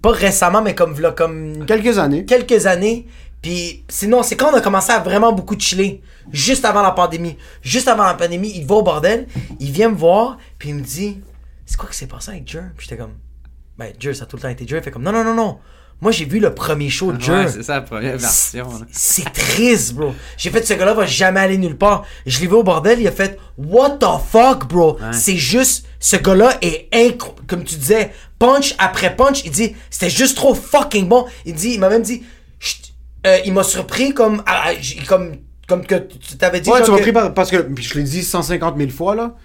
[0.02, 2.24] Pas récemment, mais comme v'là, comme Quelques années.
[2.26, 3.06] quelques années.
[3.40, 6.02] Puis sinon, c'est quand on a commencé à vraiment beaucoup chiller.
[6.30, 7.36] Juste avant la pandémie.
[7.62, 9.26] Juste avant la pandémie, il va au bordel,
[9.58, 11.20] il vient me voir, puis il me dit
[11.66, 13.14] C'est quoi qui s'est passé avec Jer Puis j'étais comme
[13.78, 14.78] Ben, Jer, ça a tout le temps été Jer.
[14.78, 15.58] Il fait comme Non, non, non, non.
[16.02, 17.46] Moi, j'ai vu le premier show de Jer.
[17.46, 18.68] Ouais, c'est ça la première version.
[18.90, 20.12] C'est triste, bro.
[20.36, 22.04] J'ai fait ce gars-là va jamais aller nulle part.
[22.26, 24.98] Je l'ai vu au bordel, il a fait What the fuck, bro?
[25.12, 27.46] C'est juste ce gars-là est incroyable.
[27.46, 29.44] Comme tu disais, punch après punch.
[29.44, 31.24] Il dit c'était juste trop fucking bon.
[31.46, 32.22] Il dit, il m'a même dit.
[33.24, 34.70] Euh, il m'a surpris comme, ah, ah,
[35.08, 35.36] comme,
[35.68, 36.68] comme que tu t'avais dit.
[36.68, 39.14] Ouais, tu m'as que- pris par- parce que, puis je l'ai dit 150 000 fois,
[39.14, 39.36] là.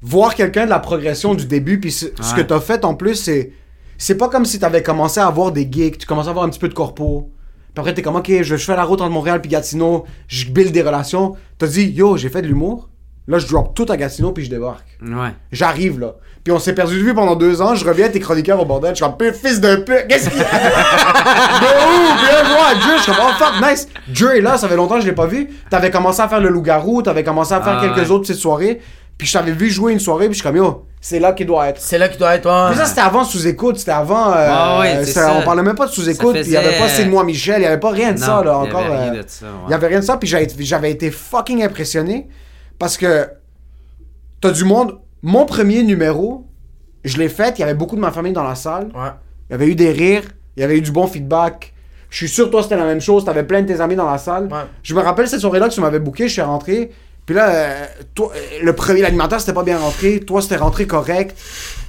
[0.00, 2.46] Voir quelqu'un de la progression du début, puis ce, ce que Ouais.
[2.46, 3.52] t'as fait en plus, c'est.
[3.98, 6.48] C'est pas comme si t'avais commencé à avoir des gigs, tu commençais à avoir un
[6.48, 7.30] petit peu de corpo.
[7.74, 10.46] Puis après, t'es comme, ok, je, je fais la route entre Montréal puis Gatineau, je
[10.46, 11.34] build des relations.
[11.58, 12.88] T'as dit, yo, j'ai fait de l'humour.
[13.26, 14.86] Là, je drop tout à Gatineau puis je débarque.
[15.02, 15.34] Ouais.
[15.52, 16.14] J'arrive là.
[16.44, 17.74] Puis on s'est perdu de vue pendant deux ans.
[17.74, 18.92] Je reviens, t'es chroniqueur au bordel.
[18.92, 22.74] Je suis comme, Peu, fils de pute, qu'est-ce qu'il y a De où je vois
[22.82, 23.88] Dieu, je suis comme, oh fuck, nice.
[24.08, 25.50] Dieu est là, ça fait longtemps que je l'ai pas vu.
[25.70, 28.10] T'avais commencé à faire le loup-garou, t'avais commencé à faire Ah, quelques ouais.
[28.14, 28.80] autres petites soirées.
[29.18, 31.46] Puis je t'avais vu jouer une soirée, puis je suis comme, yo, c'est là qu'il
[31.46, 31.80] doit être.
[31.80, 32.70] C'est là qu'il doit être, ouais.
[32.70, 34.32] Mais ça, c'était avant sous-écoute, c'était avant.
[34.32, 35.34] euh, Ah ouais, c'est c'était- ça.
[35.38, 37.64] on parlait même pas de sous-écoute, il y avait pas C'est de moi Michel, il
[37.64, 38.80] y avait pas rien de Non, ça, là, il y encore.
[38.86, 39.52] avait rien euh, de ça, ouais.
[39.68, 42.28] Il y avait rien de ça, puis j'avais j'avais été fucking impressionné
[42.78, 43.28] parce que
[44.40, 44.98] t'as du monde.
[45.22, 46.46] Mon premier numéro,
[47.04, 48.84] je l'ai fait, il y avait beaucoup de ma famille dans la salle.
[48.94, 49.10] Ouais.
[49.48, 50.22] Il y avait eu des rires,
[50.56, 51.72] il y avait eu du bon feedback.
[52.10, 53.24] Je suis sûr, toi, c'était la même chose.
[53.24, 54.44] T'avais plein de tes amis dans la salle.
[54.44, 54.60] Ouais.
[54.82, 56.90] Je me rappelle cette soirée-là que tu m'avais booké, je suis rentré.
[57.28, 60.20] Puis là, euh, toi, euh, le premier, l'animateur, c'était pas bien rentré.
[60.20, 61.36] Toi, c'était rentré correct.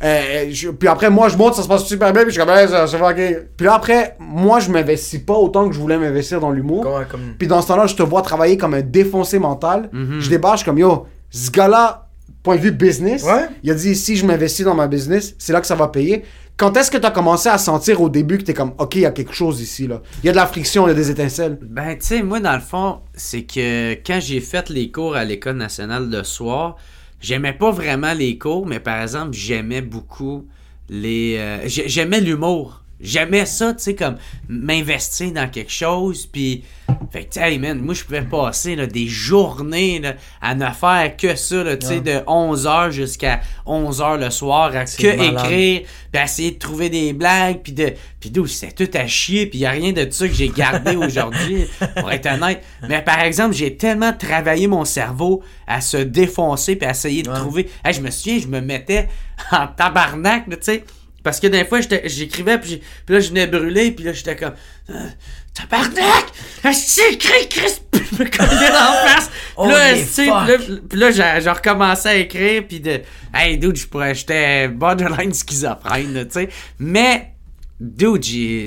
[0.04, 2.24] Euh, je- puis après, moi, je monte, ça se passe super bien.
[2.24, 3.22] Puis je suis comme, ça, ça va, ok.
[3.56, 6.84] Puis là, après, moi, je m'investis pas autant que je voulais m'investir dans l'humour.
[6.84, 9.90] Comme- comme- Puis dans ce temps-là, je te vois travailler comme un défoncé mental.
[9.94, 10.20] Mhm.
[10.20, 12.08] Je débarque, je suis comme, yo, ce gars-là,
[12.44, 13.48] point de vue business, Ouais.
[13.64, 16.26] il a dit, si je m'investis dans ma business, c'est là que ça va payer.
[16.60, 18.96] Quand est-ce que tu as commencé à sentir au début que tu es comme, OK,
[18.96, 20.02] il y a quelque chose ici, là?
[20.22, 21.58] Il y a de la friction, il y a des étincelles.
[21.62, 25.24] Ben, tu sais, moi, dans le fond, c'est que quand j'ai fait les cours à
[25.24, 26.76] l'École nationale le soir,
[27.22, 30.48] j'aimais pas vraiment les cours, mais par exemple, j'aimais beaucoup
[30.90, 31.38] les.
[31.40, 32.79] euh, j'ai- j'aimais l'humour.
[33.02, 36.64] J'aimais ça, tu sais, comme m'investir dans quelque chose, puis.
[37.12, 40.54] Fait que, tu sais, hey, man, moi, je pouvais passer là, des journées là, à
[40.54, 45.34] ne faire que ça, tu sais, de 11h jusqu'à 11h le soir, à que malade.
[45.34, 45.82] écrire,
[46.12, 47.94] puis à essayer de trouver des blagues, puis de.
[48.20, 50.96] Puis d'où c'était tout à chier, puis y a rien de ça que j'ai gardé
[50.98, 52.64] aujourd'hui, pour être honnête.
[52.88, 57.32] Mais par exemple, j'ai tellement travaillé mon cerveau à se défoncer, puis à essayer de
[57.32, 57.70] trouver.
[57.86, 59.08] Hey, je me souviens, je me mettais
[59.52, 60.84] en tabarnak, tu sais.
[61.24, 64.54] Parce que des fois, j'écrivais, puis, là, je venais brûler, puis là, j'étais comme.
[64.90, 65.08] Euh,
[65.54, 66.26] Tabarnak!
[66.64, 67.82] Est-ce que écrit, Chris?
[67.92, 69.32] Puis je me collais dans la face.
[69.58, 73.02] Puis là, puis là, puis là, j'ai j'ai recommencé à écrire, puis de.
[73.34, 74.16] Hey, dude, je pourrais.
[74.16, 76.50] J'étais borderline schizophrène, tu sais.
[76.80, 77.34] Mais.
[77.80, 78.66] Dude, j'ai.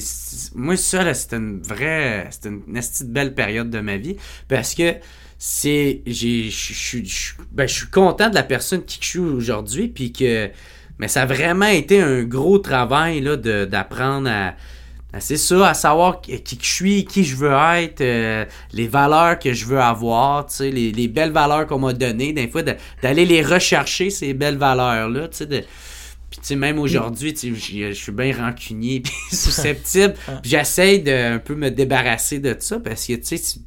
[0.55, 2.28] Moi, ça, là, c'était une vraie.
[2.30, 4.16] C'était une, belle période de ma vie.
[4.48, 4.94] Parce que
[5.38, 6.03] c'est.
[6.07, 9.88] Je suis- ben, je suis content de la personne qui je suis aujourd'hui.
[9.88, 10.50] Puis que.
[10.99, 14.55] Mais ça a vraiment été un gros travail, là, de- d'apprendre à.
[15.12, 18.88] à- C'est ça, à savoir qui qui je suis, qui je veux être, euh, les
[18.88, 22.76] valeurs que je veux avoir, les, les belles valeurs qu'on m'a données, des fois, de-
[23.03, 25.59] d'aller les rechercher, ces belles valeurs-là, tu sais, de,
[26.30, 30.14] puis tu sais, même aujourd'hui, tu je suis bien rancunier puis susceptible.
[30.43, 33.59] J'essaie de un peu me débarrasser de ça parce que, tu sais,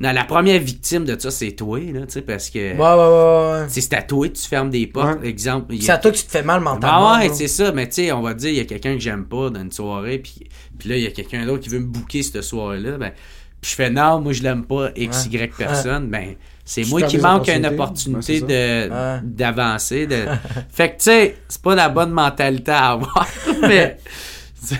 [0.00, 2.58] non, la première victime de ça, c'est toi, là, tu sais, parce que...
[2.58, 5.28] Ouais, ouais, ouais, C'est à toi, tu fermes des portes, Ouais.
[5.28, 5.74] exemple.
[5.74, 7.10] a- C'est à toi que tu te fais mal mentalement.
[7.12, 9.00] ah ouais, c'est ça, mais tu sais, on va dire, il y a quelqu'un que
[9.00, 10.48] j'aime pas dans une soirée, puis,
[10.78, 13.12] puis là, il y a quelqu'un d'autre qui veut me booker cette soirée-là, ben,
[13.60, 16.34] puis je fais non, moi je l'aime pas, X, Y personne, ben,
[16.64, 18.46] C'est moi qui manque une opportunité Ouais,
[18.86, 19.20] de Ouais.
[19.24, 20.06] d'avancer.
[20.06, 20.24] De...
[20.70, 23.26] fait que, tu sais, c'est pas la bonne mentalité à avoir,
[23.62, 23.98] mais...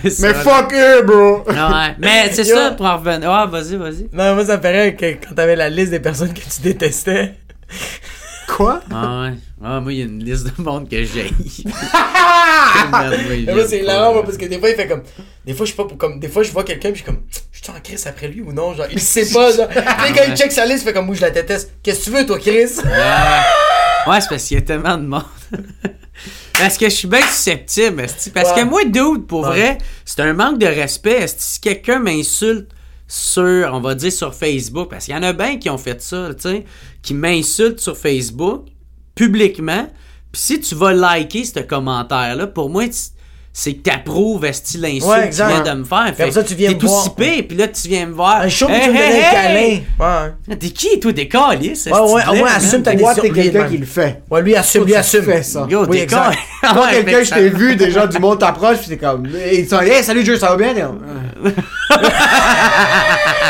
[0.03, 1.43] c'est ça, Mais fuck it, bro!
[1.47, 1.95] Ouais.
[1.99, 2.55] Mais c'est Yo.
[2.55, 3.29] ça, pour en revenir...
[3.31, 4.09] Ah, vas-y, vas-y.
[4.13, 7.35] Non, moi, ça me ferait que quand t'avais la liste des personnes que tu détestais.
[8.47, 8.81] Quoi?
[8.91, 9.33] Ah ouais.
[9.63, 11.31] Ah, moi, il y a une liste de monde que j'ai.
[12.91, 15.03] Mais moi, c'est hilarant, moi, parce que des fois, il fait comme.
[15.45, 16.19] Des fois, je sais pas, pour- comme.
[16.19, 17.21] Des fois, je vois quelqu'un, puis je suis comme.
[17.51, 18.73] Je suis en crise après lui ou non?
[18.73, 19.67] Genre, il sait pas, genre.
[19.69, 21.71] Puis quand il check sa liste, il fait comme, moi, je la déteste.
[21.83, 22.51] Qu'est-ce que tu veux, toi, Chris?
[24.07, 25.23] Ouais, c'est parce qu'il y a tellement de monde.
[26.61, 28.05] parce que je suis bien susceptible.
[28.33, 28.61] Parce Ouais.
[28.61, 29.47] que moi, dude, pour Ouais.
[29.49, 31.25] vrai, c'est un manque de respect.
[31.37, 32.69] Si quelqu'un m'insulte
[33.07, 36.01] sur, on va dire sur Facebook, parce qu'il y en a bien qui ont fait
[36.01, 36.65] ça, tu sais,
[37.01, 38.67] qui m'insultent sur Facebook,
[39.15, 39.87] publiquement.
[40.31, 42.93] Puis si tu vas liker ce commentaire-là, pour moi, tu-
[43.53, 45.47] c'est que t'approuves esti l'insulte Ouais, que tu exact.
[45.63, 46.03] viens de me faire.
[46.13, 47.03] Puis après ça, tu viens t'es me tout voir.
[47.03, 48.41] si pire, puis là, tu viens me voir.
[48.41, 49.83] Un show, puis Hey, tu me hey, donnais un hey!
[49.99, 50.25] câlin.
[50.49, 50.55] Ouais.
[50.57, 51.85] T'es qui, toi, t'es calice?
[51.87, 53.21] Ouais, ouais, au moins, assume ta Toi, décision.
[53.33, 54.21] t'es quelqu'un qui le fait.
[54.29, 55.43] Ouais, lui, assume, lui, assume.
[55.43, 55.67] ça.
[55.69, 56.15] Yo, Oui, t'es
[56.63, 59.27] Ouais, quelqu'un, je t'ai vu, déjà, du monde t'approche, pis t'es comme.
[59.51, 60.73] Ils sont hey, salut Dieu, ça va bien?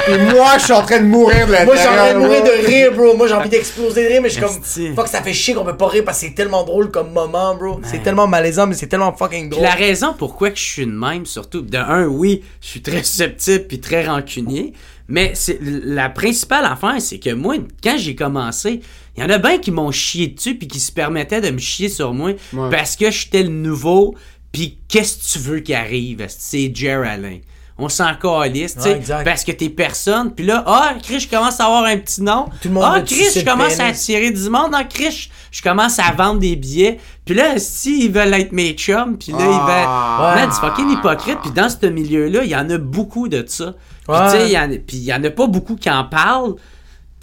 [0.06, 2.42] Pis moi, je suis en train de mourir de Moi, j'ai envie de l'intérieur, mourir
[2.42, 2.50] bro.
[2.52, 3.16] de rire, bro.
[3.18, 4.96] Moi, j'ai envie d'exploser de rire, mais je suis comme.
[4.96, 7.56] Fuck, ça fait chier qu'on peut pas rire parce que c'est tellement drôle comme moment,
[7.56, 7.80] bro.
[7.84, 9.64] C'est tellement malaisant, mais c'est tellement fucking Puis drôle.
[9.64, 13.04] la raison pourquoi que je suis de même, surtout, de un, oui, je suis très
[13.04, 14.74] susceptible puis très rancunier,
[15.08, 18.82] mais c'est la principale affaire, c'est que moi, quand j'ai commencé,
[19.18, 21.60] il y en a bien qui m'ont chié dessus puis qui se permettaient de me
[21.60, 22.32] chier sur moi
[22.72, 24.16] parce que j'étais le nouveau,
[24.52, 26.26] puis qu'est-ce que tu veux qui arrive?
[26.30, 27.40] C'est Jer Alain.
[27.84, 29.24] On s'en calisse, tu Ouais, sais, exact.
[29.26, 30.32] parce que t'es personne.
[30.36, 32.46] Puis là, ah, Chris, je commence à avoir un petit nom.
[32.62, 34.72] Tout le monde ah, Chris, je commence à attirer du monde.
[34.74, 37.00] Ah, Chris, je commence à vendre des billets.
[37.26, 39.88] Puis là, si ils veulent être mes chums, puis là, ils veulent...
[39.88, 40.34] Ah.
[40.36, 41.40] Man, c'est fucking hypocrite.
[41.42, 43.74] Puis dans ce milieu-là, il y en a beaucoup de ça.
[44.08, 44.26] Puis Ouais.
[44.26, 46.56] tu sais, il y en y en a pas beaucoup qui en parlent.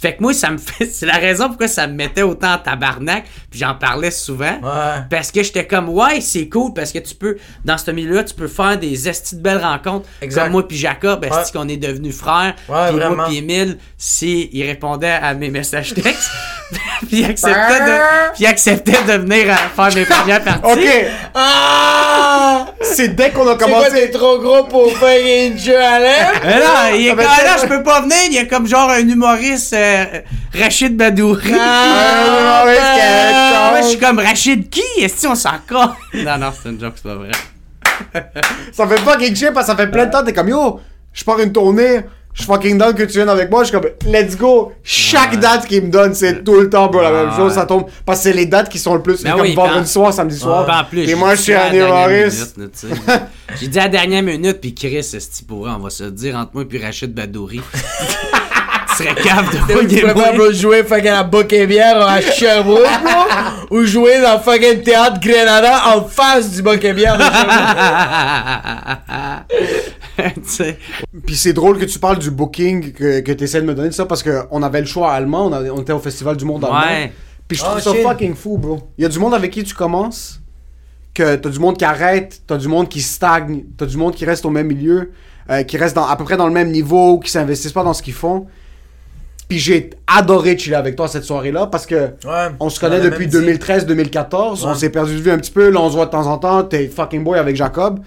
[0.01, 0.85] Fait que moi, ça me fait.
[0.85, 3.25] C'est la raison pourquoi ça me mettait autant en tabarnak.
[3.51, 4.53] Puis j'en parlais souvent.
[4.63, 5.03] Ouais.
[5.09, 6.73] Parce que j'étais comme, ouais, c'est cool.
[6.73, 10.07] Parce que tu peux, dans ce milieu-là, tu peux faire des estis de belles rencontres.
[10.21, 10.43] Exact.
[10.43, 11.43] Comme moi puis Jacob, esti Ouais.
[11.53, 12.55] qu'on est devenus frères?
[12.69, 13.15] Ouais, puis vraiment.
[13.17, 16.29] moi puis Emile, si il répondait à mes messages textes.
[17.07, 19.57] puis il acceptait de, puis il acceptait de venir à
[19.89, 20.61] faire mes premières parties.
[20.71, 21.05] Ok,
[21.35, 22.65] Ah!
[22.81, 23.91] c'est dès qu'on a C'est quoi, commencé.
[23.91, 26.31] t'es trop gros pour faire une jeu à l'air?
[26.43, 28.15] Mais là, il est Ça comme, fait là, tellement- je peux pas venir.
[28.27, 30.05] Il y a comme genre un humoriste, euh,
[30.59, 31.53] Rachid Badouri.
[31.59, 33.71] Ah, c'est Ah, correct.
[33.71, 34.83] moi, je suis comme Rachid qui?
[35.01, 35.49] Est-ce que on s'en?
[36.13, 37.31] Non, non, c'est une joke, c'est pas vrai.
[38.71, 40.79] Ça fait fucking chier parce que ça fait plein de temps, t'es comme yo,
[41.13, 42.01] je pars une tournée,
[42.33, 44.71] je suis fucking down que tu viennes avec moi, je suis comme let's go.
[44.83, 45.37] Chaque Ouais.
[45.37, 47.35] date qu'il me donne, c'est tout le temps bro, la même Ouais.
[47.35, 47.85] chose, ça tombe.
[48.05, 49.21] Parce que c'est les dates qui sont le plus.
[49.23, 50.87] Ben comme oui, vendredi ben- soir, samedi soir.
[50.89, 51.09] Plus.
[51.09, 52.57] Et moi, je suis un humoriste.
[53.59, 56.51] J'ai dit à la dernière minute, puis Chris, ce pourra, on va se dire entre
[56.53, 57.61] moi et Rachid Badouri.
[59.03, 60.31] tu serais capable de moi.
[60.33, 63.77] bro, jouer fucking à Boc et Bière à Sherbrooke, bro?
[63.77, 67.59] ou jouer dans fucking théâtre Grenada en face du Boc et Bière de Sherbrooke?
[71.25, 73.89] Puis c'est drôle que tu parles du booking que, que tu essaies de me donner
[73.89, 76.45] de ça parce qu'on avait le choix allemand, on, avait- on était au Festival du
[76.45, 76.79] Monde allemand.
[76.81, 77.13] Ouais.
[77.47, 78.03] Puis je Oh, trouve ça shit.
[78.03, 78.79] fucking fou, bro.
[78.97, 80.39] Il y a du monde avec qui tu commences,
[81.13, 84.25] que t'as du monde qui arrête, t'as du monde qui stagne, t'as du monde qui
[84.25, 85.11] reste au même milieu,
[85.49, 87.93] euh, qui reste dans, à peu près dans le même niveau, qui s'investissent pas dans
[87.93, 88.45] ce qu'ils font.
[89.49, 92.49] Puis j'ai adoré chiller avec toi cette soirée-là parce que Ouais.
[92.59, 93.51] on se connaît On depuis même dit.
[93.59, 94.63] 2013-2014.
[94.65, 95.69] On s'est perdu de vue un petit peu.
[95.69, 96.63] Là, on se voit de temps en temps.
[96.63, 97.99] T'es fucking boy avec Jacob.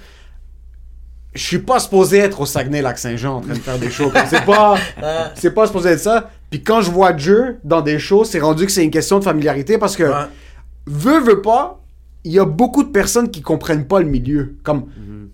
[1.34, 4.12] Je suis pas supposé être au Saguenay-Lac-Saint-Jean en train de faire des shows.
[4.28, 4.74] C'est pas,
[5.34, 6.30] c'est pas supposé être ça.
[6.50, 9.24] Puis quand je vois Dieu dans des shows, c'est rendu que c'est une question de
[9.24, 10.26] familiarité parce que, Ouais.
[10.86, 11.80] veut, veut pas,
[12.24, 14.56] il y a beaucoup de personnes qui comprennent pas le milieu.
[14.62, 14.84] Comme,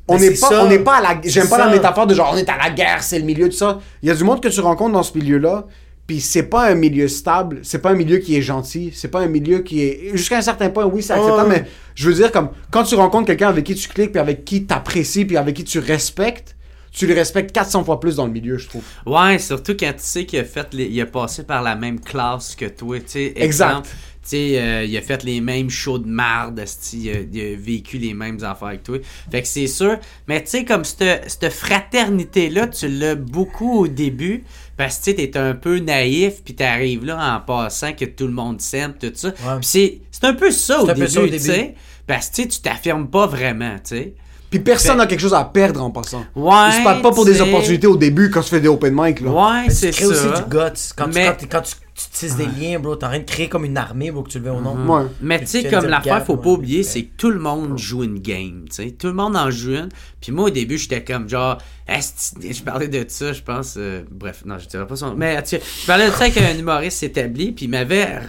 [0.06, 0.64] on Mais n'est pas, ça.
[0.64, 2.70] on n'est pas à la, j'aime pas la métaphore de genre, on est à la
[2.70, 3.80] guerre, c'est le milieu de ça.
[4.00, 5.66] Il y a du monde que tu rencontres dans ce milieu-là,
[6.08, 9.20] puis c'est pas un milieu stable, c'est pas un milieu qui est gentil, c'est pas
[9.20, 12.32] un milieu qui est, jusqu'à un certain point, oui, c'est acceptable, mais je veux dire,
[12.32, 15.54] comme, quand tu rencontres quelqu'un avec qui tu cliques, puis avec qui t'apprécies, puis avec
[15.54, 16.56] qui tu respectes,
[16.90, 18.82] tu le respectes 400 fois plus dans le milieu, je trouve.
[19.06, 22.00] Ouais, surtout quand tu sais qu'il a fait les- il a passé par la même
[22.00, 23.32] classe que toi, tu sais.
[23.36, 23.82] Exact.
[23.84, 27.56] Tu sais, euh, il a fait les mêmes shows de marde, il, a, il a
[27.56, 28.98] vécu les mêmes affaires que toi.
[29.30, 29.98] Fait que c'est sûr.
[30.26, 34.44] Mais tu sais, comme cette, cette fraternité-là, tu l'as beaucoup au début.
[34.78, 38.32] Parce que tu t'es un peu naïf, puis t'arrives là en passant que tout le
[38.32, 39.32] monde s'aime, tout ça.
[39.32, 41.44] Puis c'est, c'est un peu ça au C'est un peu début, ça au tu début.
[41.44, 41.74] sais.
[42.06, 44.14] Parce que tu tu t'affirmes pas vraiment, tu sais.
[44.48, 46.24] Puis personne n'a quelque chose à perdre en passant.
[46.34, 48.68] Ouais, Ils se battent pas pour des tu opportunités au début quand tu fais des
[48.68, 49.30] open mic, là.
[49.30, 50.28] Ouais, c'est tu crées ça.
[50.30, 50.80] aussi du guts.
[50.96, 52.96] Quand, Mais- tu, quand, tu, quand tu, tu tisses des liens, bro.
[52.96, 54.76] T'es en train de créer comme une armée, bro, que tu le veux ou non.
[54.86, 55.06] Ouais.
[55.20, 56.54] Mais Tu sais, comme l'affaire, faut pas ouais.
[56.56, 58.90] oublier, c'est que tout le monde joue une game, tu sais.
[58.92, 59.88] Tout le monde en joue une.
[60.20, 61.58] Puis moi, au début, j'étais comme genre,
[61.88, 63.74] je parlais de ça, je pense.
[63.76, 65.14] euh, bref, non, je dirais pas son.
[65.14, 68.20] Mais tu sais, je parlais de ça avec un humoriste établi, puis il m'avait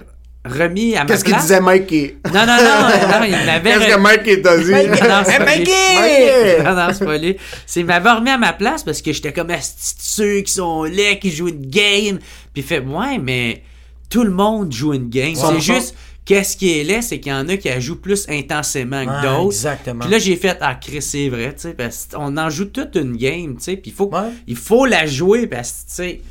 [0.46, 2.18] remis à ma Qu'est-ce qu'il disait Mikey?
[2.26, 2.50] Non, non, non,
[3.20, 3.74] non, il m'avait.
[3.74, 4.72] Qu'est-ce que Mikey t'a dit?
[4.72, 5.60] Non, c'est pas lui.
[5.60, 6.64] Mikey!
[6.64, 7.38] Non, non, c'est pas lui.
[7.66, 9.50] C'est, il m'avait remis à ma place parce que j'étais comme
[9.98, 12.18] ceux qui sont laids, qui jouent une game.
[12.54, 13.64] Puis il fait, ouais, mais
[14.10, 15.36] tout le monde joue une game.
[15.36, 15.94] C'est juste,
[16.26, 19.10] qu'est-ce qui est laid, c'est qu'il y en a qui la jouent plus intensément que
[19.12, 19.54] Ouais, d'autres.
[19.56, 20.00] exactement.
[20.02, 22.96] Puis là, j'ai fait, ah, Chris, c'est vrai, tu sais, parce qu'on en joue toute
[22.96, 23.76] une game, tu sais.
[23.76, 24.30] Puis il faut, Ouais.
[24.48, 26.22] il faut la jouer parce que, tu sais.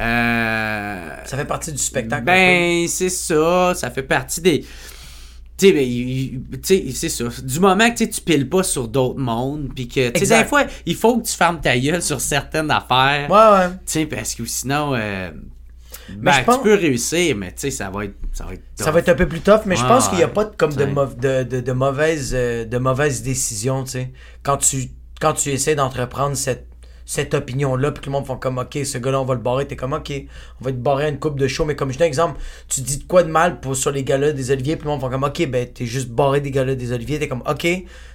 [0.00, 2.24] Euh, Ça fait partie du spectacle.
[2.24, 3.72] ben, c'est ça.
[3.74, 4.64] Ça fait partie des.
[5.56, 7.24] Tu sais, ben, c'est ça.
[7.42, 10.64] Du moment que tu piles pas sur d'autres mondes, puis que, tu sais, des fois,
[10.86, 13.28] il faut que tu fermes ta gueule sur certaines affaires.
[13.28, 13.70] Ouais, ouais.
[13.78, 15.30] Tu sais, parce que sinon, euh,
[16.10, 18.14] Mais ben, pense- tu peux réussir, mais tu sais, ça va être.
[18.32, 18.94] Ça va être, Ça tough.
[18.94, 20.54] va être un peu plus tough, mais je Ouais, pense qu'il n'y a pas de,
[20.54, 20.92] comme de, Ouais.
[20.92, 24.12] mau- de, de, de mauvaises, euh, de mauvaises décisions, tu sais.
[24.44, 26.68] Quand tu, quand tu essaies d'entreprendre cette,
[27.08, 29.66] cette opinion-là, puis que le monde font comme, OK, ce gars-là, on va le barrer,
[29.66, 30.12] t'es comme, OK,
[30.60, 32.38] on va te barrer à une coupe de show, mais comme je donne un exemple,
[32.68, 35.00] tu dis de quoi de mal pour, sur les galas des Oliviers, puis le monde
[35.00, 37.66] font comme, OK, ben, t'es juste barré des galas des Oliviers, t'es comme, OK,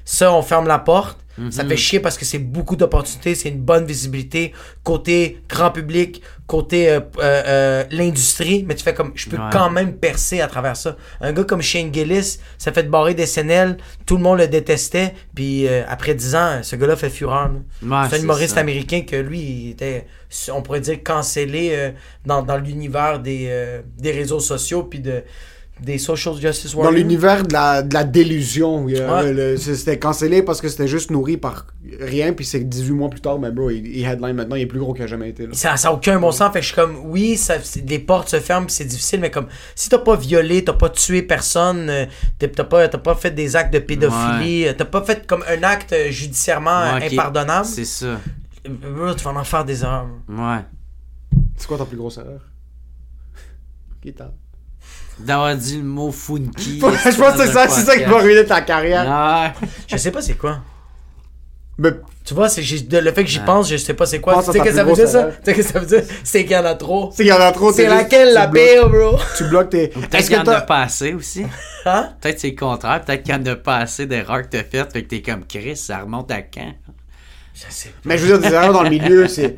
[0.05, 1.17] ça, on ferme la porte.
[1.49, 4.53] Ça fait chier parce que c'est beaucoup d'opportunités, c'est une bonne visibilité.
[4.83, 6.21] Côté grand public,
[6.53, 9.49] côté euh, euh, euh, l'industrie, mais tu fais comme je peux Ouais.
[9.51, 10.95] quand même percer à travers ça.
[11.19, 14.47] Un gars comme Shane Gillis, ça fait de barrer des SNL, tout le monde le
[14.47, 17.49] détestait, puis euh, après 10 ans, ce gars-là fait fureur.
[17.81, 18.59] Ouais, c'est un humoriste ça.
[18.61, 20.05] américain que lui, il était,
[20.51, 21.91] on pourrait dire, cancellé euh,
[22.23, 25.23] dans, dans l'univers des, euh, des réseaux sociaux, puis de,
[25.81, 26.93] des social justice Dans warriors.
[26.97, 28.85] l'univers de la, de la délusion.
[28.85, 29.33] Ouais.
[29.33, 31.65] le- c'était cancellé parce que c'était juste nourri par
[31.99, 34.65] rien, puis c'est 18 mois plus tard, mais bro, il, il headline maintenant, il est
[34.67, 35.45] plus gros qu'il a jamais été.
[35.47, 35.53] Là.
[35.53, 36.53] Ça n'a aucun bon sens.
[36.53, 37.55] Fait que je suis comme, oui, ça,
[37.87, 41.21] les portes se ferment, c'est difficile, mais comme, si t'as pas violé, t'as pas tué
[41.23, 42.05] personne, euh,
[42.39, 45.63] t'as pas, t'as pas fait des actes de pédophilie, euh, t'as pas fait comme un
[45.63, 48.05] acte euh, judiciairement euh, Ouais, impardonnable, C'est ça.
[48.05, 48.17] euh,
[48.69, 50.07] bro, tu vas en faire des erreurs.
[50.29, 50.59] Ouais.
[51.57, 52.39] C'est quoi ta plus grosse erreur?
[54.01, 54.31] Guitare.
[55.19, 56.80] D'avoir dit le mot funky.
[56.81, 59.53] je pense que c'est ça, c'est ça qui va ruiner ta carrière.
[59.88, 60.60] Je sais pas c'est quoi.
[61.77, 61.90] Mais
[62.23, 64.44] Tu vois, c'est, le fait que j'y pense, je sais pas c'est quoi.
[64.44, 65.23] Tu sais que ça veut dire ça?
[65.23, 66.03] Tu sais que ça veut dire?
[66.23, 67.10] C'est qu'il y en a trop.
[67.11, 67.73] c'est qu'il y en a trop.
[67.73, 69.18] C'est laquelle la pire, bro?
[69.38, 69.88] Tu bloques tes.
[69.88, 70.61] Peut-être Est-ce qu'il y en que a t'as.
[70.61, 71.45] pas assez aussi.
[71.85, 72.11] Hein?
[72.22, 73.02] Peut-être c'est le contraire.
[73.03, 74.94] Peut-être qu'il y en a pas assez d'erreurs que t'as faites.
[74.94, 76.73] Fait que t'es comme Chris, ça remonte à quand?
[77.53, 77.95] Je sais pas.
[78.05, 79.55] Mais je veux dire, des erreurs dans le milieu, c'est.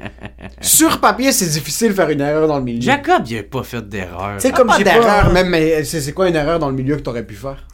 [0.59, 2.81] Sur papier, c'est difficile de faire une erreur dans le milieu.
[2.81, 4.37] Jacob, il a pas fait d'erreur.
[4.37, 5.31] Pas comme d'erreur, pas.
[5.31, 7.65] même, mais c'est c'est quoi une erreur dans le milieu que t'aurais pu faire?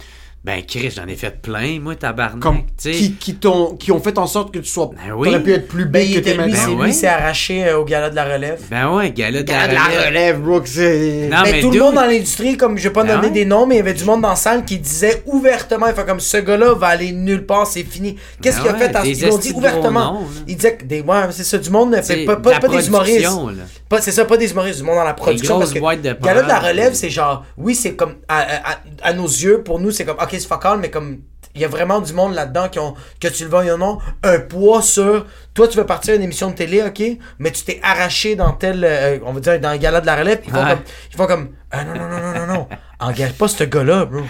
[0.43, 2.39] Ben, Chris, j'en ai fait plein, moi, tabarnak.
[2.41, 2.91] Comme, tu sais.
[2.93, 4.89] qui, qui, t'ont, qui ont fait en sorte que tu sois.
[4.95, 5.27] Ben oui.
[5.27, 6.55] T'aurais pu être plus Ben, big il que t'es maintenant.
[6.65, 6.93] Ben lui oui.
[6.93, 8.59] s'est arraché euh, au gala de la relève.
[8.72, 10.05] Ben ouais, gala de la de la relève.
[10.07, 11.30] relève, bro, c'est.
[11.31, 13.27] Non, mais, mais tout dude- le monde dans l'industrie, comme je vais pas Ben nommer
[13.27, 13.34] ouais.
[13.34, 15.93] des noms, mais il y avait du monde dans la salle qui disait ouvertement, il
[15.93, 18.15] fait comme ce gars-là va aller nulle part, c'est fini.
[18.41, 20.13] Qu'est-ce Ben qu'il a ouais, fait à ce des Ils l'ont dit ouvertement?
[20.13, 22.35] noms, il disait que des ouais, c'est ça, du monde ne fait C'est pas,
[22.68, 23.22] des humoristes.
[23.22, 23.63] là.
[23.91, 25.55] Pas, c'est ça, pas des humoristes, du monde dans la production.
[25.55, 28.39] grosses Parce que boîtes de Gala de la relève, c'est genre, oui, c'est comme, à,
[28.39, 31.19] à- à- nos yeux, pour nous, c'est comme, ok, c'est fuck all, mais comme,
[31.53, 33.97] il y a vraiment du monde là-dedans qui ont, que tu le veuilles ou non,
[34.23, 37.03] un poids sur, toi, tu veux partir à une émission de télé, ok,
[37.39, 40.15] mais tu t'es arraché dans tel, euh, on va dire, dans le gala de la
[40.15, 40.80] relève, ils font comme,
[41.11, 42.68] ils font comme, ah non, non, non, non, non, non,
[43.01, 44.22] engage pas ce gars-là, bro.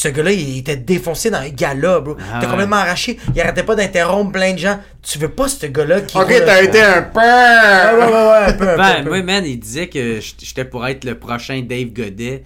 [0.00, 2.16] Ce gars-là, il était défoncé dans un gala, bro.
[2.20, 2.50] Ah T'es ouais.
[2.52, 3.18] complètement arraché.
[3.34, 4.78] Il arrêtait pas d'interrompre plein de gens.
[5.02, 6.16] Tu veux pas ce gars-là qui.
[6.16, 9.08] Ok, t'as été un Ouais, ouais, ouais, ouais, un peu, un Ben, peu.
[9.10, 12.44] moi, man, il disait que j'étais pour être le prochain Dave Godet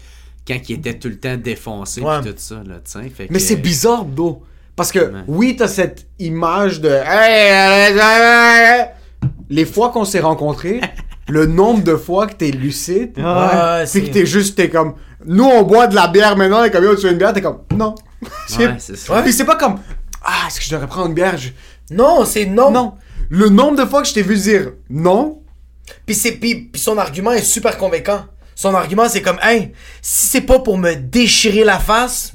[0.48, 2.22] quand il était tout le temps défoncé Ouais.
[2.22, 3.10] pis tout ça, là, tu sais.
[3.10, 4.42] Fait Mais que- c'est bizarre, bro.
[4.74, 5.20] Parce que, Ouais.
[5.28, 6.88] oui, t'as cette image de.
[9.50, 10.80] Les fois qu'on s'est rencontrés,
[11.28, 14.94] le nombre de fois que t'es lucide, Ouais, puis c'est- que t'es juste, t'es comme.
[15.24, 17.42] Nous, on boit de la bière maintenant, et comme yo, tu veux une bière, t'es
[17.42, 17.60] comme.
[17.74, 17.94] Non.
[18.58, 19.20] Ouais, c'est ça.
[19.22, 19.80] Puis c'est pas comme.
[20.24, 21.36] Ah, est-ce que je devrais prendre une bière?
[21.36, 21.50] Je-
[21.94, 22.70] Non, c'est non.
[22.70, 22.94] Non.
[23.28, 25.40] Le nombre de fois que je t'ai vu dire non,
[26.06, 28.24] Puis, c'est, puis, puis son argument est super convaincant.
[28.54, 32.34] Son argument, c'est comme, hey, si c'est pas pour me déchirer la face,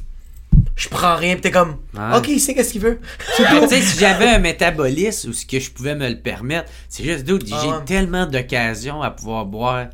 [0.75, 1.33] je prends rien.
[1.33, 2.17] Puis t'es comme, Ouais.
[2.17, 2.99] ok, il sait qu'est-ce qu'il veut.
[3.39, 6.69] Ben, tu sais, si j'avais un métabolisme ou ce que je pouvais me le permettre,
[6.89, 7.85] c'est juste, dude, j'ai Ah ouais.
[7.85, 9.87] tellement d'occasions à pouvoir boire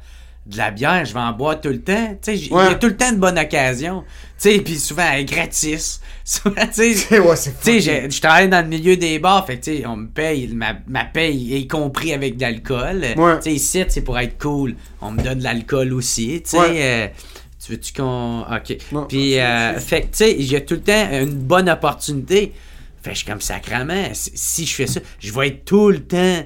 [0.46, 2.10] de la bière, je vais en boire tout le temps.
[2.22, 2.66] Tu sais, il Ouais.
[2.66, 4.04] y a tout le temps de bonnes occasions.
[4.42, 6.02] Tu sais, puis souvent, elle est gratis.
[6.26, 7.20] Souvent, tu sais.
[7.20, 7.36] ouais,
[8.10, 10.74] je travaille dans le milieu des bars, fait que, tu sais, on me paye, ma,
[10.88, 13.06] ma paye est compris avec de l'alcool.
[13.18, 13.36] Ouais.
[13.38, 14.76] Tu sais, ici, c'est pour être cool.
[15.02, 16.58] On me donne de l'alcool aussi, tu sais.
[16.60, 17.08] Euh,
[17.66, 18.42] tu veux-tu qu'on...
[18.42, 18.78] OK.
[19.08, 22.54] Puis, euh, fait tu sais, j'ai tout le temps une bonne opportunité.
[23.02, 24.10] Fait que je suis comme sacrament.
[24.14, 26.44] Si je fais ça, je vais être tout le temps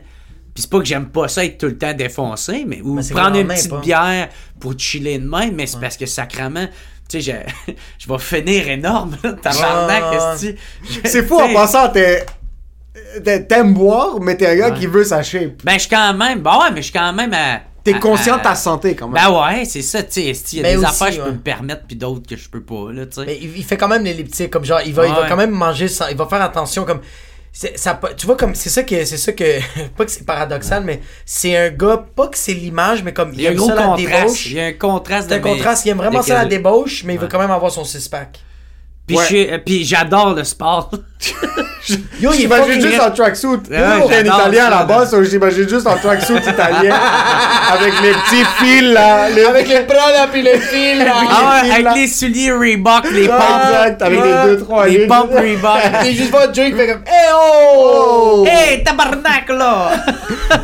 [0.58, 3.38] Puis c'est pas que j'aime pas ça être tout le temps défoncé, mais ou prendre
[3.38, 3.80] une petite pas.
[3.80, 4.30] bière
[4.60, 6.66] pour chiller de même, mais c'est parce que sacrement,
[7.08, 10.04] tu sais, je, je vais finir énorme, là, tabarnak.
[10.42, 12.26] Je- C'est fou en passant, t'es.
[13.48, 14.80] T'aimes boire, mais t'es un gars Ouais.
[14.80, 15.62] qui veut sa shape.
[15.64, 17.62] Ben, je suis quand même, ben ouais, mais je suis quand même à.
[17.84, 19.24] T'es à- conscient de ta santé quand même.
[19.24, 21.14] Ben ouais, c'est ça, tu sais, esti, il y a Mais des aussi, affaires que
[21.14, 21.32] je peux ouais.
[21.34, 23.26] me permettre, puis d'autres que je peux pas, là, tu sais.
[23.28, 25.52] Mais il, il fait quand même l'elliptique, comme genre, il va, il va quand même
[25.52, 27.02] manger, sans- il va faire attention, comme.
[27.60, 29.04] C'est- Ça, tu vois, comme c'est ça que.
[29.06, 29.60] C'est ça que.
[29.98, 33.32] Pas que c'est paradoxal, mais c'est un gars, pas que c'est l'image, mais comme.
[33.34, 34.12] Il y a un aime gros ça, la contraste.
[34.22, 34.46] débauche.
[34.48, 37.04] Il y a un contraste un de mes- contraste, il aime vraiment ça la débauche,
[37.04, 38.40] mais il veut quand même avoir son six-pack.
[39.08, 39.84] Puis Ouais.
[39.84, 40.92] j'adore le sport.
[42.20, 43.48] Yo, J'imagine juste en tracksuit.
[43.48, 46.94] Ouais, T'es un j'adore italien ça, là-bas, so j'imagine juste en tracksuit italien.
[47.74, 49.30] avec les petits fils là.
[49.30, 51.14] les- Avec les bras là, puis les fils là.
[51.30, 51.90] Ah ouais, fils, là.
[51.92, 53.40] avec les souliers Reebok, les pompes.
[53.64, 56.06] exact, avec les deux, trois Les pompes Reebok.
[56.06, 57.02] Et juste voir qui fait comme.
[57.08, 58.46] Eh oh!
[58.46, 59.92] Hey, tabarnak, là!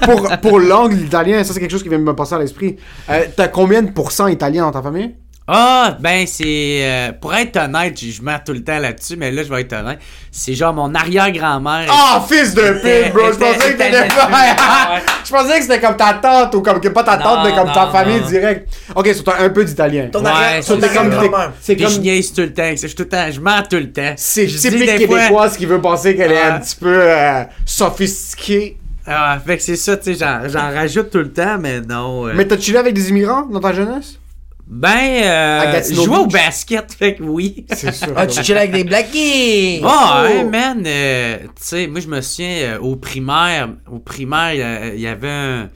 [0.02, 2.76] pour, pour l'angle italien, ça c'est quelque chose qui vient me passer à l'esprit.
[3.10, 5.16] Euh, T'as combien de pourcents italien dans ta famille?
[5.46, 6.44] Ah, ben c'est...
[6.46, 9.62] euh, pour être honnête, je je mets tout le temps là-dessus, mais là, je vais
[9.62, 10.00] être honnête.
[10.32, 11.88] C'est genre mon arrière-grand-mère.
[11.92, 13.26] Ah, fils de pute, bro!
[13.34, 14.08] Je pensais que t'étais.
[15.26, 17.56] Je pensais que c'était comme ta tante ou comme que pas ta Non, tante, mais
[17.56, 18.28] comme ta non, famille non.
[18.28, 18.70] direct.
[18.96, 20.08] Ok, c'est un peu d'italien.
[20.12, 21.52] Ton Ouais, c'est comme, arrière-grand-mère.
[21.62, 22.70] c'est Puis je comme, niaise tout le temps.
[22.72, 24.14] Je, suis tout le temps, je mens tout le temps.
[24.16, 28.78] c'est typique québécoise qui veut penser qu'elle est un petit peu euh, sophistiquée.
[29.06, 32.28] Ah, fait que c'est ça, tu sais, j'en, j'en rajoute tout le temps, mais non.
[32.28, 32.32] euh.
[32.36, 34.18] Mais t'as chillé avec des immigrants dans ta jeunesse?
[34.66, 37.66] Ben, euh, je jouais au basket, fait que oui.
[37.74, 38.14] C'est sûr.
[38.16, 39.82] Ah, tu chill avec des blackies!
[39.84, 44.94] Ah, ouais, man, euh, tu sais, moi je me souviens euh, au primaire, au primaire,
[44.94, 45.70] il y avait un,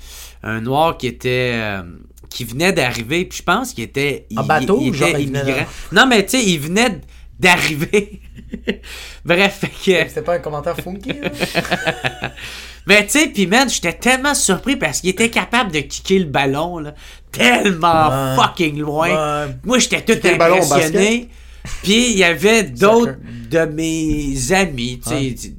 [0.43, 1.83] un noir qui était euh,
[2.29, 5.27] qui venait d'arriver, puis je pense qu'il était En bateau il ou genre était il
[5.27, 5.65] venait immigrant.
[5.91, 7.01] Non, mais tu sais, il venait
[7.39, 8.21] d'arriver.
[9.25, 11.29] Bref, fait que C'était pas un commentaire funky, là?
[12.87, 16.25] mais tu sais, puis man, j'étais tellement surpris parce qu'il était capable de kicker le
[16.25, 16.93] ballon là,
[17.31, 18.35] tellement Ouais.
[18.35, 19.45] fucking loin.
[19.45, 19.53] Ouais.
[19.63, 21.29] Moi, j'étais tout impressionné.
[21.83, 23.15] Puis il y avait d'autres
[23.49, 25.53] de mes amis, tu sais,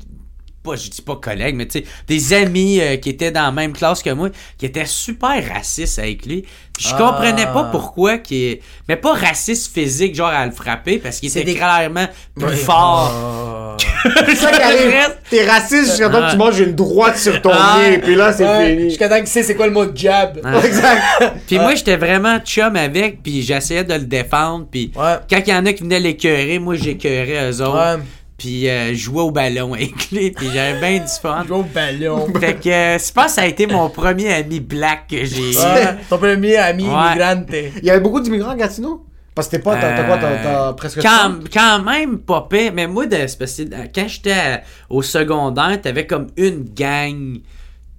[0.62, 3.52] pas je dis pas collègues, mais tu sais, des amis euh, qui étaient dans la
[3.52, 6.44] même classe que moi, qui étaient super racistes avec lui.
[6.78, 6.96] Je Ah.
[6.98, 11.28] comprenais pas pourquoi qui est mais pas raciste physique genre à le frapper parce qu'il
[11.28, 12.06] était des- clairement
[12.36, 12.54] plus Ouais.
[12.56, 13.12] fort.
[13.12, 13.76] Ah.
[14.28, 14.94] C'est ça qui arrive.
[15.28, 17.78] T'es raciste jusqu'à temps que tu manges une droite sur ton Ah.
[17.80, 18.88] nez, puis là, c'est Ouais, fini.
[18.90, 20.38] Jusqu'à temps qu'il sait c'est quoi le mot jab.
[20.64, 21.02] Exact.
[21.48, 25.16] Puis moi, j'étais vraiment chum avec, puis j'essayais de le défendre, puis Ouais.
[25.28, 27.98] quand il y en a qui venaient l'écœurer, moi, j'écœurais eux autres.
[28.38, 31.44] Puis euh, jouais au ballon avec lui, puis j'avais bien du fun.
[31.46, 32.26] Jouer au ballon.
[32.40, 35.52] Fait que euh, je pense que ça a été mon premier ami black que j'ai
[35.52, 35.56] eu.
[35.56, 36.90] Ouais, ton premier ami Ouais.
[36.94, 37.48] immigrante.
[37.78, 39.04] Il y avait beaucoup d'immigrants à Gatineau?
[39.34, 41.52] Parce que t'es pas, t'as quoi, t'as t'as presque Euh, quand, 30?
[41.52, 45.00] quand même pas pire, mais moi, de, c'est parce que, euh, quand j'étais à- au
[45.02, 47.42] secondaire, t'avais comme une gang tu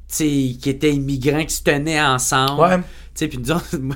[0.07, 0.26] sais,
[0.60, 2.61] qui était immigrants qui se tenaient ensemble.
[2.61, 2.78] Ouais.
[2.78, 2.84] Tu
[3.14, 3.95] sais, puis nous autres, moi,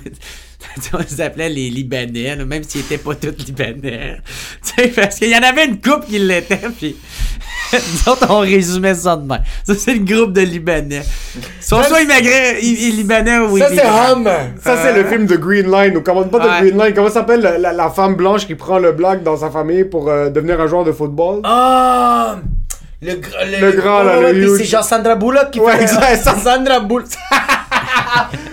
[0.94, 4.18] on les appelait les Libanais, là, même s'ils étaient pas tous Libanais.
[4.66, 6.96] Tu sais, parce qu'il y en avait une couple qui l'était, puis
[7.74, 9.42] nous autres, on résumait ça de même.
[9.64, 11.02] Ça, c'est le groupe de Libanais.
[11.36, 13.86] Ils sont soit immigrants, i- i- Libanais ou Ça, c'est.
[13.86, 14.28] Hum.
[14.64, 16.62] Ça, c'est le film de Green Line, ou comment pas de Ouais.
[16.72, 20.10] Green Line, comment s'appelle la, femme blanche qui prend le black dans sa famille pour
[20.10, 21.42] euh, devenir un joueur de football?
[21.44, 22.38] Ah!
[23.02, 24.58] Le, gr- Le grand, là, ouais, le huge.
[24.60, 26.16] C'est genre Sandra Bullock qui Ouais, fait.
[26.18, 27.08] ça- Sandra Bullock.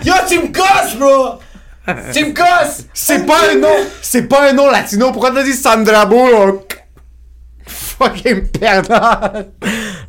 [0.03, 1.39] Yo, tu me casses, bro!
[2.35, 2.85] casses!
[2.93, 3.67] C'est pas un nom,
[4.01, 6.77] c'est pas un nom latino, pourquoi t'as dit Sandra Bullock?
[7.67, 9.45] Fucking perdant!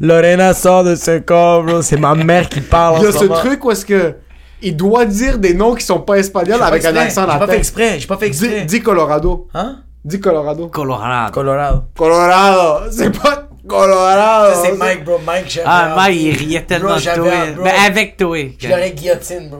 [0.00, 1.82] Lorena sort de ce corps, bro.
[1.82, 2.98] C'est ma mère qui parle.
[3.00, 4.16] Il y a ce truc où est-ce que
[4.62, 7.40] il doit dire des noms qui sont pas espagnols avec un accent J'ai pas fait
[7.40, 7.52] latin.
[7.54, 8.60] exprès, j'ai pas fait exprès.
[8.60, 9.48] Dis, dis Colorado.
[9.54, 9.78] Hein?
[10.04, 10.68] Dis Colorado.
[10.68, 11.32] Colorado.
[11.32, 11.82] Colorado.
[11.96, 12.90] Colorado.
[12.90, 14.54] C'est pas Colorado.
[14.54, 15.18] Ça, c'est Mike, bro.
[15.24, 15.66] Mike, j'avais.
[15.68, 17.30] Ah, Mike, il riait tellement Bro, de j'avais toi.
[17.32, 17.64] un- bro.
[17.64, 18.36] Ben, avec toi.
[18.58, 19.58] Je l'aurais guillotine, bro.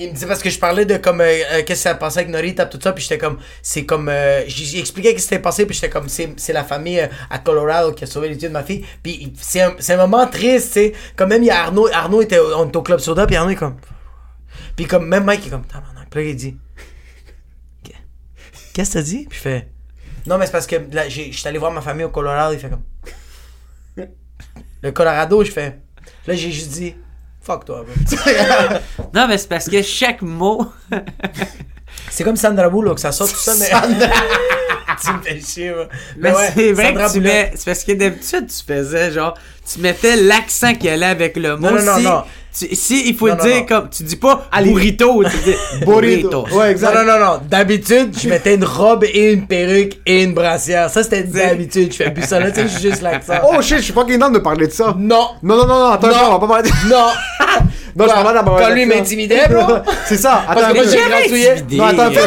[0.00, 2.20] Il me disait parce que je parlais de comme euh, euh, qu'est-ce qui s'est passé
[2.20, 5.20] avec Norita tout ça puis j'étais comme c'est comme euh, j'ai j'ai expliqué ce qui
[5.22, 8.28] s'était passé puis j'étais comme c'est c'est la famille euh, à Colorado qui a sauvé
[8.28, 8.84] les yeux de ma fille.
[9.02, 10.92] Puis c'est un, c'est un moment triste tu sais.
[11.16, 13.76] Comme même il y a Arnaud Arnaud était au- club soda puis Arnaud est comme
[14.76, 16.08] puis comme même Mike est comme tabarnak.
[16.10, 16.56] Puis là il dit
[18.72, 19.26] qu'est-ce que t'as dit?
[19.28, 19.68] Puis fait
[20.26, 20.76] non mais c'est parce que
[21.08, 22.82] j'étais allé voir ma famille au Colorado il fait comme
[24.82, 25.78] le Colorado je fais
[26.26, 26.94] là j'ai juste dit
[27.48, 29.08] fuck toi bro.
[29.14, 30.66] Non, mais c'est parce que chaque mot.
[32.10, 33.70] C'est comme Sandra Bullock, ça sort tout ça, mais.
[35.02, 35.88] tu me fais chier, moi.
[36.16, 37.52] Mais ouais, c'est vrai Sandra que tu mets.
[37.54, 39.34] C'est parce que d'habitude, tu faisais genre.
[39.72, 41.70] Tu mettais l'accent qui allait avec le mot.
[41.70, 42.22] Non, non, non, si, non.
[42.58, 43.66] tu- si il faut Non, le non, dire non.
[43.66, 43.88] comme.
[43.90, 46.46] Tu dis pas burrito, tu dis Burrito.
[46.52, 46.94] Ouais, exact.
[46.94, 47.40] Non, non, non, non.
[47.48, 50.88] D'habitude, je mettais une robe et une perruque et une brassière.
[50.90, 51.92] Ça, c'était d'habitude.
[51.92, 53.34] Je fais plus ça là, tu sais, j'ai juste l'accent.
[53.52, 54.94] Oh shit, je suis pas down de parler de ça.
[54.98, 55.28] Non.
[55.42, 57.06] Non, non, non, non, attends, on va pas parler de Non.
[57.96, 58.60] Non, je parlais d'abord.
[58.60, 59.78] Quand lui m'intimidait, bro?
[60.06, 60.44] C'est ça.
[60.48, 61.76] Attends Parce un que moi, j'ai.
[61.76, 62.20] Non, attends un peu.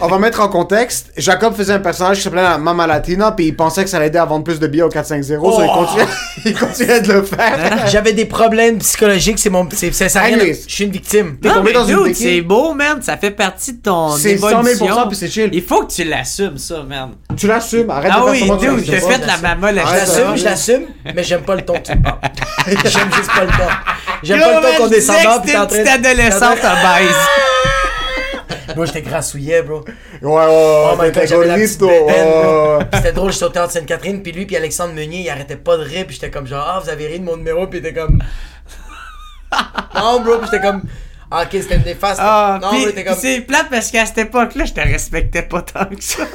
[0.00, 1.10] On va mettre en contexte.
[1.16, 4.16] Jacob faisait un personnage qui s'appelait la Mama Latina, puis il pensait que ça l'aider
[4.18, 5.52] à vendre plus de billets au 450.
[5.54, 5.74] so il, Oh.
[5.84, 6.06] continuait,
[6.44, 7.86] il continuait de le faire.
[7.88, 9.68] J'avais des problèmes psychologiques, c'est mon.
[9.72, 10.38] C'est, c'est, ça rien.
[10.38, 11.36] Je suis une victime.
[11.40, 12.14] T'es tombé dans une béquille.
[12.14, 13.00] c'est beau, man.
[13.02, 15.08] Ça fait partie de ton C'est 100 000 évolution.
[15.08, 15.50] puis c'est chill.
[15.52, 17.10] Il faut que tu l'assumes, ça, man.
[17.36, 17.90] Tu l'assumes.
[17.90, 19.18] Arrête Ah de faire oui, semblant que tu dude, l'assumes t'as pas.
[19.18, 20.82] fait la maman, la Je l'assume, je l'assume,
[21.14, 22.18] mais j'aime pas le ton que tu me parles.
[22.66, 23.68] j'aime juste pas le ton.
[24.22, 26.74] J'aime pas le ton qu'on descendant que pis t'es en train une petite adolescente à
[26.98, 27.14] baise.
[28.74, 29.84] Bro, j'étais grassouillet, bro.
[30.22, 31.06] Ouais, ouais, Oh ouais.
[31.06, 32.76] my t'es god, j'avais la petite gordito, bédaine, ouais, bro.
[32.78, 32.84] ouais.
[32.84, 35.76] Puis C'était drôle, j'étais au théâtre Sainte-Catherine, puis lui, puis Alexandre Meunier, il arrêtait pas
[35.76, 37.86] de rire, puis j'étais comme genre, ah, vous avez ri de mon numéro, puis il
[37.86, 38.18] était comme.
[39.94, 40.82] non, bro, puis j'étais comme.
[41.30, 42.20] Ah, ok, c'était une néfaste.
[42.22, 43.18] Ah, non, puis- bro, t'es puis comme.
[43.20, 46.24] c'est plate parce qu'à cette époque-là, je te respectais pas tant que ça.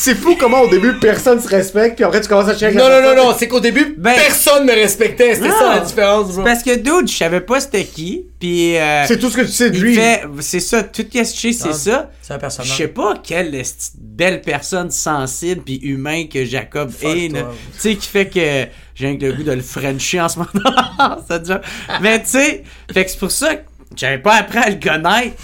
[0.00, 2.76] C'est fou comment au début personne se respecte, puis après tu commences à chercher.
[2.78, 6.32] Non, non, non, non, c'est qu'au début, Ben- personne me respectait, c'était ça la différence,
[6.34, 6.44] bro.
[6.44, 8.24] Parce que, dude, je savais pas c'était qui.
[8.38, 8.76] Puis.
[8.76, 9.94] euh, C'est tout ce que tu sais de il lui.
[9.96, 10.22] fait.
[10.40, 12.10] C'est ça, tout ce que je sais, c'est Ah, ça.
[12.22, 12.70] c'est un personnage.
[12.70, 13.60] Je sais pas quelle
[13.98, 17.28] belle personne sensible puis humain que Jacob Fuck est.
[17.30, 17.36] Tu
[17.78, 21.18] sais, qui fait que j'ai le goût de le frencher en ce moment.
[21.28, 21.60] ça déjà.
[22.00, 22.62] Mais tu sais,
[22.92, 23.62] fait que c'est pour ça que
[23.96, 25.34] j'avais pas appris à le connaître.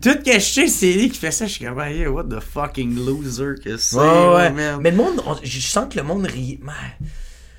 [0.00, 1.46] Puis tout ce que je sais, c'est lui qui fait ça.
[1.46, 3.96] Je suis comme, hey, what the fucking loser que c'est.
[3.96, 4.02] Ouais,
[4.34, 4.50] ouais.
[4.50, 4.78] man.
[4.80, 6.58] Mais le monde, on- je sens que le monde riait.
[6.62, 6.74] Man.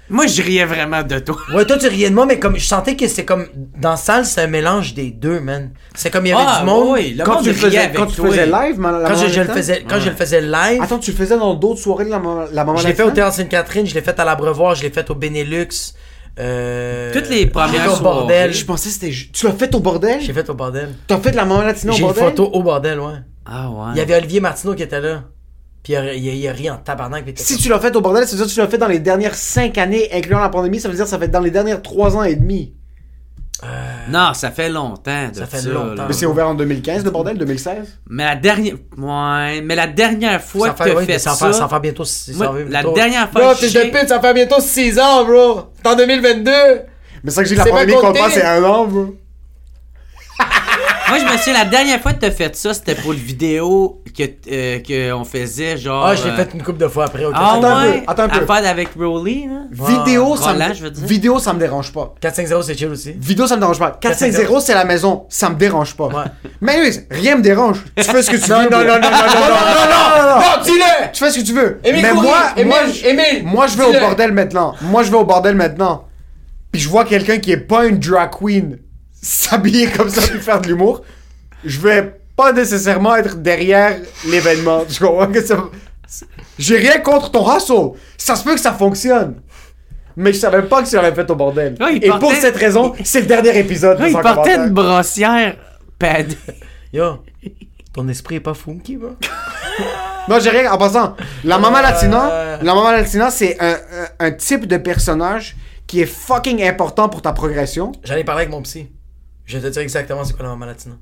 [0.10, 1.36] Moi, je riais vraiment de toi.
[1.54, 3.46] Ouais, toi, tu riais de moi, mais comme je sentais que c'est comme.
[3.78, 5.72] Dans la salle, c'est un mélange des deux, man.
[5.96, 6.88] C'est comme il y avait Ah, du monde.
[6.94, 9.40] oui, le Quand monde tu faisais, avec quand tu faisais live, man, la Quand je,
[9.42, 12.10] le faisais, quand je le faisais live, Attends, tu le faisais dans d'autres soirées de
[12.12, 13.12] la, Maman- la Maman je l'ai fait au?
[13.12, 15.68] Théâtre Sainte-Catherine, je l'ai fait à l'Abreuvoir, je l'ai fait au Benelux.
[16.40, 18.04] Euh, Toutes les premières au soirées.
[18.20, 18.54] bordel.
[18.54, 19.12] Je pensais que c'était.
[19.12, 20.22] ju- Tu l'as fait au bordel?
[20.22, 20.90] J'ai fait au bordel.
[21.08, 22.24] T'as fait de la Maman Latina au J'ai une bordel?
[22.26, 23.14] photo au bordel, ouais.
[23.46, 23.86] Ah ouais.
[23.94, 25.24] Il y avait Olivier Martineau qui était là.
[25.84, 27.24] Puis il a, il a- il a ri en tabarnak.
[27.24, 28.60] puis il était Si comme- tu l'as fait au bordel, ça veut dire que tu
[28.60, 31.18] l'as fait dans les dernières 5 années, incluant la pandémie, ça veut dire que ça
[31.18, 32.74] fait dans les dernières 3 ans et demi.
[34.10, 35.30] Non, ça fait longtemps.
[35.30, 35.94] De Ça fait ça, longtemps.
[35.96, 36.06] là.
[36.08, 38.00] Mais c'est ouvert en 2015, le bordel, 2016?
[38.10, 38.76] Mais la dernière.
[38.98, 41.48] Ouais, mais la dernière fois ça que fait, tu ouais, as fait ça, ça.
[41.48, 42.04] fait, ça fait bientôt.
[42.06, 45.00] ça Moi, fait la bientôt- dernière fois Bro, j'ai- de pute, ça fait bientôt 6
[45.00, 45.62] ans, bro.
[45.82, 46.52] C'est en 2022.
[47.24, 49.16] Mais c'est ça que j'ai la C'est pas pandémie qu'on passe, c'est un an, bro.
[51.10, 54.02] Moi, je me souviens, la dernière fois que t'as fait ça, c'était pour le vidéo
[54.18, 56.06] que, euh, que on faisait, genre.
[56.06, 57.24] Ah, je l'ai euh, fait une couple de fois après.
[57.26, 57.34] ok.
[57.36, 58.52] Ah, Attends un peu, attends un peu.
[58.54, 59.62] Affaire avec Rowley, là.
[59.72, 60.74] Vidéo, ça Roland, me...
[60.74, 61.06] je veux dire.
[61.08, 62.14] Vidéo, ça me dérange pas.
[62.22, 63.14] 4-5-0, c'est chill aussi.
[63.14, 63.92] Vidéo, ça me dérange pas.
[64.00, 65.26] 450, c'est la maison.
[65.30, 66.08] Ça me dérange pas.
[66.08, 66.24] Ouais.
[66.62, 67.84] Mais anyways, rien me dérange.
[67.96, 68.70] Tu fais ce que tu Non, veux.
[68.70, 68.86] non, bro.
[68.86, 70.36] non, non, non, non, non, non, non.
[70.42, 71.12] Non, dis-le!
[71.14, 71.80] Tu fais ce que tu veux.
[71.84, 74.00] Émile Mais Coury, moi, Émile, moi, je- Émile, moi, je vais au dis-le.
[74.02, 74.76] bordel maintenant.
[74.82, 76.06] Moi, je vais au bordel maintenant.
[76.72, 78.78] Puis je vois quelqu'un qui est pas une drag queen
[79.28, 81.02] s'habiller comme ça puis faire de l'humour.
[81.66, 83.98] Je vais pas nécessairement être derrière
[84.28, 84.84] l'événement.
[84.88, 85.66] Tu comprends que ça...
[86.58, 87.98] J'ai rien contre ton hustle.
[88.18, 89.42] Ça se peut que ça fonctionne.
[90.16, 91.76] Mais je savais pas que tu l'avais fait au bordel.
[92.02, 94.00] Et pour cette raison, c'est le dernier épisode.
[94.00, 94.64] Là, de il commentaire.
[94.64, 95.56] une brossière
[96.00, 96.38] padée.
[96.94, 97.18] Yo,
[97.94, 99.10] ton esprit est pas funky, bro?
[100.30, 100.70] Non, j'ai rien.
[100.74, 101.84] En passant, la Mama Euh.
[101.84, 103.76] Latina, la Mama Latina, c'est un,
[104.20, 105.56] un, un type de personnage
[105.86, 107.94] qui est fucking important pour ta progression.
[108.04, 108.90] J'en ai parlé avec mon psy.
[109.48, 110.96] Je vais te dire exactement c'est quoi la maman latina.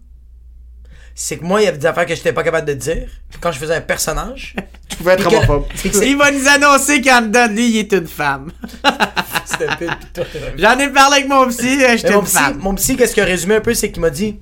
[1.17, 3.07] C'est que moi, il y avait des affaires que j'étais pas capable de dire.
[3.41, 4.55] Quand je faisais un personnage,
[4.89, 5.65] Tu pouvais être homophobe.
[6.03, 8.51] Il va nous annoncer qu'en dedans de lui, il est une femme.
[9.45, 9.97] c'était pire,
[10.57, 12.57] J'en ai parlé avec mon psy, euh, j'étais une psy, femme.
[12.59, 14.39] mon psy, qu'est-ce qu'il a résumé un peu, c'est qu'il m'a dit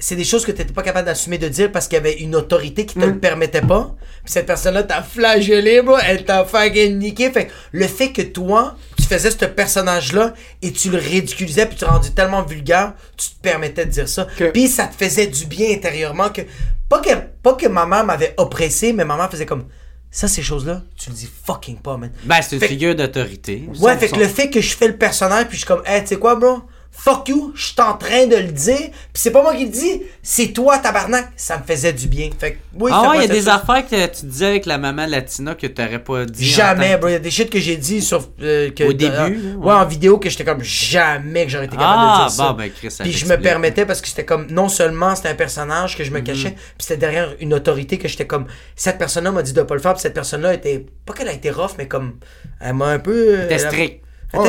[0.00, 2.36] c'est des choses que t'étais pas capable d'assumer de dire parce qu'il y avait une
[2.36, 3.08] autorité qui te Mm.
[3.14, 3.94] le permettait pas.
[4.24, 5.96] Puis cette personne-là t'a flagellé, bro.
[6.06, 7.30] Elle t'a fucking niqué.
[7.32, 11.76] Fait que le fait que toi, tu faisais ce personnage-là et tu le ridiculisais puis
[11.76, 14.26] tu le rendu tellement vulgaire, tu te permettais de dire ça.
[14.36, 16.42] Que- Puis ça te faisait du bien intérieurement que
[16.88, 17.10] pas que
[17.42, 19.64] pas que maman m'avait oppressé, mais maman faisait comme
[20.10, 22.10] ça ces choses-là, tu le dis fucking pas, man.
[22.24, 23.68] Ben, c'est une Fait- figure d'autorité.
[23.80, 26.00] Ouais, fait que le fait que je fais le personnage, puis je suis comme, hey,
[26.02, 26.62] tu sais quoi, bro?
[26.90, 29.70] Fuck you, je suis en train de le dire, puis c'est pas moi qui le
[29.70, 31.28] dis, c'est toi, tabarnak.
[31.36, 32.28] Ça me faisait du bien.
[32.36, 33.48] Fait que, oui, Ah ouais, il y a des chose.
[33.48, 36.44] affaires que tu disais avec la maman latina que t'aurais pas dit.
[36.44, 37.08] Jamais, bro.
[37.08, 38.28] Il y a des shit que j'ai dit sur.
[38.42, 39.54] euh, que, Au début, euh, là, ouais.
[39.66, 39.72] ouais.
[39.74, 42.48] en vidéo, que j'étais comme, jamais que j'aurais été capable Ah, de dire ça.
[42.48, 45.28] bon, ben, Chris, ça Puis je me permettais parce que c'était comme, non seulement c'était
[45.28, 46.16] un personnage que je Mhm.
[46.16, 49.62] me cachais, puis c'était derrière une autorité que j'étais comme, cette personne-là m'a dit de
[49.62, 52.14] pas le faire, puis cette personne-là était, pas qu'elle a été rough, mais comme,
[52.60, 53.46] elle m'a un peu.
[53.48, 54.02] elle strict.
[54.32, 54.44] Bro.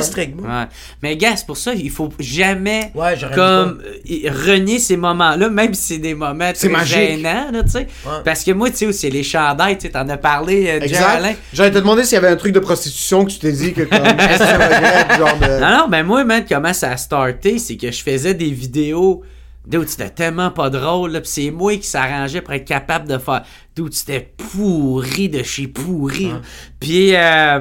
[0.47, 0.65] Ouais.
[1.01, 5.73] Mais gars, c'est pour ça, il faut jamais Ouais, comme euh, renier ces moments-là, même
[5.73, 6.95] si c'est des moments C'est très magique.
[6.97, 7.87] gênants, là, tu sais.
[8.25, 11.33] Parce que moi, tu sais, c'est les chandails, tu sais, t'en as parlé, euh, Alain.
[11.53, 13.83] J'allais te demander s'il y avait un truc de prostitution que tu t'es dit que
[13.83, 13.99] comme.
[13.99, 15.59] regrettes, genre de.
[15.61, 19.23] Non, non, ben moi, man, comment ça a starté, c'est que je faisais des vidéos.
[19.67, 23.17] Dude, c'était tellement pas drôle, là, pis c'est moi qui s'arrangeait pour être capable de
[23.17, 23.43] faire.
[23.75, 26.31] Dude, c'était pourri de chez pourri.
[26.79, 27.59] Puis, euh,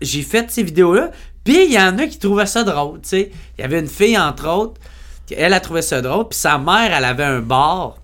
[0.00, 1.10] j'ai fait ces vidéos-là,
[1.44, 3.30] Puis il y en a qui trouvaient ça drôle, tu sais.
[3.58, 4.80] Il y avait une fille, entre autres,
[5.36, 7.96] elle a trouvé ça drôle, puis sa mère, elle avait un bar.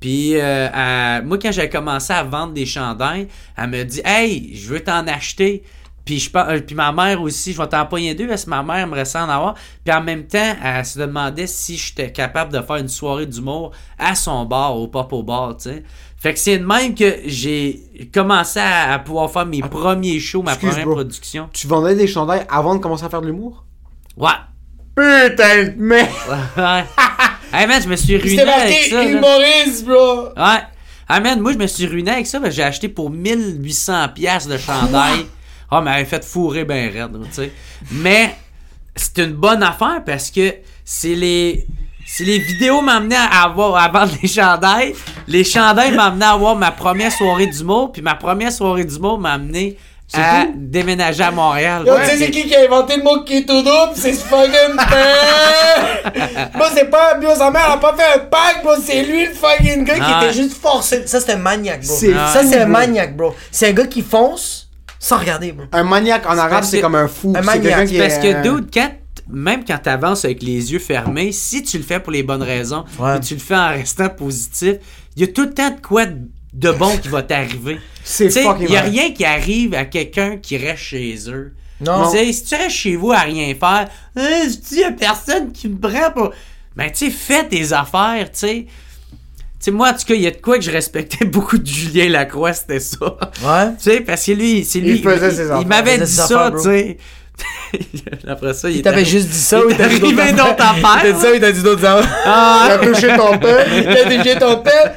[0.00, 4.68] Puis euh, moi, quand j'ai commencé à vendre des chandails, elle me dit Hey, je
[4.68, 5.62] veux t'en acheter.
[6.04, 8.62] Puis, je, euh, puis ma mère aussi, je vais t'en pogner deux parce que ma
[8.62, 9.54] mère aimerait ça en avoir.
[9.82, 13.72] Puis en même temps, elle se demandait si j'étais capable de faire une soirée d'humour
[13.98, 15.82] à son bar, au pop au bar, tu sais.
[16.24, 20.42] Fait que c'est de même que j'ai commencé à, à pouvoir faire mes premiers shows,
[20.42, 20.94] ma première bro.
[20.94, 21.50] production.
[21.52, 23.66] Tu vendais des chandails avant de commencer à faire de l'humour?
[24.16, 24.30] Ouais.
[24.96, 26.08] Putain de merde!
[26.56, 26.84] Ouais.
[27.52, 29.04] hey man, je me suis ruiné C'était avec ça.
[29.04, 29.10] là.
[29.10, 30.28] humoriste, bro.
[30.34, 30.62] Ouais.
[31.10, 34.56] Ah man, moi je me suis ruiné avec ça, j'ai acheté pour 1800 pièces de
[34.56, 35.26] chandail.
[35.70, 37.52] Ah, mais elle avait fait fourrer ben raide, tu sais.
[37.90, 38.34] Mais
[38.96, 40.54] c'est une bonne affaire parce que
[40.86, 41.66] c'est les
[42.06, 44.94] c'est les vidéos m'amenaient à avoir à vendre les chandails.
[45.26, 49.32] Les chandails m'amenaient à avoir ma première soirée d'humour, puis ma première soirée d'humour m'a
[49.32, 49.76] amené
[50.12, 51.82] à déménager à Montréal.
[51.86, 53.92] Yo, Ouais, tu sais, c'est c'est- qui qui a inventé le mot keto double?
[53.94, 56.50] C'est ce fucking père!
[56.54, 57.18] Moi, c'est pas.
[57.20, 58.72] Yo, sa mère a pas fait un pack, bro.
[58.84, 60.18] C'est lui le fucking gars Ah.
[60.20, 61.06] qui était juste forcé.
[61.06, 61.96] Ça, c'était un maniaque, bro.
[61.98, 62.72] C'est Ça, c'est un bro.
[62.72, 63.34] maniaque, bro.
[63.50, 64.68] C'est un gars qui fonce
[65.00, 65.66] sans regarder, bro.
[65.72, 67.32] Un maniaque en arabe, c'est comme un fou.
[67.34, 68.90] Un C'est maniaque, quelqu'un qui Parce est, que, dude, quand,
[69.28, 72.84] même quand t'avances avec les yeux fermés, si tu le fais pour les bonnes raisons,
[72.98, 73.16] Ouais.
[73.16, 74.76] et tu le fais en restant positif,
[75.16, 76.18] il y a tout le temps de quoi de
[76.52, 77.80] de bon qui va t'arriver.
[78.04, 81.52] C'est Tu Il y a rien qui arrive à quelqu'un qui reste chez eux.
[81.80, 82.08] Non.
[82.12, 85.50] Tu sais, si tu restes chez vous à rien faire, hein, il y a personne
[85.50, 86.30] qui me prend pour.
[86.76, 88.66] Ben, tu sais, fais tes affaires, tu sais.
[88.68, 88.68] Tu
[89.58, 91.66] sais, moi, en tout cas, il y a de quoi que je respectais beaucoup de
[91.66, 93.00] Julien Lacroix, c'était ça.
[93.42, 93.72] Ouais.
[93.76, 94.98] Tu sais, parce que lui, c'est lui.
[94.98, 95.60] Il faisait ses affaires.
[95.60, 96.98] Il m'avait dit ça, tu sais.
[98.28, 100.34] Après ça, il, Il t'avait juste dit ça il t'a arrivé affaires?
[100.36, 101.00] d'autres affaires?
[101.04, 102.16] Il t'a dit ça il t'a dit d'autres affaires?
[102.26, 103.66] Ah, Il a touché ton père.
[103.76, 104.94] Il t'a touché ton père?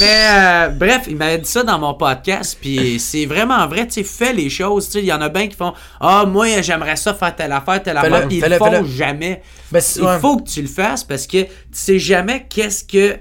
[0.00, 3.94] Mais euh, bref, il m'avait dit ça dans mon podcast, puis c'est vraiment vrai, tu
[3.94, 6.60] sais, fais les choses, tu sais, il y en a bien qui font Ah, moi,
[6.62, 9.42] j'aimerais ça faire telle affaire, telle affaire, ils le font jamais.
[9.70, 10.18] Ben, il ouais.
[10.18, 13.16] faut que tu le fasses parce que tu sais jamais qu'est-ce que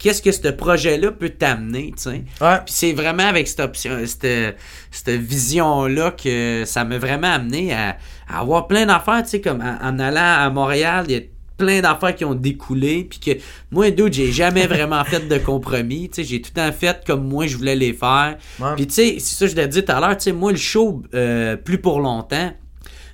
[0.00, 2.24] qu'est-ce que ce projet-là peut t'amener, tu sais.
[2.40, 2.56] Ouais.
[2.64, 4.56] Puis c'est vraiment avec cette option, cette,
[4.90, 7.96] cette vision-là que ça m'a vraiment amené à,
[8.28, 11.20] à avoir plein d'affaires, tu sais, comme en, en allant à Montréal, il y a
[11.58, 13.40] plein d'affaires qui ont découlé, puis que
[13.70, 17.28] moi, dude, j'ai jamais vraiment fait de compromis, tu sais, j'ai tout temps fait comme
[17.28, 18.38] moi je voulais les faire.
[18.58, 18.74] Ouais.
[18.76, 20.50] Puis tu sais, c'est ça que je l'ai dit tout à l'heure, tu sais, moi,
[20.50, 22.52] le show, euh, plus pour longtemps,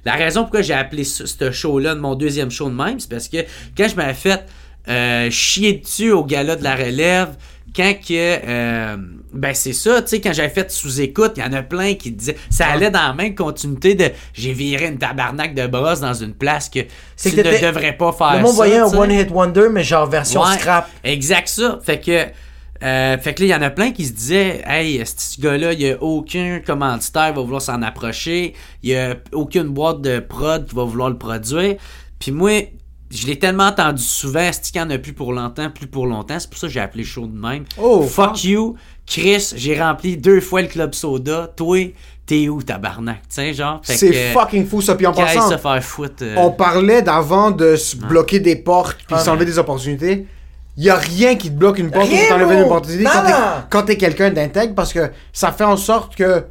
[0.05, 3.11] la raison pourquoi j'ai appelé ce, ce show-là de mon deuxième show de même, c'est
[3.11, 3.39] parce que
[3.77, 4.47] quand je m'avais fait
[4.89, 7.37] euh, chier dessus au gala de la relève,
[7.75, 8.97] quand que euh,
[9.33, 12.11] ben c'est ça, tu sais, quand j'avais fait sous-écoute, il y en a plein qui
[12.11, 16.15] disaient ça allait dans la même continuité de j'ai viré une tabarnak de brosse dans
[16.15, 18.87] une place que tu que ne devrais pas faire Le monde ça, voyait un.
[18.87, 20.89] One Hit Wonder, mais genre version Ouais, scrap.
[21.05, 21.79] Exact ça.
[21.83, 22.27] Fait que
[22.83, 25.73] euh, fait que là, il y en a plein qui se disaient Hey, ce gars-là,
[25.73, 28.55] il y a aucun commanditaire qui va vouloir s'en approcher.
[28.83, 31.77] Il y a aucune boîte de prod qui va vouloir le produire.
[32.19, 32.63] Puis moi,
[33.11, 36.07] je l'ai tellement entendu souvent, c'est qu'il n'y en a plus pour longtemps, plus pour
[36.07, 36.39] longtemps?
[36.39, 37.65] C'est pour ça que j'ai appelé le show de même.
[37.81, 38.45] Oh, Fuck fuck.
[38.45, 38.77] you,
[39.07, 41.53] Chris, j'ai rempli deux fois le club soda.
[41.57, 41.95] Toi,
[42.27, 43.21] t'es où, tabarnak?
[43.23, 43.81] Tu sais, genre.
[43.85, 44.95] C'est que, fucking fou ça.
[44.97, 46.15] Puis en passant, se faire foutre.
[46.23, 50.27] euh, on parlait d'avant de se bloquer des portes puis Ah, s'enlever des opportunités.
[50.79, 53.05] Il y a rien qui te bloque une porte ou Rien, qui t'enlève une opportunité
[53.05, 53.63] non.
[53.71, 56.45] quand t'es quelqu'un d'intègre parce que ça fait en sorte que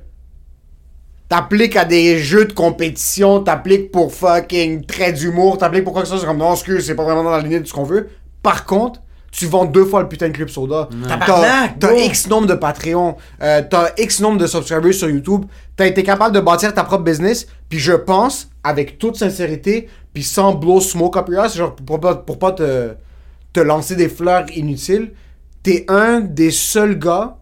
[1.30, 6.08] t'appliques à des jeux de compétition, t'appliques pour fucking trait d'humour, t'appliques pour quoi que
[6.08, 7.84] ce soit, c'est comme non, excuse, c'est pas vraiment dans la lignée de ce qu'on
[7.84, 8.10] veut.
[8.44, 10.88] Par contre, tu vends deux fois le putain de club soda.
[11.80, 11.94] T'as.
[11.94, 15.46] X nombre de Patreon, euh, t'as X nombre de subscribers sur YouTube,
[15.76, 20.24] t'as été capable de bâtir ta propre business, puis je pense, avec toute sincérité, puis
[20.24, 22.94] sans blow smoke up your ass, genre pour pas, pour pas te,
[23.52, 25.12] te lancer des fleurs inutiles,
[25.64, 27.38] t'es un des seuls gars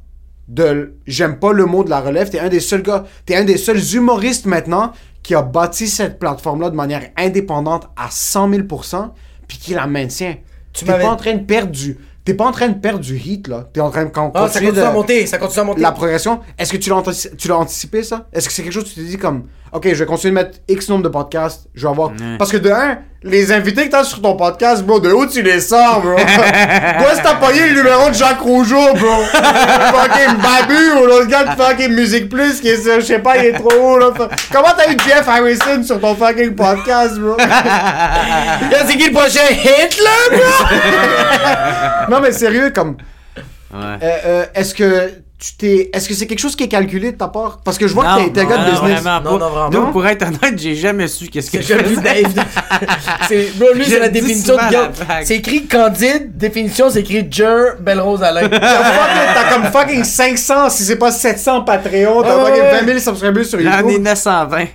[0.48, 3.45] de j'aime pas le mot de la relève t'es un des seuls gars t'es un
[3.45, 4.91] des seuls humoristes maintenant
[5.22, 9.11] qui a bâti cette plateforme là de manière indépendante à 100 000%
[9.48, 10.36] puis qui la maintient.
[10.74, 12.99] Tu t'es m'avais- pas en train de perdre du t'es pas en train de perdre
[12.99, 13.70] du hit là.
[13.74, 15.82] T'es en train de con- Ah, ça continue de- à monter, ça continue à monter.
[15.82, 16.40] la progression.
[16.57, 18.28] Est-ce que tu l'as antici- tu l'as anticipé ça?
[18.34, 19.44] Est-ce que c'est quelque chose que tu t'es dit comme
[19.74, 22.58] ok je vais continuer de mettre X nombre de podcasts je vais avoir parce que
[22.58, 26.02] de un les invités que t'as sur ton podcast bro de où tu les sors
[26.02, 26.16] bro?
[26.16, 29.24] Toi si t'as pogné le numéro de Jacques Rougeau bro?
[29.34, 33.45] Fucking Babu ou l'autre gars de fucking Musique Plus qui est je sais pas il
[33.45, 34.12] est trop haut là.
[34.52, 37.38] Comment t'as eu Jeff Harrison sur ton fucking podcast bro?
[38.88, 42.12] C'est qui le prochain hit, là, bro?
[42.12, 42.98] non mais sérieux comme
[43.74, 43.80] ouais.
[44.04, 45.12] euh, euh, est-ce que
[45.44, 47.60] tu t'es est-ce que c'est quelque chose qui est calculé de ta part?
[47.65, 49.38] Parce que je vois Non, que t'es t'es un gars de non, business vraiment Non,
[49.38, 49.91] non, vraiment Donc, pas.
[49.91, 51.95] pour être honnête, j'ai jamais su qu'est-ce que faisais.
[52.02, 52.45] Dave.
[53.28, 54.91] c'est, bro, lui, Je c'est la définition de gars.
[55.26, 58.48] C'est écrit Candide, définition, c'est écrit Jer, Belle Rose Alain.
[58.48, 62.80] T'as comme fucking 500, si c'est pas 700 Patreon, t'as Ouais, fucking ouais.
[62.80, 64.02] 20 000 subscribers sur J'en ai YouTube.
[64.02, 64.65] 920.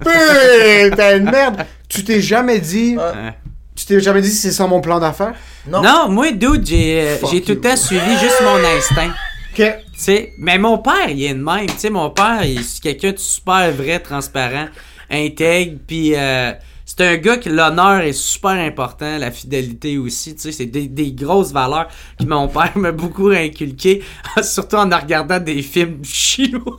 [0.00, 1.64] Putain de merde!
[1.88, 2.96] Tu t'es jamais dit.
[2.96, 3.32] Ouais.
[3.76, 5.34] Tu t'es jamais dit c'est ça mon plan d'affaires?
[5.68, 5.82] Non.
[5.82, 7.60] Non, moi, dude, j'ai euh, j'ai tout le you.
[7.60, 9.10] temps suivi juste mon instinct.
[9.58, 9.74] Ok.
[9.96, 11.66] Sais, mais mon père, il est de même.
[11.66, 14.66] Tu sais, mon père, il- c'est quelqu'un de super vrai, transparent,
[15.10, 16.52] intègre, puis euh,
[16.84, 20.34] c'est un gars que l'honneur est super important, la fidélité aussi.
[20.34, 24.02] Tu sais, c'est des, des grosses valeurs que mon père m'a beaucoup inculqué,
[24.42, 26.76] surtout en regardant des films chinois.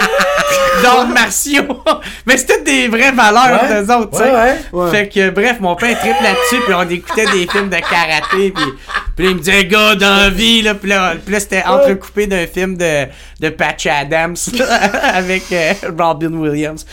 [0.82, 1.82] D'arts martiaux.
[2.26, 3.82] Mais c'était des vraies valeurs Ouais.
[3.82, 4.30] d'eux autres, tu sais.
[4.32, 4.90] Ouais, ouais.
[4.90, 8.64] Fait que, bref, mon père triple là-dessus, puis on écoutait des films de karaté, puis,
[9.16, 12.76] puis il me disait, gars, dans la vie, là, puis là, c'était entrecoupé d'un film
[12.76, 13.06] de,
[13.40, 14.74] de Patch Adams, là,
[15.14, 16.84] avec euh, Robin Williams.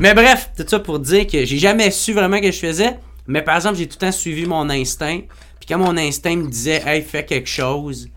[0.00, 2.98] Mais bref, tout ça pour dire que j'ai jamais su vraiment ce que je faisais,
[3.26, 5.20] mais par exemple, j'ai tout le temps suivi mon instinct,
[5.60, 8.08] puis quand mon instinct me disait, hey, fais quelque chose,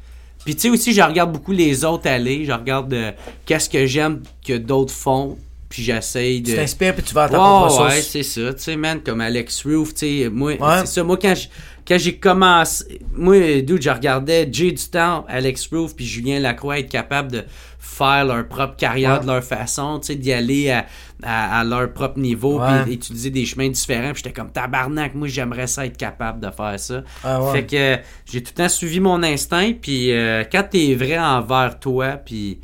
[0.43, 3.11] puis tu sais aussi, je regarde beaucoup les autres aller, je regarde euh,
[3.45, 5.37] qu'est-ce que j'aime que d'autres font,
[5.69, 6.49] puis j'essaye de...
[6.51, 8.53] Tu t'inspires puis tu vas à ta Ouais, propre ouais, c'est ça.
[8.53, 10.79] Tu sais, man, comme Alex Roof, tu sais, moi, Ouais.
[10.81, 11.03] c'est ça.
[11.03, 16.39] Moi, quand j'ai commencé, moi, dude, je regardais Jay du temps, Alex Roof, puis Julien
[16.39, 17.43] Lacroix être capable de
[17.83, 20.85] faire leur propre carrière de leur façon, tu sais, d'y aller à,
[21.23, 24.11] à, à leur propre niveau, puis utiliser des chemins différents.
[24.13, 27.01] Puis j'étais comme tabarnak, moi, j'aimerais ça être capable de faire ça.
[27.23, 27.39] Ah.
[27.51, 27.97] Fait que
[28.31, 32.59] j'ai tout le temps suivi mon instinct, puis euh, quand t'es vrai envers toi, puis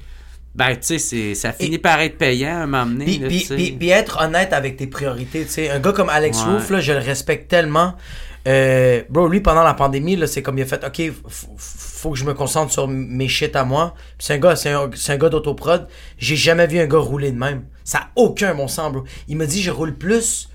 [0.53, 3.06] ben, tu sais, ça finit par être payant à un moment donné.
[3.06, 3.56] Puis, là, puis, tu sais.
[3.56, 5.69] puis- puis être honnête avec tes priorités, tu sais.
[5.72, 6.53] Un gars comme Alex Ouais.
[6.53, 7.95] Roof, là, je le respecte tellement.
[8.48, 11.11] Euh, bro, lui, pendant la pandémie, là, c'est comme il a fait, OK,
[12.07, 13.93] faut que je me concentre sur mes shit à moi.
[14.17, 15.89] Puis c'est un gars, c'est un, c'est un gars d'autoprod.
[16.17, 17.65] J'ai jamais vu un gars rouler de même.
[17.84, 19.03] Ça a aucun bon sens, bro.
[19.27, 20.49] Il m'a dit, je roule plus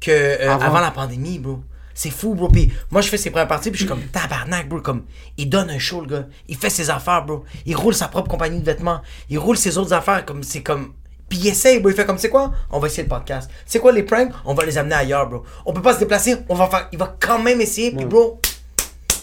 [0.00, 0.66] que euh, Avant.
[0.66, 0.80] avant.
[0.80, 1.60] la pandémie, bro.
[1.94, 2.48] C'est fou, bro.
[2.48, 4.82] Puis moi, je fais ses premières parties, puis je suis comme tabarnak, bro.
[4.82, 5.04] Comme,
[5.38, 6.26] il donne un show, le gars.
[6.46, 7.44] Il fait ses affaires, bro.
[7.64, 9.00] Il roule sa propre compagnie de vêtements.
[9.30, 10.92] Il roule ses autres affaires, comme, c'est comme.
[11.30, 11.88] Puis il essaye, bro.
[11.88, 12.52] Il fait comme, c'est quoi?
[12.70, 13.50] On va essayer le podcast.
[13.64, 14.30] C'est quoi les pranks?
[14.44, 15.42] On va les amener ailleurs, bro.
[15.64, 16.88] On peut pas se déplacer, on va faire.
[16.92, 18.38] Il va quand même essayer, puis bro.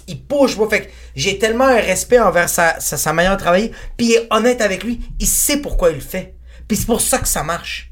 [0.08, 0.70] Il push, bro.
[0.70, 3.72] Fait que j'ai tellement un respect envers sa, sa, sa manière de travailler.
[3.98, 5.00] Puis il est honnête avec lui.
[5.20, 6.36] Il sait pourquoi il le fait.
[6.68, 7.92] Puis c'est pour ça que ça marche.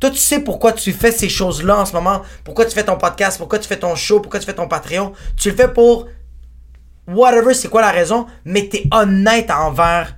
[0.00, 2.22] Toi, tu sais pourquoi tu fais ces choses-là en ce moment.
[2.44, 5.12] Pourquoi tu fais ton podcast, pourquoi tu fais ton show, pourquoi tu fais ton Patreon?
[5.36, 6.08] Tu le fais pour
[7.06, 10.16] whatever, c'est quoi la raison, mais t'es honnête envers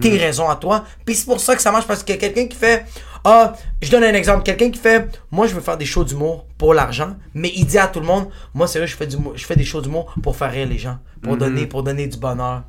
[0.00, 0.84] tes raisons à toi.
[1.04, 2.84] Puis c'est pour ça que ça marche parce que quelqu'un qui fait
[3.24, 6.46] ah, je donne un exemple, quelqu'un qui fait moi je veux faire des shows d'humour
[6.58, 9.16] pour l'argent, mais il dit à tout le monde moi c'est vrai je fais du
[9.34, 12.18] je fais des shows d'humour pour faire rire les gens, pour donner pour donner du
[12.18, 12.62] bonheur.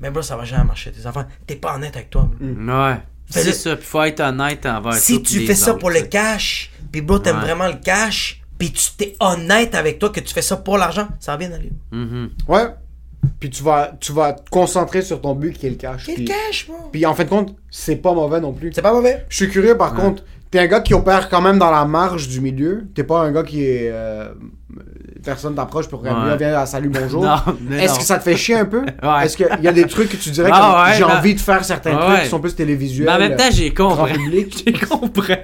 [0.00, 1.24] Mais bro, ça va jamais marcher tes enfants.
[1.46, 2.28] T'es pas honnête avec toi.
[2.40, 2.72] bro.
[2.88, 2.96] Ouais.
[3.28, 6.02] C'est ça, puis faut être honnête envers Si tu les fais ça autres, pour le
[6.02, 7.42] cash, puis bro, t'aimes Ouais.
[7.42, 11.08] vraiment le cash, puis tu t'es honnête avec toi que tu fais ça pour l'argent,
[11.20, 11.72] ça va bien aller.
[12.48, 12.66] Ouais.
[13.38, 16.04] Puis tu vas, tu vas te concentrer sur ton but qui est le cash.
[16.06, 16.76] Quel Puis- cash, bro?
[16.92, 18.70] Puis en fin de compte, c'est pas mauvais non plus.
[18.74, 19.24] C'est pas mauvais?
[19.28, 20.24] Je suis curieux par contre.
[20.50, 22.86] T'es un gars qui opère quand même dans la marge du milieu.
[22.94, 23.88] T'es pas un gars qui est.
[23.92, 24.30] euh,
[25.24, 26.10] personne t'approche pour Ouais.
[26.38, 27.26] viens à salut bonjour.
[27.78, 28.80] Est-ce que ça te fait chier un peu?
[29.02, 29.24] Ouais.
[29.26, 31.34] Est-ce qu'il y a des trucs que tu dirais Ah comme ouais, j'ai ben- envie
[31.34, 32.06] de faire certains Ouais.
[32.06, 34.12] trucs qui sont plus télévisuels Mais en même temps, j'ai compris.
[34.64, 35.36] J'ai compris.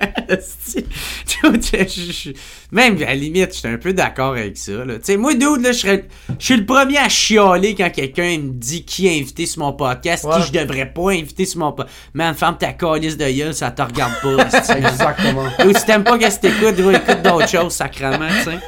[2.73, 4.73] Même à la limite, j'étais un peu d'accord avec ça.
[4.85, 4.95] là.
[4.95, 6.01] Tu sais, moi, dude, là, je
[6.39, 10.27] suis le premier à chialer quand quelqu'un me dit qui est invité sur mon podcast,
[10.31, 11.95] qui je devrais pas inviter sur mon podcast.
[12.15, 14.45] Man, ferme ta calice de gueule, ça te regarde pas.
[14.77, 15.45] Exactement.
[15.67, 18.59] Ou si t'aimes pas que t'écoutes, gros, écoute d'autres choses, sacrément, tu sais.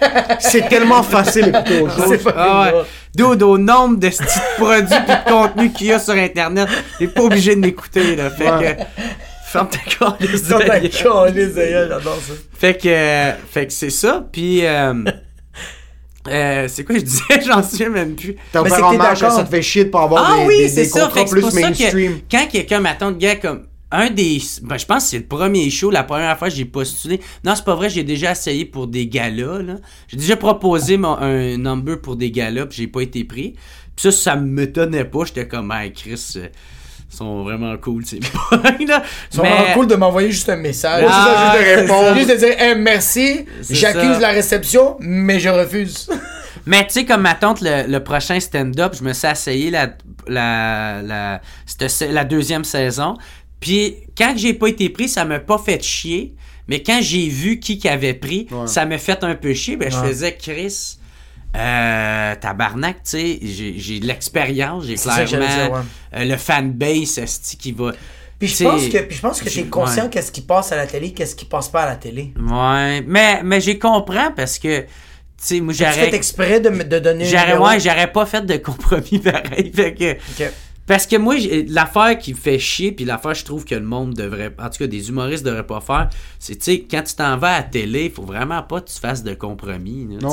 [0.48, 1.52] C'est tellement facile
[1.90, 2.18] chose.
[2.36, 2.82] Ah ouais.
[3.14, 6.68] Dude, au nombre de petits produits pis de contenus qu'il y a sur Internet,
[6.98, 8.30] t'es pas obligé de m'écouter, là.
[8.30, 8.76] Fait Ouais.
[8.76, 9.02] que,
[9.50, 9.78] ferme ta
[11.88, 12.32] j'adore ça.
[12.58, 14.24] Fait que, euh, fait que c'est ça.
[14.30, 14.92] Puis, euh,
[16.28, 17.22] euh, c'est quoi je disais?
[17.46, 18.36] J'en souviens même plus.
[18.52, 18.62] T'as
[18.98, 19.36] marge, d'accord.
[19.38, 21.00] ça te fait chier de pas avoir Ah des, oui, des- ça.
[21.00, 22.18] contrats plus mainstream.
[22.18, 24.38] que quand quelqu'un m'attend de gars comme un des.
[24.62, 27.20] Ben, je pense que c'est le premier show, la première fois que j'ai postulé.
[27.44, 29.76] Non, c'est pas vrai, j'ai déjà essayé pour des galas, là.
[30.08, 33.54] J'ai déjà proposé mon, un number pour des galas, puis j'ai pas été pris.
[33.96, 35.20] Puis ça, ça m'étonnait pas.
[35.24, 36.48] J'étais comme, hey, Chris, euh,
[37.10, 38.16] ils sont vraiment cool, ces.
[38.80, 38.86] Ils
[39.30, 41.04] sont Mais- vraiment cool de m'envoyer juste un message.
[41.08, 42.14] Ah, juste de répondre.
[42.16, 44.20] Juste de dire, Hey, merci, C'est j'accuse ça.
[44.20, 46.08] la réception, mais je refuse.
[46.66, 49.88] Mais tu sais, comme ma tante, le, le prochain stand-up, je me suis essayé la,
[50.26, 51.40] la,
[52.10, 53.16] la deuxième saison.
[53.60, 56.34] Puis quand j'ai pas été pris, ça m'a pas fait chier.
[56.68, 59.76] Mais quand j'ai vu qui qui avait pris, ça m'a fait un peu chier.
[59.76, 60.08] Ben, je Ouais.
[60.08, 60.98] faisais Chris.
[61.56, 65.80] Euh, tabarnak, tu sais, j'ai de l'expérience, j'ai clairement ouais.
[66.14, 67.92] euh, le fanbase qui va.
[68.38, 70.86] Puis je pense que, puis je pense que t'es conscient qu'est-ce qui passe à la
[70.86, 72.34] télé, qu'est-ce qui passe pas à la télé.
[72.38, 74.86] Ouais, mais, mais j'ai compris parce que, tu
[75.38, 76.14] sais, moi j'aurais.
[76.14, 79.72] exprès de, me- de donner J'aurais, ouais, j'aurais pas fait de compromis pareil.
[79.74, 80.16] Fait que.
[80.88, 83.82] Parce que moi, j'ai- l'affaire qui me fait chier, puis l'affaire je trouve que le
[83.84, 86.08] monde devrait, en tout cas des humoristes devraient pas faire,
[86.38, 88.98] c'est, tu sais, quand tu t'en vas à la télé, faut vraiment pas que tu
[88.98, 90.08] fasses de compromis.
[90.10, 90.28] là,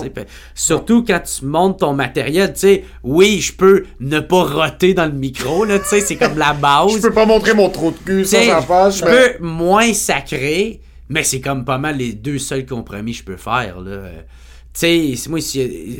[0.55, 5.05] Surtout quand tu montes ton matériel, tu sais, oui, je peux ne pas roter dans
[5.05, 6.93] le micro, là, tu sais, c'est comme la base.
[6.95, 8.37] Je peux pas montrer mon trou de cul sans
[8.99, 10.79] je mais- peux moins sacré,
[11.09, 13.81] mais c'est comme pas mal les deux seuls compromis que je peux faire.
[13.81, 14.03] Là.
[14.73, 15.39] Tu sais, moi,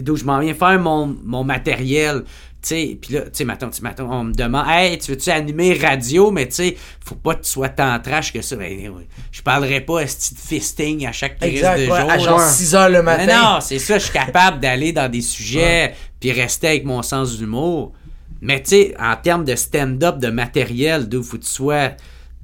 [0.01, 2.23] d'où je m'en viens faire mon, mon matériel.
[2.67, 3.69] Sais, puis là, tu sais, maintenant,
[4.09, 7.49] on me demande, hey, tu veux-tu animer radio, mais tu sais, faut pas que tu
[7.51, 8.55] sois tant trash que ça.
[8.55, 8.91] Ben,
[9.31, 11.93] je parlerai pas esti de fisting à chaque crise de ouais, jour.
[11.93, 12.47] à genre là.
[12.49, 13.53] 6 heures le Mais matin.
[13.53, 17.37] non, c'est ça, je suis capable d'aller dans des sujets puis rester avec mon sens
[17.37, 17.93] d'humour.
[18.41, 21.91] Mais tu sais, en termes de stand-up, de matériel, d'où faut que tu sois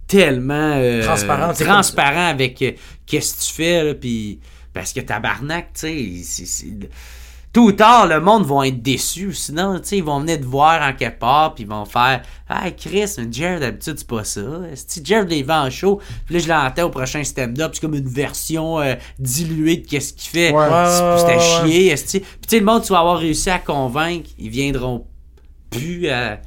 [0.07, 2.71] tellement euh, Transparent, transparent avec euh,
[3.05, 4.39] qu'est-ce que tu fais, là, puis
[4.73, 6.67] parce que tabarnak, tu sais, c'est-
[7.53, 9.33] Tout ou tard, le monde va être déçu.
[9.33, 12.21] Sinon, tu sais, ils vont venir te voir en quelque part, puis ils vont faire
[12.47, 14.41] Ah, Chris, mais Jared, d'habitude, c'est pas ça.
[14.73, 17.95] Si Jared les vend en show, puis là, je l'entends au prochain stand-up, c'est comme
[17.95, 20.53] une version euh, diluée de qu'est-ce qu'il fait.
[20.53, 21.17] Ouais.
[21.17, 21.95] C'était chier.
[21.95, 25.05] Puis tu sais, le monde, tu vas avoir réussi à convaincre, ils viendront
[25.69, 26.39] plus à.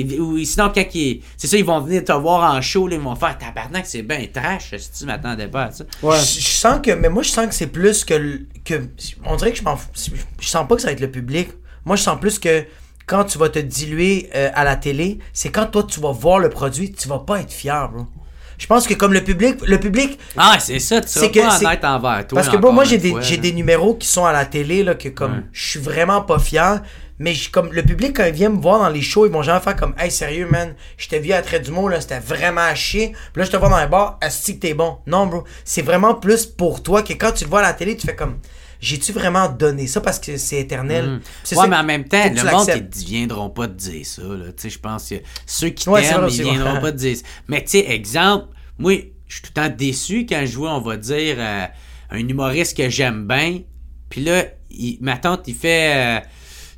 [0.00, 1.22] Ils- Ou sinon, quand ils.
[1.36, 4.02] C'est ça, ils vont venir te voir en show, là, ils vont faire tabarnak, c'est
[4.02, 5.84] bien trash, si tu m'attendais pas à ça.
[6.02, 6.16] Ouais.
[6.18, 8.74] Je, je sens que, mais moi je sens que c'est plus que, que
[9.24, 9.76] on dirait que je m'en
[10.40, 11.48] je sens pas que ça va être le public.
[11.84, 12.64] Moi je sens plus que
[13.06, 16.38] quand tu vas te diluer euh, à la télé, c'est quand toi tu vas voir
[16.38, 18.06] le produit, tu vas pas être fier, bro.
[18.58, 21.50] Je pense que comme le public, le public, Ah, c'est ça, tu C'est que pas
[21.58, 22.36] c'est- honnête envers toi.
[22.36, 25.08] parce que bro, encore moi j'ai des numéros qui sont à la télé là que
[25.08, 25.42] comme Ouais.
[25.52, 26.82] je suis vraiment pas fier.
[27.20, 29.42] Mais je- comme le public quand il vient me voir dans les shows, ils vont
[29.42, 32.20] jamais faire comme Hey sérieux man, je t'ai vu à trait du mot là, c'était
[32.20, 33.08] vraiment à chier.
[33.32, 34.98] Puis là je te vois dans les bars, asti que t'es bon.
[35.06, 37.96] Non bro, c'est vraiment plus pour toi que quand tu le vois à la télé,
[37.96, 38.38] tu fais comme
[38.80, 41.18] J'ai-tu vraiment donné ça parce que c'est éternel?
[41.42, 42.66] C'est Ouais, ça- mais en même temps, le monde,
[43.00, 44.22] ils viendront pas te dire ça.
[44.22, 44.46] Là.
[44.56, 45.16] Tu sais, Je pense que
[45.46, 47.22] ceux qui Ouais, t'aiment, ils viendront pas te dire ça.
[47.48, 48.46] Mais tu sais, exemple,
[48.78, 48.92] moi,
[49.26, 51.64] je suis tout le temps déçu quand je vois, on va dire, euh,
[52.10, 53.62] un humoriste que j'aime bien.
[54.10, 55.92] Puis là, il- ma tante, il fait.
[55.96, 56.20] euh,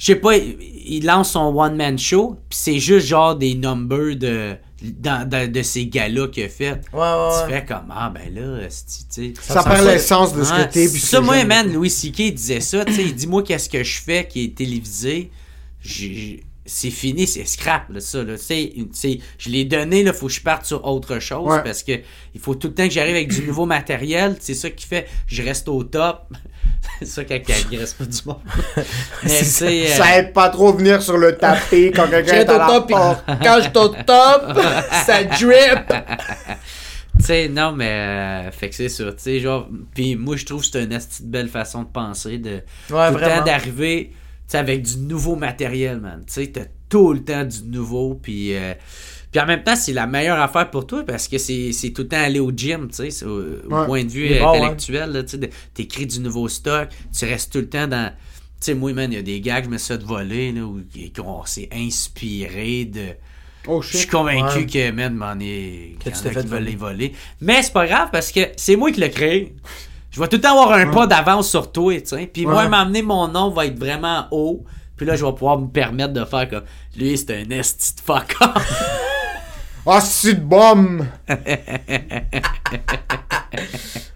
[0.00, 2.36] je sais pas, il, lance son one-man show.
[2.48, 6.80] Puis c'est juste genre des numbers de, dans- dans- de ces gars-là qu'il a fait.
[6.94, 8.72] Ouais, ouais, Tu fais comme, ah ben là, tu
[9.10, 9.34] sais.
[9.42, 10.88] Ça perd l'essence de ce Ouais, que t'es.
[10.88, 12.32] ça, moi, man, Louis C.K.
[12.32, 15.30] disait ça, tu sais, il dit, moi, qu'est-ce que je fais qui est télévisé,
[15.82, 20.40] j'ai- c'est fini, c'est scrap, là, ça, là, je l'ai donné, là, faut que je
[20.40, 21.62] parte sur autre chose, Ouais.
[21.64, 21.92] parce que
[22.34, 25.08] il faut tout le temps que j'arrive avec du nouveau matériel, c'est ça qui fait,
[25.26, 26.28] je reste au top,
[27.00, 27.38] c'est ça quand
[27.72, 28.38] il reste pas du monde.
[29.24, 32.48] Mais, sais, euh, Ça aide pas trop à venir sur le tapis quand quelqu'un est
[32.48, 33.24] à au la top, porte.
[33.42, 34.60] quand je suis au top,
[35.06, 35.92] ça drip.
[37.18, 38.46] Tu sais, non, mais.
[38.46, 39.04] euh, fait que c'est ça.
[39.12, 39.68] Tu sais, genre.
[39.94, 42.38] Puis moi, je trouve que c'est une belle façon de penser.
[42.38, 44.12] De, Ouais, tout le temps d'arriver,
[44.50, 46.22] sais, avec du nouveau matériel, man.
[46.26, 48.14] Tu sais, t'as tout le temps du nouveau.
[48.14, 48.54] Puis.
[48.54, 48.74] euh,
[49.30, 52.08] puis en même temps, c'est la meilleure affaire pour toi parce que c'est tout le
[52.08, 53.40] temps aller au gym, tu sais, au, au
[53.78, 53.86] Ouais.
[53.86, 57.60] point de vue est bon, intellectuel, là, tu de- du nouveau stock, tu restes tout
[57.60, 58.10] le temps dans...
[58.10, 58.16] Tu
[58.66, 60.62] sais, moi, man, il y a des gars que je me suis fait voler, là,
[60.64, 60.80] où
[61.16, 63.06] qu'on s'est inspiré de...
[63.68, 64.66] Oh Je suis convaincu Ouais.
[64.66, 65.94] que, man, m'en est.
[66.02, 66.74] Que tu t'es fait voler.
[66.74, 67.12] voler.
[67.40, 69.54] Mais c'est pas grave parce que c'est moi qui l'ai créé.
[70.10, 72.26] Je vais tout le temps avoir un pas d'avance sur toi, tu sais.
[72.32, 74.64] Puis moi, m'amener mon nom va être vraiment haut.
[74.96, 76.62] Puis là, je vais pouvoir me permettre de faire comme.
[76.96, 78.36] Lui, c'est un esti de fuck.
[79.86, 81.06] Ah, c'est de bombe!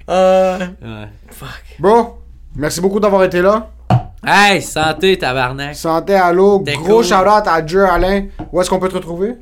[0.08, 1.08] Euh, Ouais.
[1.78, 2.18] Bro,
[2.54, 3.70] merci beaucoup d'avoir été là.
[4.24, 5.74] Hey, santé, tabarnak.
[5.74, 6.60] Santé, allô.
[6.60, 7.04] Gros cool.
[7.04, 8.26] shout-out à Dieu Alain.
[8.52, 9.36] Où est-ce qu'on peut te retrouver?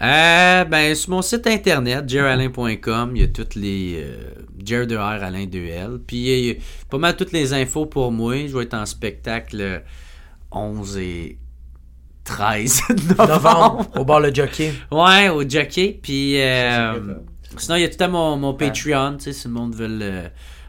[0.00, 4.00] Euh, ben, sur mon site internet, jeralain.com, il y a toutes les.
[4.02, 4.30] Euh,
[4.64, 5.98] Jer de R, Alain 2L.
[6.06, 6.54] Puis il y a
[6.88, 8.46] pas mal toutes les infos pour moi.
[8.46, 9.80] Je vais être en spectacle le
[10.50, 11.38] 11 et
[12.24, 12.82] 13
[13.18, 13.28] novembre.
[13.28, 14.72] novembre, au bar le jockey.
[14.90, 15.98] Ouais, au jockey.
[16.00, 17.14] Puis euh,
[17.58, 19.88] sinon, il y a tout à mon, mon Patreon, tu sais, si le monde veut
[19.88, 20.28] le-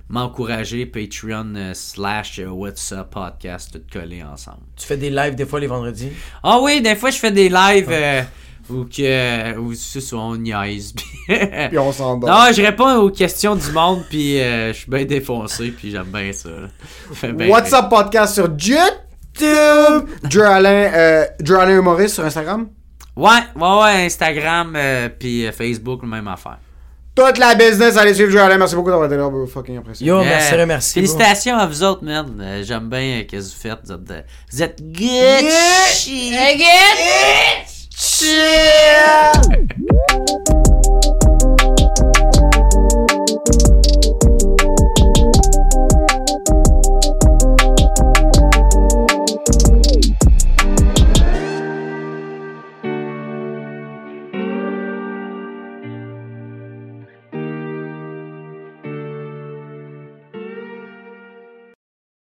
[0.09, 4.63] m'encourager, Patreon euh, slash euh, What's Up Podcast, tout collé ensemble.
[4.75, 6.09] Tu fais des lives des fois les vendredis?
[6.41, 8.21] Ah oui, des fois, je fais des lives euh,
[8.69, 10.93] où, que, c'est ça, on niaise.
[10.93, 11.37] puis-
[11.69, 12.29] Puis on s'endort.
[12.29, 16.07] non, je réponds aux questions du monde, puis euh, je suis bien défoncé, puis j'aime
[16.11, 16.49] bien ça.
[17.47, 17.83] What's rire.
[17.83, 20.09] up podcast sur YouTube?
[20.23, 22.67] Dieu Alain, euh, Dieu Alain humoriste sur Instagram?
[23.15, 26.57] Ouais, ouais, ouais, Instagram, euh, puis euh, Facebook, même affaire.
[27.15, 28.57] Toute la business, allez suivre Alain.
[28.57, 29.29] Merci beaucoup d'avoir été là.
[29.45, 30.07] Fucking apprécié.
[30.07, 30.99] Yo, merci, merci.
[30.99, 31.07] bro.
[31.07, 32.25] Félicitations à vous autres, man.
[32.63, 33.85] J'aime bien euh, que vous faites.
[33.85, 35.49] Vous êtes, vous êtes good.
[35.93, 36.33] shit.
[37.95, 38.25] 切